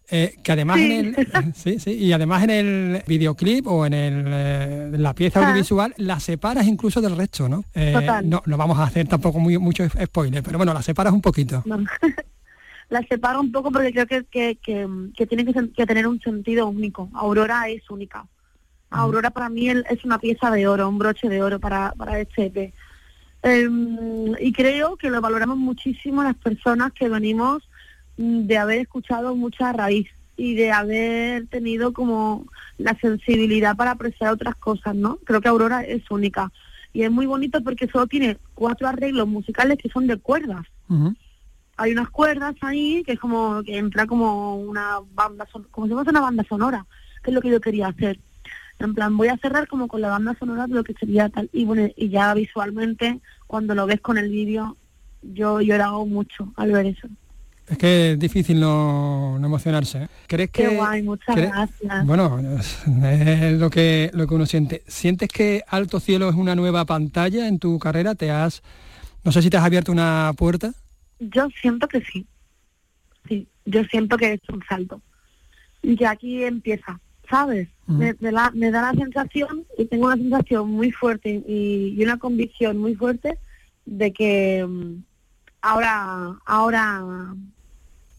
Eh, 0.10 0.36
que 0.44 0.52
además 0.52 0.78
Sí. 0.78 0.92
en 0.92 1.16
el 1.16 1.16
sí, 1.56 1.80
sí, 1.80 1.92
y 1.92 2.14
además 2.14 2.44
en 2.44 2.50
el 2.50 3.04
videoclip 3.08 3.68
o 3.68 3.86
en, 3.86 3.94
el, 3.94 4.26
eh, 4.28 4.92
en 4.94 5.04
la 5.04 5.14
pieza 5.14 5.40
Ah. 5.40 5.44
audiovisual 5.50 5.94
la 5.98 6.20
separas 6.20 6.68
incluso 6.68 7.02
del 7.02 7.16
resto, 7.18 7.50
¿no? 7.50 7.64
Eh, 7.74 7.92
Total. 7.94 8.30
no, 8.30 8.44
no 8.46 8.58
vamos 8.58 8.78
a 8.80 8.84
hacer 8.84 9.08
tampoco 9.08 9.40
muy, 9.40 9.58
mucho 9.58 9.88
spoiler, 9.90 10.44
pero 10.44 10.58
bueno, 10.58 10.74
la 10.74 10.82
separas 10.82 11.14
un 11.14 11.22
poquito. 11.22 11.64
No. 11.66 11.78
la 12.90 13.02
separo 13.08 13.40
un 13.42 13.52
poco 13.52 13.72
porque 13.72 13.92
creo 13.92 14.06
que, 14.06 14.24
que, 14.26 14.58
que, 14.64 14.88
que 15.18 15.26
tiene 15.26 15.44
que, 15.46 15.86
tener 15.88 16.06
un 16.08 16.20
sentido 16.22 16.68
único. 16.68 17.10
Aurora 17.14 17.68
es 17.68 17.90
única. 17.90 18.26
Aurora 18.92 19.32
para 19.32 19.50
mí 19.50 19.68
es 19.70 20.06
una 20.06 20.20
pieza 20.20 20.52
de 20.52 20.68
oro, 20.68 20.88
un 20.88 21.00
broche 21.00 21.28
de 21.28 21.42
oro 21.42 21.60
para, 21.60 21.94
para 21.98 22.20
este 22.20 22.46
EP. 22.46 22.74
Em, 23.44 24.34
y 24.40 24.54
creo 24.54 24.96
que 24.98 25.10
lo 25.10 25.20
valoramos 25.22 25.58
muchísimo 25.58 26.24
las 26.24 26.36
personas 26.36 26.94
que 26.94 27.10
venimos 27.10 27.64
mm, 27.64 27.68
de 28.18 28.58
haber 28.58 28.80
escuchado 28.80 29.36
mucha 29.36 29.74
raíz 29.74 30.08
y 30.38 30.56
de 30.56 30.72
haber 30.72 31.48
tenido 31.48 31.94
como 31.94 32.46
la 32.78 32.98
sensibilidad 33.00 33.76
para 33.76 33.92
apreciar 33.92 34.34
otras 34.34 34.56
cosas, 34.56 34.96
¿no? 34.96 35.18
Creo 35.24 35.42
que 35.42 35.48
Aurora 35.48 35.82
es 35.82 36.10
única. 36.12 36.52
Y 36.94 37.04
es 37.04 37.12
muy 37.12 37.26
bonito 37.26 37.62
porque 37.62 37.88
solo 37.88 38.08
tiene 38.08 38.38
cuatro 38.54 38.88
arreglos 38.88 39.28
musicales 39.28 39.78
que 39.78 39.90
son 39.90 40.08
de 40.08 40.18
cuerdas. 40.18 40.66
Hay 41.78 41.92
unas 41.92 42.10
cuerdas 42.10 42.56
ahí 42.62 43.04
que 43.06 43.14
es 43.14 43.20
como 43.20 43.62
que 43.64 43.78
entra 43.78 44.06
como 44.06 44.58
una 44.58 45.00
banda, 45.14 45.46
como 45.72 45.88
si 45.88 45.94
fuese 45.94 46.10
una 46.10 46.22
banda 46.22 46.46
sonora, 46.48 46.86
que 47.22 47.32
es 47.32 47.36
lo 47.36 47.42
que 47.42 47.50
yo 47.50 47.60
quería 47.60 47.88
hacer. 47.88 48.20
En 48.80 48.94
plan, 48.94 49.16
voy 49.16 49.30
a 49.30 49.38
cerrar 49.38 49.68
como 49.68 49.88
con 49.88 50.02
la 50.02 50.10
banda 50.10 50.36
sonora 50.38 50.68
de 50.68 50.76
lo 50.76 50.84
que 50.84 50.94
sería 50.94 51.30
tal. 51.30 51.50
Y 51.54 51.66
bueno, 51.66 51.90
y 51.96 52.10
ya 52.10 52.34
visualmente, 52.34 53.20
cuando 53.48 53.76
lo 53.76 53.86
ves 53.86 54.02
con 54.02 54.18
el 54.18 54.30
vídeo, 54.30 54.78
yo 55.22 55.60
he 55.60 55.66
llorado 55.66 56.06
mucho 56.06 56.54
al 56.56 56.72
ver 56.72 56.86
eso. 56.88 57.08
Es 57.68 57.78
que 57.80 58.12
es 58.12 58.20
difícil 58.20 58.60
no, 58.60 59.40
no 59.40 59.48
emocionarse. 59.48 60.04
¿eh? 60.04 60.08
¿Crees 60.28 60.52
que 60.52 60.64
Qué 60.64 60.76
guay, 60.76 61.02
muchas 61.02 61.36
gracias. 61.36 62.06
Bueno, 62.06 62.40
es 62.60 63.58
lo 63.60 63.70
que 63.72 64.12
lo 64.14 64.28
que 64.28 64.36
uno 64.36 64.46
siente. 64.46 64.84
¿Sientes 64.88 65.30
que 65.30 65.64
Alto 65.68 66.00
Cielo 66.00 66.30
es 66.30 66.36
una 66.36 66.54
nueva 66.56 66.86
pantalla 66.86 67.48
en 67.48 67.58
tu 67.60 67.80
carrera? 67.80 68.14
¿Te 68.16 68.30
has 68.30 68.62
no 69.24 69.32
sé 69.32 69.42
si 69.42 69.50
te 69.50 69.58
has 69.58 69.64
abierto 69.66 69.92
una 69.92 70.32
puerta? 70.38 70.74
Yo 71.20 71.48
siento 71.60 71.88
que 71.88 72.02
sí. 72.02 72.28
Sí, 73.28 73.48
yo 73.66 73.84
siento 73.86 74.18
que 74.18 74.34
es 74.34 74.42
un 74.50 74.64
salto. 74.70 75.02
Y 75.82 75.96
que 75.96 76.06
aquí 76.06 76.44
empieza, 76.44 77.00
¿sabes? 77.28 77.68
me, 77.88 78.16
me 78.20 78.32
la- 78.32 78.52
me 78.54 78.70
da 78.72 78.92
la 78.92 79.00
sensación, 79.00 79.66
y 79.78 79.86
tengo 79.86 80.06
una 80.08 80.16
sensación 80.18 80.70
muy 80.72 80.92
fuerte 80.92 81.44
y, 81.48 81.96
y 81.98 82.04
una 82.04 82.18
convicción 82.18 82.78
muy 82.78 82.94
fuerte 82.96 83.38
de 83.86 84.12
que 84.14 84.66
mm, 84.68 85.04
ahora, 85.62 86.36
ahora 86.46 87.04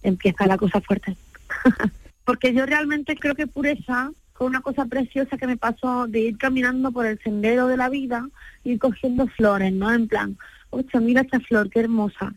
empieza 0.09 0.47
la 0.47 0.57
cosa 0.59 0.81
fuerte. 0.81 1.17
Porque 2.25 2.53
yo 2.53 2.67
realmente 2.67 3.15
creo 3.17 3.35
que 3.35 3.47
pureza 3.47 4.11
fue 4.35 4.47
una 4.47 4.61
cosa 4.61 4.85
preciosa 4.87 5.39
que 5.39 5.47
me 5.47 5.57
pasó 5.57 6.07
de 6.09 6.21
ir 6.21 6.39
caminando 6.39 6.93
por 6.93 7.07
el 7.07 7.19
sendero 7.21 7.69
de 7.69 7.77
la 7.77 7.89
vida 7.89 8.29
y 8.65 8.77
cogiendo 8.79 9.27
flores, 9.29 9.73
¿no? 9.73 9.93
En 9.93 10.09
plan, 10.09 10.37
oye, 10.71 10.87
mira 11.01 11.23
esta 11.23 11.41
flor, 11.41 11.71
qué 11.71 11.81
hermosa. 11.81 12.35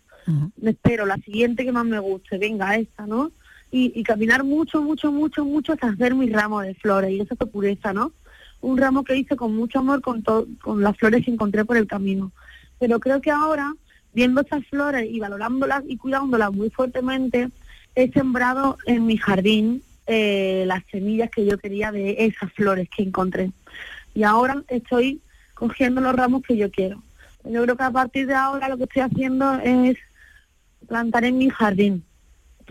Me 0.61 0.71
espero 0.71 1.07
la 1.07 1.17
siguiente 1.17 1.65
que 1.65 1.71
más 1.71 1.85
me 1.85 1.97
guste, 1.97 2.37
venga 2.37 2.75
esta, 2.75 3.07
¿no? 3.07 3.31
Y, 3.71 3.91
y 3.99 4.03
caminar 4.03 4.43
mucho, 4.43 4.81
mucho, 4.81 5.11
mucho, 5.11 5.43
mucho 5.43 5.73
hasta 5.73 5.89
hacer 5.89 6.13
mi 6.13 6.29
ramo 6.29 6.61
de 6.61 6.75
flores. 6.75 7.11
Y 7.11 7.19
eso 7.21 7.35
fue 7.35 7.47
pureza, 7.47 7.93
¿no? 7.93 8.13
Un 8.61 8.77
ramo 8.77 9.03
que 9.03 9.17
hice 9.17 9.35
con 9.35 9.55
mucho 9.55 9.79
amor 9.79 10.01
con, 10.01 10.21
to- 10.21 10.47
con 10.61 10.83
las 10.83 10.95
flores 10.97 11.25
que 11.25 11.31
encontré 11.31 11.65
por 11.65 11.77
el 11.77 11.87
camino. 11.87 12.31
Pero 12.79 12.99
creo 12.99 13.21
que 13.21 13.31
ahora, 13.31 13.73
viendo 14.13 14.41
estas 14.41 14.65
flores 14.67 15.07
y 15.09 15.19
valorándolas 15.19 15.83
y 15.87 15.97
cuidándolas 15.97 16.51
muy 16.51 16.69
fuertemente, 16.69 17.49
he 17.95 18.11
sembrado 18.11 18.77
en 18.85 19.05
mi 19.05 19.17
jardín 19.17 19.81
eh, 20.07 20.63
las 20.65 20.83
semillas 20.91 21.29
que 21.29 21.45
yo 21.45 21.57
quería 21.57 21.91
de 21.91 22.25
esas 22.25 22.51
flores 22.53 22.89
que 22.89 23.03
encontré. 23.03 23.51
Y 24.13 24.23
ahora 24.23 24.63
estoy 24.67 25.21
cogiendo 25.53 26.01
los 26.01 26.15
ramos 26.15 26.41
que 26.43 26.57
yo 26.57 26.71
quiero. 26.71 27.01
Yo 27.43 27.63
creo 27.63 27.77
que 27.77 27.83
a 27.83 27.91
partir 27.91 28.27
de 28.27 28.33
ahora 28.33 28.69
lo 28.69 28.77
que 28.77 28.83
estoy 28.83 29.01
haciendo 29.03 29.53
es 29.59 29.97
plantar 30.87 31.25
en 31.25 31.37
mi 31.37 31.49
jardín, 31.49 32.03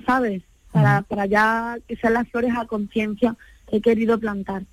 ¿sabes? 0.05 0.43
Para, 0.73 1.03
para 1.03 1.27
ya 1.27 1.79
que 1.87 1.97
sean 1.97 2.15
las 2.15 2.29
flores 2.29 2.53
a 2.57 2.67
conciencia 2.67 3.37
que 3.69 3.77
he 3.77 3.81
querido 3.81 4.19
plantar. 4.19 4.65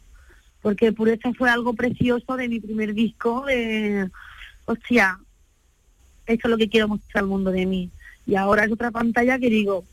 Porque 0.61 0.91
Pureza 0.91 1.31
fue 1.33 1.49
algo 1.49 1.73
precioso 1.73 2.35
de 2.35 2.49
mi 2.49 2.59
primer 2.59 2.93
disco, 2.93 3.45
de, 3.45 4.09
hostia, 4.65 5.19
esto 6.25 6.47
es 6.47 6.51
lo 6.51 6.57
que 6.57 6.69
quiero 6.69 6.87
mostrar 6.87 7.23
al 7.23 7.29
mundo 7.29 7.51
de 7.51 7.65
mí. 7.65 7.89
Y 8.25 8.35
ahora 8.35 8.65
es 8.65 8.71
otra 8.71 8.91
pantalla 8.91 9.37
que 9.37 9.49
digo, 9.49 9.83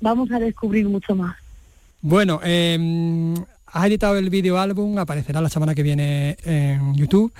vamos 0.00 0.30
a 0.30 0.38
descubrir 0.38 0.86
mucho 0.86 1.14
más. 1.14 1.36
Bueno, 2.00 2.40
eh, 2.44 3.34
has 3.66 3.86
editado 3.86 4.16
el 4.16 4.30
video 4.30 4.58
álbum, 4.58 4.98
aparecerá 4.98 5.40
la 5.40 5.48
semana 5.48 5.74
que 5.74 5.82
viene 5.82 6.36
en 6.44 6.94
YouTube, 6.94 7.32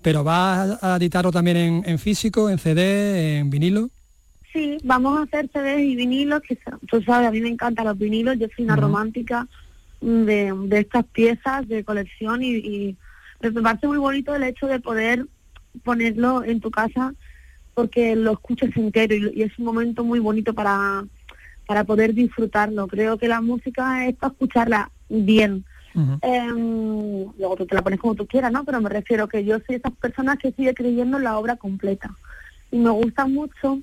pero 0.00 0.22
vas 0.22 0.82
a 0.82 0.96
editarlo 0.96 1.32
también 1.32 1.56
en, 1.56 1.82
en 1.86 1.98
físico, 1.98 2.48
en 2.48 2.58
CD, 2.58 3.38
en 3.38 3.50
vinilo. 3.50 3.90
Sí, 4.52 4.78
vamos 4.84 5.18
a 5.18 5.22
hacer 5.22 5.48
CDs 5.50 5.80
y 5.80 5.96
vinilos, 5.96 6.42
que 6.42 6.58
tú 6.88 7.02
sabes, 7.02 7.28
a 7.28 7.30
mí 7.30 7.40
me 7.40 7.48
encantan 7.48 7.86
los 7.86 7.96
vinilos, 7.96 8.38
yo 8.38 8.48
soy 8.54 8.66
una 8.66 8.76
romántica 8.76 9.48
mm, 10.02 10.24
de, 10.24 10.52
de 10.66 10.78
estas 10.78 11.06
piezas 11.06 11.66
de 11.68 11.82
colección 11.84 12.42
y, 12.42 12.56
y 12.56 12.96
me 13.40 13.62
parece 13.62 13.86
muy 13.86 13.96
bonito 13.96 14.34
el 14.34 14.42
hecho 14.42 14.66
de 14.66 14.78
poder 14.78 15.26
ponerlo 15.84 16.44
en 16.44 16.60
tu 16.60 16.70
casa 16.70 17.14
porque 17.74 18.16
lo 18.16 18.32
escuches 18.32 18.76
entero 18.76 19.14
y, 19.14 19.40
y 19.40 19.42
es 19.42 19.58
un 19.58 19.64
momento 19.64 20.04
muy 20.04 20.18
bonito 20.18 20.54
para, 20.54 21.04
para 21.66 21.84
poder 21.84 22.14
disfrutarlo. 22.14 22.86
Creo 22.86 23.18
que 23.18 23.28
la 23.28 23.40
música 23.40 24.06
es 24.06 24.16
para 24.16 24.32
escucharla 24.32 24.90
bien. 25.08 25.64
Em, 25.94 27.26
luego 27.38 27.56
tú 27.56 27.66
te 27.66 27.74
la 27.74 27.82
pones 27.82 28.00
como 28.00 28.14
tú 28.14 28.26
quieras, 28.26 28.50
¿no? 28.50 28.64
Pero 28.64 28.80
me 28.80 28.88
refiero 28.88 29.28
que 29.28 29.44
yo 29.44 29.58
soy 29.66 29.76
esas 29.76 29.92
personas 29.92 30.38
que 30.38 30.52
sigue 30.52 30.74
creyendo 30.74 31.18
en 31.18 31.24
la 31.24 31.38
obra 31.38 31.56
completa. 31.56 32.14
Y 32.70 32.78
me 32.78 32.90
gusta 32.90 33.26
mucho 33.26 33.80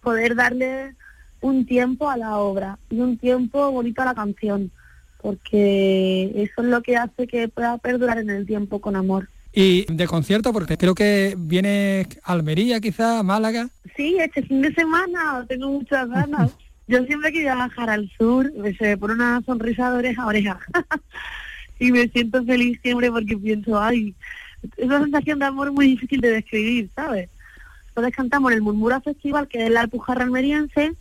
poder 0.00 0.34
darle 0.34 0.94
un 1.40 1.66
tiempo 1.66 2.10
a 2.10 2.16
la 2.16 2.38
obra 2.38 2.78
y 2.90 3.00
un 3.00 3.16
tiempo 3.18 3.70
bonito 3.70 4.02
a 4.02 4.06
la 4.06 4.14
canción, 4.14 4.72
porque 5.20 6.32
eso 6.34 6.62
es 6.62 6.66
lo 6.66 6.82
que 6.82 6.96
hace 6.96 7.26
que 7.26 7.48
pueda 7.48 7.78
perdurar 7.78 8.18
en 8.18 8.30
el 8.30 8.46
tiempo 8.46 8.80
con 8.80 8.96
amor. 8.96 9.28
Y 9.54 9.84
de 9.92 10.06
concierto, 10.08 10.52
porque 10.52 10.76
creo 10.76 10.94
que 10.94 11.36
viene 11.38 12.08
Almería 12.24 12.80
quizá, 12.80 13.22
Málaga. 13.22 13.68
Sí, 13.96 14.16
este 14.18 14.42
fin 14.42 14.62
de 14.62 14.74
semana 14.74 15.44
tengo 15.48 15.70
muchas 15.70 16.08
ganas. 16.08 16.50
Yo 16.88 17.04
siempre 17.04 17.32
quería 17.32 17.54
bajar 17.54 17.88
al 17.88 18.10
sur, 18.18 18.52
me 18.52 18.96
pone 18.98 19.14
una 19.14 19.40
sonrisa 19.46 19.90
de 19.90 19.98
oreja 19.98 20.22
a 20.22 20.26
oreja. 20.26 20.58
y 21.78 21.92
me 21.92 22.08
siento 22.08 22.44
feliz 22.44 22.78
siempre 22.82 23.10
porque 23.10 23.38
pienso, 23.38 23.80
ay, 23.80 24.14
es 24.76 24.86
una 24.86 25.02
sensación 25.02 25.38
de 25.38 25.46
amor 25.46 25.72
muy 25.72 25.86
difícil 25.86 26.20
de 26.20 26.30
describir, 26.30 26.90
¿sabes? 26.94 27.30
Entonces 27.88 28.14
cantamos 28.14 28.50
en 28.50 28.56
el 28.56 28.62
Murmura 28.62 29.00
Festival, 29.00 29.46
que 29.46 29.64
es 29.64 29.70
la 29.70 29.82
Alpujarra 29.82 30.24
almeriense, 30.24 30.94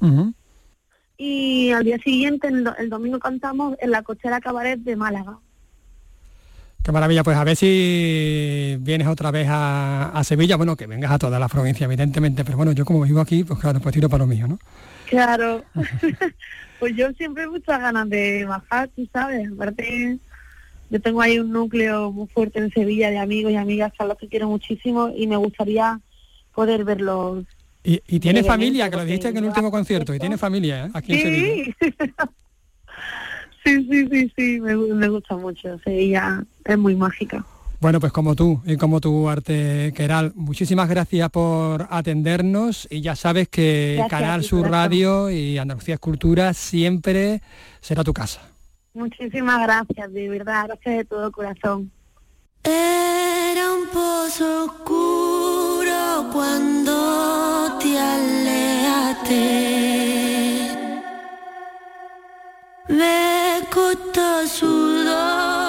y 1.18 1.72
al 1.72 1.84
día 1.84 1.97
siguiente, 1.99 2.47
el 2.49 2.89
domingo, 2.89 3.20
cantamos 3.20 3.76
en 3.80 3.91
la 3.91 4.04
Cochera 4.04 4.41
Cabaret 4.41 4.80
de 4.80 4.95
Málaga. 4.95 5.39
Qué 6.84 6.91
maravilla, 6.91 7.23
pues 7.23 7.38
a 7.38 7.45
ver 7.45 7.55
si 7.55 8.75
vienes 8.81 9.07
otra 9.07 9.31
vez 9.31 9.47
a, 9.49 10.09
a 10.09 10.23
Sevilla, 10.25 10.57
bueno, 10.57 10.75
que 10.75 10.86
vengas 10.86 11.11
a 11.11 11.17
toda 11.17 11.39
la 11.39 11.47
provincia, 11.47 11.86
evidentemente, 11.86 12.43
pero 12.43 12.57
bueno, 12.57 12.73
yo 12.73 12.84
como 12.84 13.01
vivo 13.03 13.21
aquí, 13.21 13.45
pues 13.45 13.57
claro, 13.57 13.79
pues 13.79 13.93
tiro 13.93 14.09
para 14.09 14.25
lo 14.25 14.27
mío, 14.27 14.47
¿no? 14.49 14.59
Claro. 15.09 15.63
pues 16.79 16.93
yo 16.97 17.09
siempre 17.13 17.47
muchas 17.47 17.79
ganas 17.79 18.09
de 18.09 18.43
bajar, 18.43 18.89
tú 18.93 19.07
sabes. 19.13 19.49
Aparte, 19.49 20.17
yo 20.89 21.01
tengo 21.01 21.21
ahí 21.21 21.39
un 21.39 21.53
núcleo 21.53 22.11
muy 22.11 22.27
fuerte 22.27 22.59
en 22.59 22.69
Sevilla 22.69 23.09
de 23.11 23.17
amigos 23.17 23.53
y 23.53 23.55
amigas 23.55 23.93
a 23.99 24.05
los 24.05 24.17
que 24.17 24.27
quiero 24.27 24.49
muchísimo 24.49 25.09
y 25.15 25.25
me 25.25 25.38
gustaría 25.38 26.01
poder 26.53 26.84
verlos. 26.84 27.45
Y, 27.81 28.01
y 28.09 28.19
tiene 28.19 28.43
familia, 28.43 28.89
que 28.89 28.97
lo 28.97 29.05
dijiste 29.05 29.29
en 29.29 29.38
el 29.38 29.45
último 29.45 29.71
concierto, 29.71 30.13
y 30.13 30.19
tiene 30.19 30.38
familia 30.38 30.88
¿eh? 30.88 30.91
aquí 30.93 31.13
en 31.13 31.21
Sevilla. 31.21 31.75
Sí. 33.64 33.84
sí, 33.84 33.88
sí, 33.89 34.07
sí, 34.09 34.34
sí, 34.36 34.61
me, 34.61 34.76
me 34.76 35.07
gusta 35.09 35.36
mucho. 35.38 35.78
Sevilla 35.80 36.43
es 36.66 36.78
muy 36.78 36.95
mágica. 36.95 37.45
Bueno, 37.84 37.99
pues 37.99 38.14
como 38.14 38.34
tú 38.34 38.61
y 38.66 38.78
como 38.78 39.01
tu 39.01 39.28
arte, 39.28 39.91
Keral, 39.93 40.32
muchísimas 40.36 40.88
gracias 40.88 41.30
por 41.30 41.86
atendernos 41.89 42.88
y 42.89 43.01
ya 43.01 43.14
sabes 43.14 43.49
que 43.49 43.95
Gracias 43.97 44.22
Canal 44.22 44.43
Sur. 44.43 44.70
Radio 44.72 45.30
y 45.30 45.57
Andalucía 45.57 45.95
Escultura 45.95 46.53
siempre 46.53 47.41
será 47.82 48.05
tu 48.05 48.14
casa. 48.14 48.39
Muchísimas 48.93 49.61
gracias, 49.64 50.14
de 50.14 50.30
verdad, 50.30 50.68
gracias 50.68 50.95
de 50.95 51.03
todo 51.03 51.30
corazón. 51.30 51.91
Era 52.64 53.74
un 53.74 53.88
pozo 53.88 54.64
oscuro 54.64 56.30
cuando 56.32 57.78
te 57.82 57.99
alejaste. 57.99 59.34
Me 62.89 63.61
costó 63.71 64.45
sudores 64.45 65.62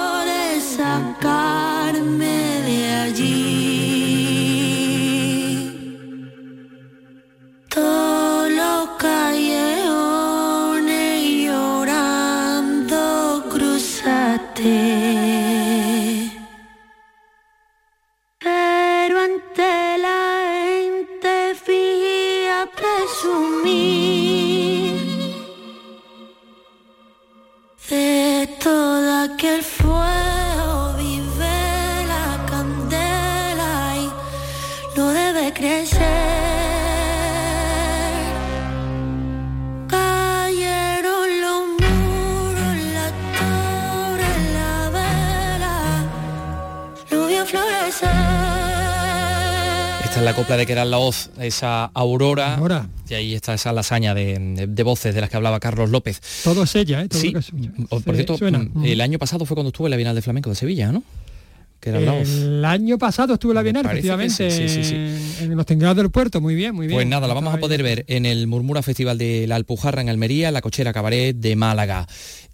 de 50.64 50.66
que 50.66 50.72
era 50.72 50.84
la 50.84 50.96
voz, 50.96 51.30
esa 51.38 51.86
Aurora. 51.94 52.58
Y 53.08 53.14
ahí 53.14 53.34
está 53.34 53.52
esa 53.54 53.72
lasaña 53.72 54.14
de, 54.14 54.66
de 54.66 54.82
voces 54.82 55.14
de 55.14 55.20
las 55.20 55.28
que 55.30 55.36
hablaba 55.36 55.60
Carlos 55.60 55.90
López. 55.90 56.20
Todo 56.42 56.62
es 56.64 56.74
ella, 56.74 57.02
¿eh? 57.02 57.08
Todo 57.08 57.20
Sí. 57.20 57.26
lo 57.28 57.32
que 57.34 57.38
es 57.40 57.46
suyo. 57.46 57.70
O, 57.90 58.00
Por 58.00 58.14
cierto, 58.14 58.38
suena. 58.38 58.58
mm, 58.60 58.84
el 58.84 59.00
año 59.02 59.18
pasado 59.18 59.44
fue 59.44 59.54
cuando 59.54 59.68
estuve 59.68 59.88
en 59.88 59.90
la 59.90 59.96
Bienal 59.96 60.14
de 60.14 60.22
Flamenco 60.22 60.48
de 60.50 60.56
Sevilla, 60.56 60.90
¿no? 60.90 61.02
Que 61.84 61.90
era 61.90 62.00
la 62.00 62.12
voz. 62.12 62.30
El 62.30 62.64
año 62.64 62.96
pasado 62.96 63.34
estuvo 63.34 63.52
en 63.52 63.56
la 63.56 63.62
Bienal, 63.62 63.84
efectivamente, 63.84 64.50
sí, 64.50 64.70
sí, 64.70 64.84
sí, 64.84 64.94
en 65.44 65.54
los 65.54 65.66
tingrados 65.66 65.98
del 65.98 66.10
puerto. 66.10 66.40
Muy 66.40 66.54
bien, 66.54 66.74
muy 66.74 66.86
bien. 66.86 66.96
Pues 66.96 67.06
nada, 67.06 67.28
la 67.28 67.34
vamos 67.34 67.52
a 67.52 67.58
poder 67.58 67.82
ver 67.82 68.06
en 68.08 68.24
el 68.24 68.46
Murmura 68.46 68.80
Festival 68.80 69.18
de 69.18 69.46
la 69.46 69.56
Alpujarra 69.56 70.00
en 70.00 70.08
Almería, 70.08 70.50
la 70.50 70.62
Cochera 70.62 70.94
Cabaret 70.94 71.36
de 71.36 71.56
Málaga. 71.56 72.06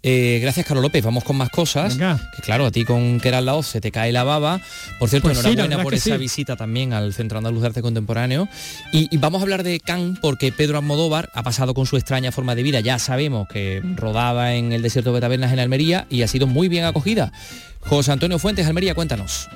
Eh, 0.03 0.39
gracias, 0.41 0.65
Carlos 0.65 0.83
López. 0.83 1.05
Vamos 1.05 1.23
con 1.23 1.37
más 1.37 1.49
cosas. 1.49 1.95
Que 1.95 2.41
claro, 2.41 2.65
a 2.65 2.71
ti 2.71 2.83
con 2.83 3.21
que 3.21 3.29
eras 3.29 3.43
la 3.45 3.53
voz 3.53 3.67
se 3.67 3.79
te 3.79 3.89
cae 3.89 4.11
la 4.11 4.25
baba. 4.25 4.59
Por 4.99 5.07
cierto, 5.07 5.29
Pues 5.29 5.39
enhorabuena 5.39 5.81
por 5.81 5.93
es 5.93 6.03
que 6.03 6.09
esa 6.09 6.17
visita 6.17 6.57
también 6.57 6.91
al 6.91 7.13
Centro 7.13 7.37
Andaluz 7.37 7.61
de 7.61 7.67
Arte 7.67 7.81
Contemporáneo. 7.81 8.49
Y, 8.91 9.07
y 9.15 9.17
vamos 9.17 9.39
a 9.39 9.43
hablar 9.43 9.63
de 9.63 9.79
Cannes 9.79 10.19
porque 10.19 10.51
Pedro 10.51 10.77
Almodóvar 10.77 11.29
ha 11.33 11.43
pasado 11.43 11.73
con 11.73 11.85
su 11.85 11.95
extraña 11.95 12.33
forma 12.33 12.53
de 12.55 12.63
vida. 12.63 12.81
Ya 12.81 12.99
sabemos 12.99 13.47
que 13.47 13.81
rodaba 13.95 14.55
en 14.55 14.73
el 14.73 14.81
desierto 14.81 15.13
de 15.13 15.21
Tabernas 15.21 15.53
en 15.53 15.59
Almería 15.59 16.05
y 16.09 16.23
ha 16.23 16.27
sido 16.27 16.47
muy 16.47 16.67
bien 16.67 16.83
acogida. 16.83 17.31
José 17.85 18.11
Antonio 18.11 18.39
Fuentes, 18.39 18.67
Almería, 18.67 18.95
cuéntanos. 18.95 19.49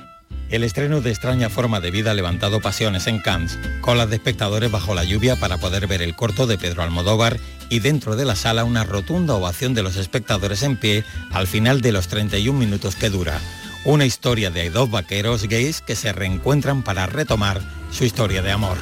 El 0.48 0.62
estreno 0.62 1.00
de 1.00 1.10
Extraña 1.10 1.50
Forma 1.50 1.80
de 1.80 1.90
Vida 1.90 2.12
ha 2.12 2.14
levantado 2.14 2.60
pasiones 2.60 3.08
en 3.08 3.18
Cannes, 3.18 3.58
colas 3.80 4.08
de 4.10 4.16
espectadores 4.16 4.70
bajo 4.70 4.94
la 4.94 5.02
lluvia 5.02 5.34
para 5.34 5.58
poder 5.58 5.88
ver 5.88 6.02
el 6.02 6.14
corto 6.14 6.46
de 6.46 6.56
Pedro 6.56 6.82
Almodóvar 6.82 7.38
y 7.68 7.80
dentro 7.80 8.14
de 8.14 8.24
la 8.24 8.36
sala 8.36 8.62
una 8.64 8.84
rotunda 8.84 9.34
ovación 9.34 9.74
de 9.74 9.82
los 9.82 9.96
espectadores 9.96 10.62
en 10.62 10.76
pie 10.76 11.04
al 11.32 11.48
final 11.48 11.80
de 11.80 11.90
los 11.90 12.06
31 12.06 12.56
minutos 12.56 12.94
que 12.94 13.10
dura. 13.10 13.40
Una 13.84 14.04
historia 14.04 14.50
de 14.50 14.70
dos 14.70 14.90
vaqueros 14.90 15.48
gays 15.48 15.80
que 15.80 15.96
se 15.96 16.12
reencuentran 16.12 16.84
para 16.84 17.06
retomar 17.06 17.60
su 17.90 18.04
historia 18.04 18.42
de 18.42 18.52
amor. 18.52 18.76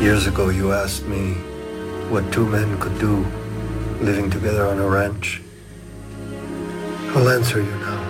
Years 0.00 0.26
ago, 0.26 0.50
you 0.50 0.72
asked 0.72 1.06
me 1.08 1.36
what 2.10 2.22
two 2.32 2.46
men 2.46 2.76
could 2.78 2.98
do 3.00 3.24
living 4.02 4.28
together 4.28 4.66
on 4.66 4.80
a 4.80 4.86
ranch. 4.86 5.40
I'll 7.14 7.28
answer 7.28 7.60
you 7.60 7.74
now. 7.80 8.05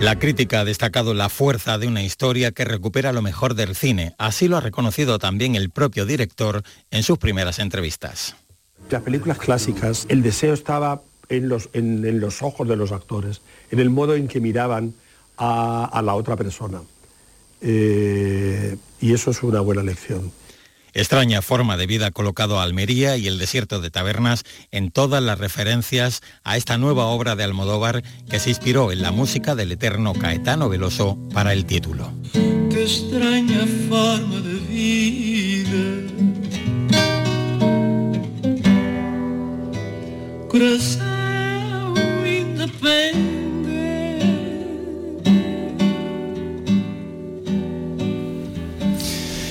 La 0.00 0.16
crítica 0.16 0.60
ha 0.60 0.64
destacado 0.64 1.12
la 1.12 1.28
fuerza 1.28 1.76
de 1.76 1.88
una 1.88 2.04
historia 2.04 2.52
que 2.52 2.64
recupera 2.64 3.12
lo 3.12 3.20
mejor 3.20 3.54
del 3.54 3.74
cine. 3.74 4.14
Así 4.16 4.46
lo 4.46 4.56
ha 4.56 4.60
reconocido 4.60 5.18
también 5.18 5.56
el 5.56 5.70
propio 5.70 6.06
director 6.06 6.62
en 6.92 7.02
sus 7.02 7.18
primeras 7.18 7.58
entrevistas. 7.58 8.36
Las 8.90 9.02
películas 9.02 9.38
clásicas, 9.38 10.06
el 10.08 10.22
deseo 10.22 10.54
estaba 10.54 11.02
en 11.28 11.48
los, 11.48 11.68
en, 11.72 12.20
los 12.20 12.42
ojos 12.42 12.68
de 12.68 12.76
los 12.76 12.92
actores, 12.92 13.40
en 13.72 13.80
el 13.80 13.90
modo 13.90 14.14
en 14.14 14.28
que 14.28 14.40
miraban 14.40 14.94
a, 15.36 15.86
a 15.86 16.00
la 16.00 16.14
otra 16.14 16.36
persona. 16.36 16.80
Eh, 17.60 18.76
y 19.00 19.12
eso 19.12 19.32
es 19.32 19.42
una 19.42 19.60
buena 19.60 19.82
lección. 19.82 20.30
Extraña 20.92 21.42
forma 21.42 21.76
de 21.76 21.86
vida 21.86 22.10
colocado 22.10 22.60
a 22.60 22.62
Almería 22.62 23.16
y 23.16 23.26
el 23.26 23.38
desierto 23.38 23.80
de 23.80 23.90
Tabernas 23.90 24.44
en 24.70 24.90
todas 24.90 25.22
las 25.22 25.38
referencias 25.38 26.22
a 26.44 26.56
esta 26.56 26.78
nueva 26.78 27.06
obra 27.06 27.36
de 27.36 27.44
Almodóvar 27.44 28.02
que 28.30 28.38
se 28.38 28.50
inspiró 28.50 28.92
en 28.92 29.02
la 29.02 29.12
música 29.12 29.54
del 29.54 29.72
eterno 29.72 30.14
Caetano 30.14 30.68
Veloso 30.68 31.18
para 31.32 31.52
el 31.52 31.64
título. 31.66 32.12
Qué 32.32 32.82
extraña 32.82 33.66
forma 33.88 34.40
de 34.40 34.54
vida. 34.70 36.08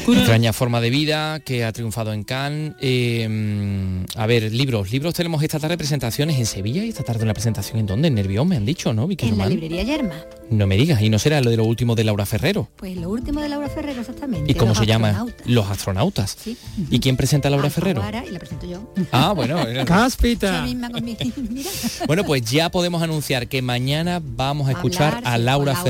Extraña 0.08 0.54
forma 0.54 0.82
de 0.82 0.90
vida 0.90 1.40
que 1.40 1.66
ha 1.66 1.72
triunfado 1.72 2.14
en 2.14 2.24
Cannes. 2.24 2.74
Eh, 2.80 4.06
a 4.16 4.26
ver, 4.26 4.52
libros. 4.54 4.92
Libros 4.92 5.14
tenemos 5.14 5.44
esta 5.44 5.60
tarde 5.60 5.78
presentaciones 5.78 6.38
en 6.38 6.46
Sevilla 6.46 6.84
y 6.84 6.90
esta 6.90 7.04
tarde 7.04 7.24
una 7.24 7.34
presentación 7.34 7.80
en 7.80 7.86
donde? 7.86 8.08
En 8.08 8.16
Nervión, 8.16 8.48
me 8.48 8.56
han 8.56 8.66
dicho, 8.66 8.94
¿no? 8.94 9.08
Vicky 9.08 9.28
En 9.28 9.38
la 9.38 9.48
librería 9.48 9.84
Yerma. 9.84 10.16
No 10.50 10.66
me 10.66 10.78
digas, 10.78 11.02
y 11.02 11.10
no 11.10 11.20
será 11.20 11.42
lo 11.42 11.50
de 11.50 11.58
lo 11.58 11.66
último 11.66 11.96
de 11.96 12.06
Laura 12.06 12.26
Ferrero. 12.26 12.70
Pues 12.78 12.96
lo 12.96 13.10
último 13.10 13.42
de 13.42 13.50
Laura 13.50 13.68
Ferrero 13.70 14.00
exactamente. 14.00 14.50
¿Y 14.50 14.56
cómo 14.56 14.70
Los 14.70 14.78
se 14.78 14.86
llama? 14.86 15.10
astronautas. 15.10 15.48
Los 15.48 15.70
astronautas. 15.70 16.38
Sí. 16.42 16.58
¿Y 16.90 17.00
quién 17.00 17.18
presenta 17.18 17.50
a 17.50 17.52
Laura 17.52 17.70
Ferrero? 17.70 18.02
Y 18.28 18.32
la 18.32 18.40
presento 18.40 18.66
yo. 18.66 18.94
Ah, 19.12 19.34
bueno. 19.34 19.58
mira. 21.50 21.70
Bueno, 22.08 22.24
pues 22.24 22.44
ya 22.44 22.70
podemos 22.70 23.02
anunciar 23.02 23.48
que 23.48 23.62
mañana 23.62 24.22
vamos 24.24 24.70
a 24.70 24.72
escuchar 24.72 25.16
Hablar, 25.16 25.34
a 25.34 25.38
Laura, 25.38 25.74
Laura. 25.74 25.84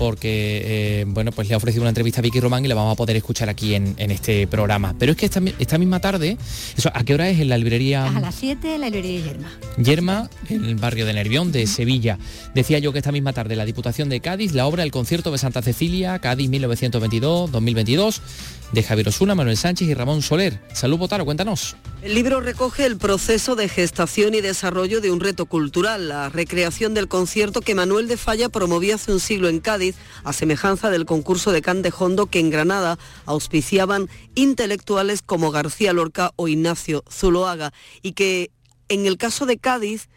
Porque 0.00 0.62
eh, 0.64 1.04
bueno 1.06 1.30
pues 1.30 1.46
le 1.46 1.52
ha 1.52 1.58
ofrecido 1.58 1.82
una 1.82 1.90
entrevista 1.90 2.20
a 2.20 2.22
Vicky 2.22 2.40
Román 2.40 2.64
y 2.64 2.68
la 2.68 2.74
vamos 2.74 2.94
a 2.94 2.96
poder 2.96 3.16
escuchar 3.16 3.50
aquí 3.50 3.74
en, 3.74 3.94
en 3.98 4.10
este 4.10 4.46
programa. 4.46 4.94
Pero 4.98 5.12
es 5.12 5.18
que 5.18 5.26
esta, 5.26 5.40
mi- 5.40 5.52
esta 5.58 5.76
misma 5.76 6.00
tarde, 6.00 6.38
eso, 6.74 6.90
¿a 6.94 7.04
qué 7.04 7.12
hora 7.12 7.28
es 7.28 7.38
en 7.38 7.50
la 7.50 7.58
librería 7.58 8.06
A 8.06 8.18
las 8.18 8.34
7 8.36 8.76
en 8.76 8.80
la 8.80 8.88
librería 8.88 9.20
Yerma. 9.26 9.50
Yerma, 9.76 10.30
en 10.48 10.64
el 10.64 10.76
barrio 10.76 11.04
de 11.04 11.12
Nervión 11.12 11.52
de 11.52 11.66
Sevilla? 11.66 12.18
Decía 12.54 12.78
yo 12.78 12.92
que 12.94 12.98
esta 12.98 13.12
misma 13.12 13.34
tarde 13.34 13.56
la 13.56 13.66
Diputación 13.66 14.08
de 14.08 14.20
Cádiz, 14.20 14.52
la 14.54 14.66
obra 14.66 14.84
El 14.84 14.90
concierto 14.90 15.30
de 15.30 15.36
Santa 15.36 15.60
Cecilia, 15.60 16.18
Cádiz 16.18 16.48
1922-2022, 16.50 18.20
de 18.72 18.82
Javier 18.82 19.08
Osuna, 19.08 19.34
Manuel 19.34 19.56
Sánchez 19.56 19.88
y 19.88 19.94
Ramón 19.94 20.22
Soler. 20.22 20.60
Salud 20.74 20.98
Botaro, 20.98 21.24
cuéntanos. 21.24 21.76
El 22.02 22.14
libro 22.14 22.40
recoge 22.40 22.86
el 22.86 22.96
proceso 22.96 23.56
de 23.56 23.68
gestación 23.68 24.34
y 24.34 24.40
desarrollo 24.40 25.00
de 25.00 25.10
un 25.10 25.20
reto 25.20 25.46
cultural, 25.46 26.08
la 26.08 26.28
recreación 26.28 26.94
del 26.94 27.08
concierto 27.08 27.60
que 27.60 27.74
Manuel 27.74 28.08
de 28.08 28.16
Falla 28.16 28.48
promovió 28.48 28.94
hace 28.94 29.12
un 29.12 29.20
siglo 29.20 29.48
en 29.48 29.60
Cádiz, 29.60 29.96
a 30.24 30.32
semejanza 30.32 30.90
del 30.90 31.04
concurso 31.04 31.52
de 31.52 31.62
Can 31.62 31.82
de 31.82 31.92
Hondo 31.96 32.26
que 32.26 32.40
en 32.40 32.50
Granada 32.50 32.98
auspiciaban 33.26 34.08
intelectuales 34.34 35.22
como 35.22 35.50
García 35.50 35.92
Lorca 35.92 36.32
o 36.36 36.48
Ignacio 36.48 37.04
Zuloaga, 37.10 37.72
y 38.02 38.12
que 38.12 38.50
en 38.88 39.06
el 39.06 39.18
caso 39.18 39.46
de 39.46 39.58
Cádiz 39.58 40.08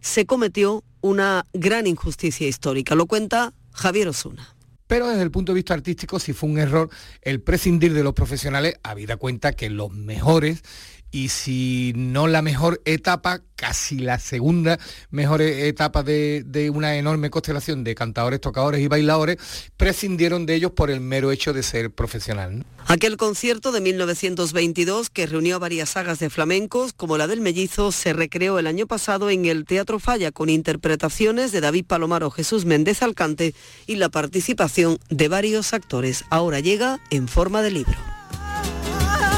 se 0.00 0.26
cometió 0.26 0.82
una 1.00 1.44
gran 1.52 1.86
injusticia 1.86 2.48
histórica. 2.48 2.94
Lo 2.94 3.06
cuenta 3.06 3.52
Javier 3.72 4.08
Osuna. 4.08 4.57
Pero 4.88 5.06
desde 5.06 5.22
el 5.22 5.30
punto 5.30 5.52
de 5.52 5.56
vista 5.56 5.74
artístico 5.74 6.18
sí 6.18 6.32
fue 6.32 6.48
un 6.48 6.58
error 6.58 6.90
el 7.22 7.40
prescindir 7.40 7.94
de 7.94 8.02
los 8.02 8.14
profesionales, 8.14 8.74
habida 8.82 9.16
cuenta 9.16 9.52
que 9.52 9.70
los 9.70 9.92
mejores, 9.92 10.62
y 11.10 11.28
si 11.28 11.92
no 11.96 12.26
la 12.26 12.42
mejor 12.42 12.80
etapa, 12.84 13.40
casi 13.56 13.98
la 13.98 14.18
segunda 14.18 14.78
mejor 15.10 15.42
e- 15.42 15.68
etapa 15.68 16.02
de, 16.02 16.70
una 16.72 16.96
enorme 16.96 17.30
constelación 17.30 17.82
de 17.84 17.94
cantadores, 17.94 18.40
tocadores 18.40 18.80
y 18.80 18.88
bailadores, 18.88 19.38
prescindieron 19.76 20.46
de 20.46 20.54
ellos 20.54 20.72
por 20.72 20.90
el 20.90 21.00
mero 21.00 21.32
hecho 21.32 21.52
de 21.52 21.62
ser 21.62 21.90
profesional. 21.90 22.64
Aquel 22.86 23.16
concierto 23.16 23.72
de 23.72 23.80
1922 23.80 25.10
que 25.10 25.26
reunió 25.26 25.58
varias 25.58 25.90
sagas 25.90 26.18
de 26.18 26.30
flamencos, 26.30 26.92
como 26.92 27.18
la 27.18 27.26
del 27.26 27.40
Mellizo, 27.40 27.92
se 27.92 28.12
recreó 28.12 28.58
el 28.58 28.66
año 28.66 28.86
pasado 28.86 29.30
en 29.30 29.46
el 29.46 29.64
Teatro 29.64 29.98
Falla 29.98 30.32
con 30.32 30.48
interpretaciones 30.48 31.52
de 31.52 31.60
David 31.60 31.86
Palomaro, 31.86 32.30
Jesús 32.30 32.64
Méndez 32.64 33.02
Alcante 33.02 33.54
y 33.86 33.96
la 33.96 34.08
participación 34.08 34.98
de 35.10 35.28
varios 35.28 35.74
actores. 35.74 36.24
Ahora 36.30 36.60
llega 36.60 37.00
en 37.10 37.28
forma 37.28 37.62
de 37.62 37.70
libro. 37.70 38.17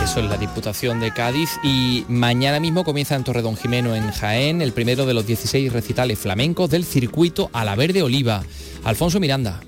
Eso 0.02 0.20
es 0.20 0.30
la 0.30 0.38
Diputación 0.38 0.98
de 0.98 1.12
Cádiz 1.12 1.50
y 1.62 2.04
mañana 2.08 2.58
mismo 2.58 2.84
comienza 2.84 3.14
en 3.14 3.22
Torredón 3.22 3.56
Jimeno 3.56 3.94
en 3.94 4.10
Jaén 4.10 4.62
el 4.62 4.72
primero 4.72 5.06
de 5.06 5.14
los 5.14 5.26
16 5.26 5.72
recitales 5.72 6.18
flamencos 6.18 6.70
del 6.70 6.84
circuito 6.84 7.50
a 7.52 7.64
la 7.64 7.76
Verde 7.76 8.02
Oliva. 8.02 8.42
Alfonso 8.82 9.20
Miranda. 9.20 9.60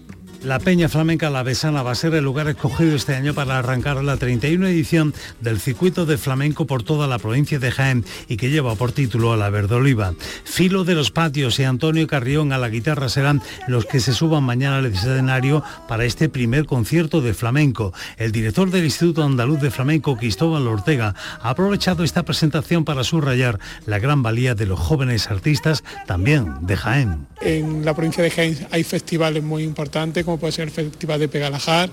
La 0.44 0.58
Peña 0.58 0.88
Flamenca 0.88 1.30
La 1.30 1.44
Besana 1.44 1.84
va 1.84 1.92
a 1.92 1.94
ser 1.94 2.14
el 2.14 2.24
lugar 2.24 2.48
escogido 2.48 2.96
este 2.96 3.14
año 3.14 3.32
para 3.32 3.58
arrancar 3.58 4.02
la 4.02 4.16
31 4.16 4.66
edición 4.66 5.14
del 5.40 5.60
circuito 5.60 6.04
de 6.04 6.18
flamenco 6.18 6.66
por 6.66 6.82
toda 6.82 7.06
la 7.06 7.20
provincia 7.20 7.60
de 7.60 7.70
Jaén 7.70 8.04
y 8.26 8.36
que 8.36 8.50
lleva 8.50 8.74
por 8.74 8.90
título 8.90 9.32
a 9.32 9.36
la 9.36 9.50
Verde 9.50 9.76
Oliva. 9.76 10.14
Filo 10.42 10.82
de 10.82 10.96
los 10.96 11.12
Patios 11.12 11.60
y 11.60 11.64
Antonio 11.64 12.08
Carrión 12.08 12.52
a 12.52 12.58
la 12.58 12.70
guitarra 12.70 13.08
serán 13.08 13.40
los 13.68 13.86
que 13.86 14.00
se 14.00 14.12
suban 14.12 14.42
mañana 14.42 14.78
al 14.78 14.86
escenario 14.86 15.62
para 15.86 16.04
este 16.04 16.28
primer 16.28 16.66
concierto 16.66 17.20
de 17.20 17.34
flamenco. 17.34 17.94
El 18.16 18.32
director 18.32 18.68
del 18.68 18.84
Instituto 18.84 19.22
Andaluz 19.22 19.60
de 19.60 19.70
Flamenco, 19.70 20.16
Cristóbal 20.16 20.66
Ortega, 20.66 21.14
ha 21.40 21.50
aprovechado 21.50 22.02
esta 22.02 22.24
presentación 22.24 22.84
para 22.84 23.04
subrayar 23.04 23.60
la 23.86 24.00
gran 24.00 24.24
valía 24.24 24.56
de 24.56 24.66
los 24.66 24.80
jóvenes 24.80 25.30
artistas 25.30 25.84
también 26.08 26.52
de 26.62 26.76
Jaén. 26.76 27.28
En 27.40 27.84
la 27.84 27.94
provincia 27.94 28.24
de 28.24 28.30
Jaén 28.30 28.66
hay 28.72 28.82
festivales 28.82 29.44
muy 29.44 29.62
importantes, 29.62 30.24
como 30.32 30.40
puede 30.40 30.52
ser 30.52 30.64
el 30.64 30.70
Festival 30.70 31.20
de 31.20 31.28
Pegalajar. 31.28 31.90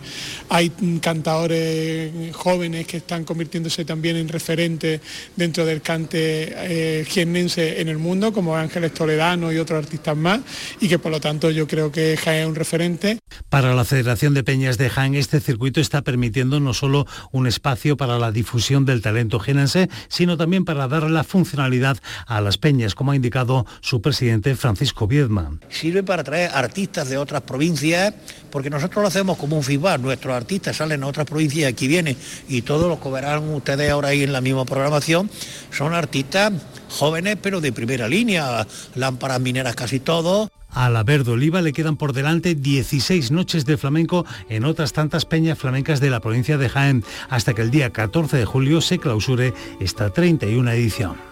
Hay 0.47 0.69
cantadores 1.01 2.33
jóvenes 2.33 2.87
que 2.87 2.97
están 2.97 3.25
convirtiéndose 3.25 3.83
también 3.83 4.15
en 4.15 4.29
referentes 4.29 5.01
dentro 5.35 5.65
del 5.65 5.81
cante 5.81 6.53
eh, 6.55 7.05
jiennense 7.05 7.81
en 7.81 7.89
el 7.89 7.97
mundo, 7.97 8.31
como 8.31 8.55
Ángeles 8.55 8.93
Toledano 8.93 9.51
y 9.51 9.57
otros 9.57 9.83
artistas 9.83 10.15
más, 10.15 10.39
y 10.79 10.87
que 10.87 10.99
por 10.99 11.11
lo 11.11 11.19
tanto 11.19 11.51
yo 11.51 11.67
creo 11.67 11.91
que 11.91 12.15
Jaén 12.15 12.43
es 12.43 12.47
un 12.47 12.55
referente. 12.55 13.19
Para 13.49 13.75
la 13.75 13.83
Federación 13.83 14.33
de 14.33 14.45
Peñas 14.45 14.77
de 14.77 14.89
Jaén, 14.89 15.15
este 15.15 15.41
circuito 15.41 15.81
está 15.81 16.01
permitiendo 16.01 16.61
no 16.61 16.73
solo 16.73 17.05
un 17.33 17.45
espacio 17.45 17.97
para 17.97 18.19
la 18.19 18.31
difusión 18.31 18.85
del 18.85 19.01
talento 19.01 19.41
genense, 19.41 19.89
sino 20.07 20.37
también 20.37 20.63
para 20.63 20.87
dar 20.87 21.09
la 21.09 21.25
funcionalidad 21.25 21.97
a 22.25 22.39
las 22.39 22.57
peñas, 22.57 22.95
como 22.95 23.11
ha 23.11 23.17
indicado 23.17 23.65
su 23.81 24.01
presidente 24.01 24.55
Francisco 24.55 25.07
Viedma. 25.07 25.59
Sirve 25.67 26.03
para 26.03 26.23
traer 26.23 26.51
artistas 26.53 27.09
de 27.09 27.17
otras 27.17 27.41
provincias, 27.41 28.13
porque 28.51 28.69
nosotros 28.69 29.01
lo 29.01 29.07
hacemos 29.07 29.37
como 29.37 29.57
un 29.57 29.63
feedback. 29.63 29.99
Nuestros 30.01 30.33
artistas 30.33 30.77
salen 30.77 31.03
a 31.03 31.07
otras 31.07 31.25
provincias 31.25 31.61
y 31.61 31.65
aquí 31.65 31.87
vienen, 31.87 32.17
y 32.47 32.61
todos 32.61 32.87
los 32.87 32.99
que 32.99 33.09
verán 33.09 33.47
ustedes 33.49 33.91
ahora 33.91 34.09
ahí 34.09 34.23
en 34.23 34.33
la 34.33 34.41
misma 34.41 34.65
programación 34.65 35.29
son 35.71 35.93
artistas 35.93 36.53
jóvenes, 36.89 37.37
pero 37.41 37.61
de 37.61 37.71
primera 37.71 38.07
línea, 38.07 38.65
lámparas 38.95 39.39
mineras 39.39 39.75
casi 39.75 39.99
todos. 39.99 40.49
A 40.71 40.89
la 40.89 41.03
Verde 41.03 41.31
Oliva 41.31 41.61
le 41.61 41.73
quedan 41.73 41.97
por 41.97 42.13
delante 42.13 42.53
16 42.53 43.31
noches 43.31 43.65
de 43.65 43.77
flamenco 43.77 44.25
en 44.49 44.65
otras 44.65 44.93
tantas 44.93 45.25
peñas 45.25 45.57
flamencas 45.57 45.99
de 45.99 46.11
la 46.11 46.19
provincia 46.19 46.57
de 46.57 46.69
Jaén, 46.69 47.03
hasta 47.29 47.53
que 47.53 47.63
el 47.63 47.71
día 47.71 47.89
14 47.91 48.37
de 48.37 48.45
julio 48.45 48.81
se 48.81 48.99
clausure 48.99 49.53
esta 49.79 50.11
31 50.11 50.71
edición. 50.71 51.28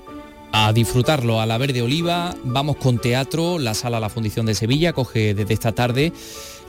A 0.51 0.73
disfrutarlo 0.73 1.39
a 1.41 1.45
la 1.45 1.57
Verde 1.57 1.81
Oliva, 1.81 2.35
vamos 2.43 2.77
con 2.77 2.99
teatro, 2.99 3.59
la 3.59 3.73
sala 3.73 3.99
La 3.99 4.09
Fundición 4.09 4.45
de 4.45 4.55
Sevilla 4.55 4.93
coge 4.93 5.33
desde 5.33 5.53
esta 5.53 5.73
tarde 5.73 6.13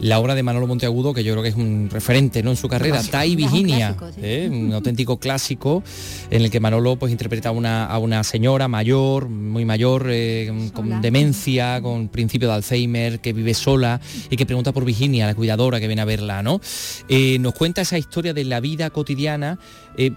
la 0.01 0.21
obra 0.21 0.35
de 0.35 0.43
Manolo 0.43 0.67
Monteagudo, 0.67 1.13
que 1.13 1.25
yo 1.25 1.33
creo 1.33 1.43
que 1.43 1.49
es 1.49 1.57
un 1.57 1.89
referente 1.91 2.43
¿no? 2.43 2.51
en 2.51 2.57
su 2.57 2.69
carrera, 2.69 3.03
Tai 3.03 3.35
Virginia, 3.35 3.97
¿eh? 4.23 4.49
un 4.51 4.73
auténtico 4.73 5.19
clásico 5.19 5.83
en 6.31 6.43
el 6.43 6.51
que 6.51 6.61
Manolo 6.61 6.97
pues, 6.97 7.11
interpreta 7.11 7.49
a 7.49 7.53
una, 7.53 7.87
a 7.87 7.99
una 7.99 8.23
señora 8.25 8.69
mayor, 8.69 9.29
muy 9.29 9.65
mayor, 9.65 10.07
eh, 10.09 10.71
con 10.73 11.01
demencia, 11.01 11.81
con 11.83 12.09
principio 12.09 12.49
de 12.49 12.55
Alzheimer, 12.55 13.21
que 13.21 13.33
vive 13.33 13.55
sola 13.55 14.01
y 14.31 14.37
que 14.37 14.47
pregunta 14.47 14.73
por 14.73 14.85
Virginia, 14.85 15.27
la 15.27 15.35
cuidadora 15.35 15.81
que 15.81 15.87
viene 15.87 16.03
a 16.03 16.05
verla. 16.07 16.43
¿no? 16.43 16.61
Eh, 17.09 17.39
nos 17.41 17.55
cuenta 17.55 17.83
esa 17.83 17.99
historia 17.99 18.33
de 18.33 18.45
la 18.45 18.61
vida 18.61 18.91
cotidiana, 18.91 19.59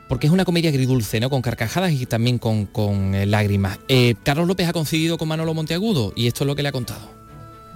porque 0.08 0.28
es 0.28 0.34
una 0.34 0.46
comedia 0.46 0.70
agridulce, 0.70 1.20
¿no? 1.20 1.30
con 1.30 1.42
carcajadas 1.42 1.92
y 1.94 2.06
también 2.06 2.38
con, 2.38 2.66
con 2.66 3.14
lágrimas. 3.30 3.80
Carlos 4.24 4.48
López 4.48 4.68
ha 4.68 4.74
coincidido 4.74 5.18
con 5.18 5.28
Manolo 5.28 5.54
Monteagudo 5.54 6.14
y 6.16 6.28
esto 6.28 6.44
es 6.44 6.48
lo 6.48 6.56
que 6.56 6.64
le 6.64 6.70
ha 6.70 6.74
contado. 6.74 7.21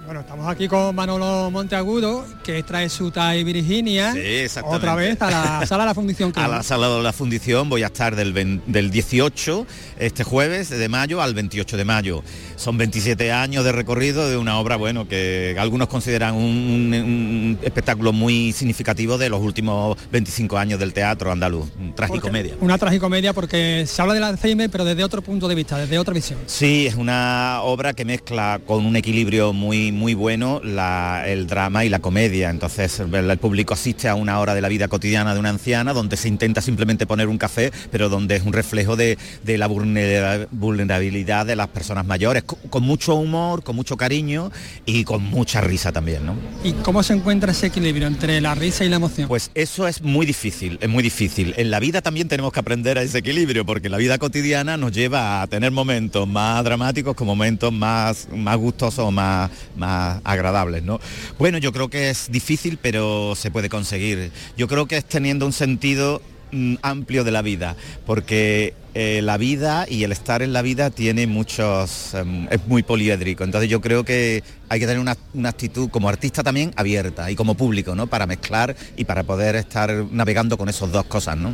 Bueno, 0.06 0.20
estamos 0.20 0.46
aquí 0.46 0.68
con 0.68 0.94
Manolo 0.94 1.50
Monteagudo, 1.50 2.24
que 2.44 2.62
trae 2.62 2.88
su 2.88 3.10
TAI 3.10 3.42
Virginia. 3.42 4.14
Otra 4.62 4.94
vez 4.94 5.20
a 5.20 5.30
la 5.32 5.66
sala 5.66 5.82
de 5.82 5.88
la 5.88 5.94
Fundición. 5.94 6.32
A 6.36 6.46
la 6.46 6.62
sala 6.62 6.88
de 6.88 7.02
la 7.02 7.12
Fundición 7.12 7.68
voy 7.68 7.82
a 7.82 7.86
estar 7.86 8.14
del, 8.14 8.62
del 8.64 8.90
18, 8.92 9.66
este 9.98 10.22
jueves 10.22 10.70
de 10.70 10.88
mayo, 10.88 11.20
al 11.20 11.34
28 11.34 11.76
de 11.76 11.84
mayo. 11.84 12.22
Son 12.54 12.78
27 12.78 13.32
años 13.32 13.64
de 13.64 13.72
recorrido 13.72 14.30
de 14.30 14.36
una 14.36 14.60
obra, 14.60 14.76
bueno, 14.76 15.08
que 15.08 15.56
algunos 15.58 15.88
consideran 15.88 16.36
un, 16.36 16.94
un 16.94 17.58
espectáculo 17.62 18.12
muy 18.12 18.52
significativo 18.52 19.18
de 19.18 19.28
los 19.28 19.40
últimos 19.40 19.98
25 20.12 20.56
años 20.56 20.78
del 20.78 20.92
teatro 20.92 21.32
andaluz. 21.32 21.66
Tragicomedia. 21.96 22.54
Una 22.60 22.78
tragicomedia 22.78 23.32
porque 23.32 23.84
se 23.88 24.00
habla 24.02 24.14
del 24.14 24.22
Alzheimer, 24.22 24.70
pero 24.70 24.84
desde 24.84 25.02
otro 25.02 25.20
punto 25.20 25.48
de 25.48 25.56
vista, 25.56 25.76
desde 25.78 25.98
otra 25.98 26.14
visión. 26.14 26.38
Sí, 26.46 26.86
es 26.86 26.94
una 26.94 27.58
obra 27.62 27.92
que 27.92 28.04
mezcla 28.04 28.60
con 28.64 28.86
un 28.86 28.94
equilibrio 28.94 29.52
muy 29.52 29.95
muy 29.96 30.14
bueno 30.14 30.60
el 30.62 31.46
drama 31.46 31.84
y 31.84 31.88
la 31.88 31.98
comedia. 31.98 32.50
Entonces 32.50 33.00
el 33.00 33.38
público 33.38 33.74
asiste 33.74 34.08
a 34.08 34.14
una 34.14 34.38
hora 34.38 34.54
de 34.54 34.60
la 34.60 34.68
vida 34.68 34.88
cotidiana 34.88 35.34
de 35.34 35.40
una 35.40 35.50
anciana 35.50 35.92
donde 35.92 36.16
se 36.16 36.28
intenta 36.28 36.60
simplemente 36.60 37.06
poner 37.06 37.28
un 37.28 37.38
café, 37.38 37.72
pero 37.90 38.08
donde 38.08 38.36
es 38.36 38.42
un 38.44 38.52
reflejo 38.52 38.96
de, 38.96 39.18
la 39.44 39.66
vulnerabilidad 39.68 41.46
de 41.46 41.56
las 41.56 41.68
personas 41.68 42.06
mayores, 42.06 42.44
con, 42.44 42.82
mucho 42.82 43.14
humor, 43.14 43.62
con 43.62 43.74
mucho 43.74 43.96
cariño 43.96 44.50
y 44.84 45.04
con 45.04 45.22
mucha 45.22 45.60
risa 45.60 45.92
también. 45.92 46.26
¿no? 46.26 46.36
¿Y 46.62 46.72
cómo 46.72 47.02
se 47.02 47.14
encuentra 47.14 47.52
ese 47.52 47.66
equilibrio 47.68 48.06
entre 48.06 48.40
la 48.40 48.54
risa 48.54 48.84
y 48.84 48.88
la 48.88 48.96
emoción? 48.96 49.28
Pues 49.28 49.50
eso 49.54 49.88
es 49.88 50.02
muy 50.02 50.26
difícil, 50.26 50.78
es 50.80 50.88
muy 50.88 51.02
difícil. 51.02 51.54
En 51.56 51.70
la 51.70 51.80
vida 51.80 52.02
también 52.02 52.28
tenemos 52.28 52.52
que 52.52 52.60
aprender 52.60 52.98
a 52.98 53.02
ese 53.02 53.18
equilibrio, 53.18 53.64
porque 53.64 53.88
la 53.88 53.96
vida 53.96 54.18
cotidiana 54.18 54.76
nos 54.76 54.92
lleva 54.92 55.42
a 55.42 55.46
tener 55.46 55.70
momentos 55.70 56.28
más 56.28 56.62
dramáticos 56.64 57.14
como 57.14 57.36
momentos 57.36 57.72
más, 57.72 58.28
más 58.34 58.56
gustosos 58.56 59.00
o 59.00 59.10
más 59.10 59.50
agradables, 59.86 60.82
¿no? 60.82 61.00
Bueno, 61.38 61.58
yo 61.58 61.72
creo 61.72 61.88
que 61.88 62.10
es 62.10 62.30
difícil, 62.30 62.78
pero 62.80 63.34
se 63.36 63.50
puede 63.50 63.68
conseguir. 63.68 64.30
Yo 64.56 64.68
creo 64.68 64.86
que 64.86 64.96
es 64.96 65.04
teniendo 65.04 65.46
un 65.46 65.52
sentido 65.52 66.22
mm, 66.52 66.76
amplio 66.82 67.24
de 67.24 67.30
la 67.30 67.42
vida, 67.42 67.76
porque 68.04 68.74
eh, 68.98 69.20
la 69.20 69.36
vida 69.36 69.84
y 69.86 70.04
el 70.04 70.12
estar 70.12 70.40
en 70.40 70.54
la 70.54 70.62
vida 70.62 70.88
tiene 70.88 71.26
muchos, 71.26 72.14
em, 72.14 72.48
es 72.50 72.66
muy 72.66 72.82
poliédrico. 72.82 73.44
Entonces 73.44 73.68
yo 73.68 73.82
creo 73.82 74.04
que 74.04 74.42
hay 74.70 74.80
que 74.80 74.86
tener 74.86 75.00
una, 75.00 75.14
actitud 75.48 75.90
como 75.90 76.08
artista 76.08 76.42
también 76.42 76.72
abierta 76.76 77.30
y 77.30 77.36
como 77.36 77.56
público, 77.56 77.94
¿no? 77.94 78.06
Para 78.06 78.26
mezclar 78.26 78.74
y 78.96 79.04
para 79.04 79.22
poder 79.22 79.54
estar 79.54 79.92
navegando 80.10 80.56
con 80.56 80.70
esas 80.70 80.90
dos 80.90 81.04
cosas, 81.04 81.36
¿no? 81.36 81.52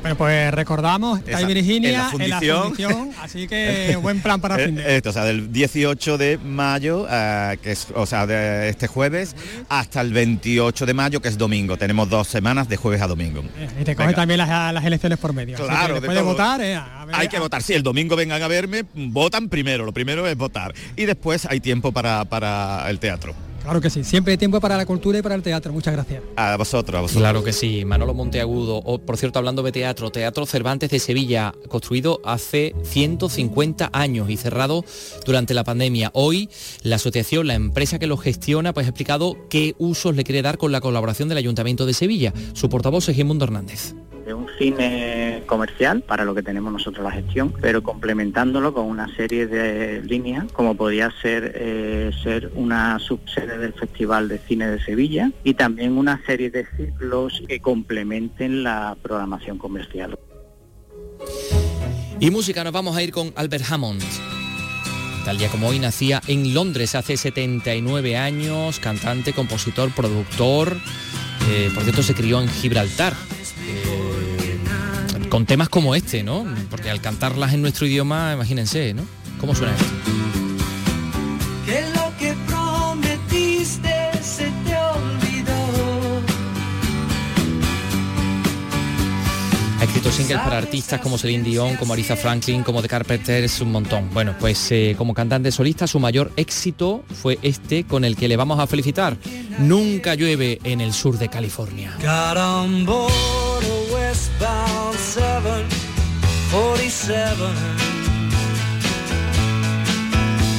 Bueno, 0.00 0.16
pues 0.16 0.52
recordamos, 0.52 1.20
está 1.20 1.46
Virginia, 1.46 1.90
en 1.90 2.28
la, 2.28 2.38
fundición, 2.38 3.12
así 3.22 3.46
que 3.46 3.96
buen 4.02 4.20
plan 4.20 4.40
para 4.40 4.56
fin 4.56 4.74
de... 4.74 4.96
Esto, 4.96 5.10
o 5.10 5.12
sea, 5.12 5.24
del 5.24 5.52
18 5.52 6.18
de 6.18 6.38
mayo, 6.38 7.06
eh, 7.08 7.56
que 7.62 7.70
es, 7.70 7.86
o 7.94 8.04
sea, 8.04 8.26
de 8.26 8.68
este 8.68 8.88
jueves, 8.88 9.36
hasta 9.68 10.00
el 10.00 10.12
28 10.12 10.86
de 10.86 10.94
mayo, 10.94 11.22
que 11.22 11.28
es 11.28 11.38
domingo. 11.38 11.76
Tenemos 11.76 12.10
dos 12.10 12.26
semanas 12.26 12.68
de 12.68 12.76
jueves 12.76 13.00
a 13.00 13.06
domingo. 13.06 13.42
Eh, 13.58 13.68
y 13.80 13.84
te 13.84 13.94
coge 13.94 14.12
también 14.12 14.38
las, 14.38 14.84
elecciones 14.84 15.18
por 15.18 15.32
medio. 15.32 15.56
Claro, 15.56 15.94
después 15.94 16.16
de 16.16 16.22
votar, 16.22 16.60
hay 17.12 17.28
que 17.28 17.38
votar. 17.38 17.62
Si 17.62 17.74
el 17.74 17.82
domingo 17.82 18.16
vengan 18.16 18.42
a 18.42 18.48
verme, 18.48 18.84
votan 18.94 19.48
primero. 19.48 19.84
Lo 19.84 19.92
primero 19.92 20.26
es 20.26 20.36
votar. 20.36 20.74
Y 20.96 21.04
después 21.06 21.46
hay 21.46 21.60
tiempo 21.60 21.92
para, 21.92 22.24
para 22.24 22.88
el 22.90 22.98
teatro. 22.98 23.34
Claro 23.62 23.80
que 23.80 23.90
sí, 23.90 24.04
siempre 24.04 24.32
hay 24.32 24.38
tiempo 24.38 24.58
para 24.58 24.76
la 24.76 24.86
cultura 24.86 25.18
y 25.18 25.22
para 25.22 25.34
el 25.34 25.42
teatro. 25.42 25.72
Muchas 25.72 25.92
gracias. 25.92 26.22
A 26.36 26.56
vosotros, 26.56 26.98
a 26.98 27.02
vosotros. 27.02 27.20
Claro 27.20 27.44
que 27.44 27.52
sí, 27.52 27.84
Manolo 27.84 28.14
Monteagudo. 28.14 28.76
O, 28.78 28.98
por 28.98 29.16
cierto, 29.16 29.38
hablando 29.38 29.62
de 29.62 29.70
teatro, 29.70 30.10
Teatro 30.10 30.46
Cervantes 30.46 30.90
de 30.90 30.98
Sevilla, 30.98 31.52
construido 31.68 32.20
hace 32.24 32.74
150 32.84 33.90
años 33.92 34.30
y 34.30 34.36
cerrado 34.36 34.84
durante 35.26 35.54
la 35.54 35.64
pandemia. 35.64 36.10
Hoy 36.14 36.48
la 36.82 36.96
asociación, 36.96 37.46
la 37.46 37.54
empresa 37.54 37.98
que 37.98 38.06
lo 38.06 38.16
gestiona, 38.16 38.72
pues 38.72 38.86
ha 38.86 38.90
explicado 38.90 39.36
qué 39.50 39.74
usos 39.78 40.16
le 40.16 40.24
quiere 40.24 40.42
dar 40.42 40.56
con 40.56 40.72
la 40.72 40.80
colaboración 40.80 41.28
del 41.28 41.38
Ayuntamiento 41.38 41.84
de 41.86 41.92
Sevilla. 41.92 42.32
Su 42.54 42.68
portavoz 42.68 43.08
es 43.08 43.16
Gimundo 43.16 43.44
Hernández 43.44 43.94
un 44.34 44.48
cine 44.58 45.42
comercial 45.46 46.02
para 46.02 46.24
lo 46.24 46.34
que 46.34 46.42
tenemos 46.42 46.72
nosotros 46.72 47.04
la 47.04 47.10
gestión, 47.10 47.52
pero 47.60 47.82
complementándolo 47.82 48.72
con 48.72 48.86
una 48.86 49.14
serie 49.16 49.46
de 49.46 50.02
líneas, 50.02 50.46
como 50.52 50.74
podría 50.74 51.10
ser 51.22 51.52
eh, 51.54 52.10
ser 52.22 52.50
una 52.54 52.98
subsede 52.98 53.58
del 53.58 53.72
Festival 53.72 54.28
de 54.28 54.38
Cine 54.38 54.68
de 54.68 54.82
Sevilla 54.82 55.30
y 55.44 55.54
también 55.54 55.96
una 55.96 56.20
serie 56.26 56.50
de 56.50 56.66
ciclos 56.76 57.42
que 57.46 57.60
complementen 57.60 58.62
la 58.62 58.96
programación 59.02 59.58
comercial. 59.58 60.18
Y 62.18 62.30
música, 62.30 62.62
nos 62.64 62.72
vamos 62.72 62.96
a 62.96 63.02
ir 63.02 63.12
con 63.12 63.32
Albert 63.36 63.64
Hammond. 63.70 64.02
Tal 65.24 65.36
día 65.38 65.48
como 65.48 65.68
hoy 65.68 65.78
nacía 65.78 66.20
en 66.26 66.54
Londres 66.54 66.94
hace 66.94 67.16
79 67.16 68.16
años, 68.16 68.80
cantante, 68.80 69.32
compositor, 69.32 69.90
productor. 69.94 70.76
Eh, 71.52 71.68
por 71.74 71.82
cierto, 71.82 72.04
se 72.04 72.14
crió 72.14 72.40
en 72.40 72.48
Gibraltar. 72.48 73.12
Eh, 73.66 74.58
con 75.28 75.46
temas 75.46 75.68
como 75.68 75.96
este, 75.96 76.22
¿no? 76.22 76.46
Porque 76.70 76.90
al 76.90 77.00
cantarlas 77.00 77.52
en 77.54 77.62
nuestro 77.62 77.86
idioma, 77.86 78.32
imagínense, 78.34 78.94
¿no? 78.94 79.02
¿Cómo 79.40 79.54
suena 79.56 79.74
esto? 79.74 79.84
Escrito 89.90 90.12
singles 90.12 90.38
para 90.38 90.58
artistas 90.58 91.00
como 91.00 91.18
Celine 91.18 91.42
Dion, 91.42 91.74
como 91.76 91.94
Aretha 91.94 92.14
Franklin, 92.14 92.62
como 92.62 92.80
The 92.80 92.88
Carpenters, 92.88 93.60
un 93.60 93.72
montón. 93.72 94.08
Bueno, 94.12 94.36
pues 94.38 94.70
eh, 94.70 94.94
como 94.96 95.14
cantante 95.14 95.50
solista, 95.50 95.88
su 95.88 95.98
mayor 95.98 96.30
éxito 96.36 97.02
fue 97.12 97.40
este 97.42 97.82
con 97.82 98.04
el 98.04 98.14
que 98.14 98.28
le 98.28 98.36
vamos 98.36 98.60
a 98.60 98.68
felicitar. 98.68 99.16
Nunca 99.58 100.14
llueve 100.14 100.60
en 100.62 100.80
el 100.80 100.92
sur 100.92 101.18
de 101.18 101.28
California. 101.28 101.92
westbound 103.92 104.96
747 104.96 107.36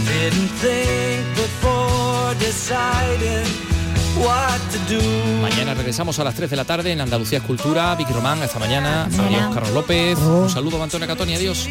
Didn't 0.07 0.49
think 0.59 1.25
before 1.35 2.35
deciding 2.35 3.70
Mañana 5.41 5.73
regresamos 5.73 6.19
a 6.19 6.23
las 6.23 6.35
3 6.35 6.49
de 6.49 6.55
la 6.55 6.65
tarde 6.65 6.91
en 6.91 7.01
Andalucía 7.01 7.39
Escultura, 7.39 7.95
Vicky 7.95 8.13
Román, 8.13 8.41
hasta 8.41 8.59
mañana, 8.59 9.05
adiós 9.05 9.53
Carlos 9.53 9.73
López, 9.73 10.17
un 10.19 10.49
saludo 10.49 10.79
a 10.79 10.83
Antonio 10.83 11.07
Catoni, 11.07 11.35
adiós. 11.35 11.67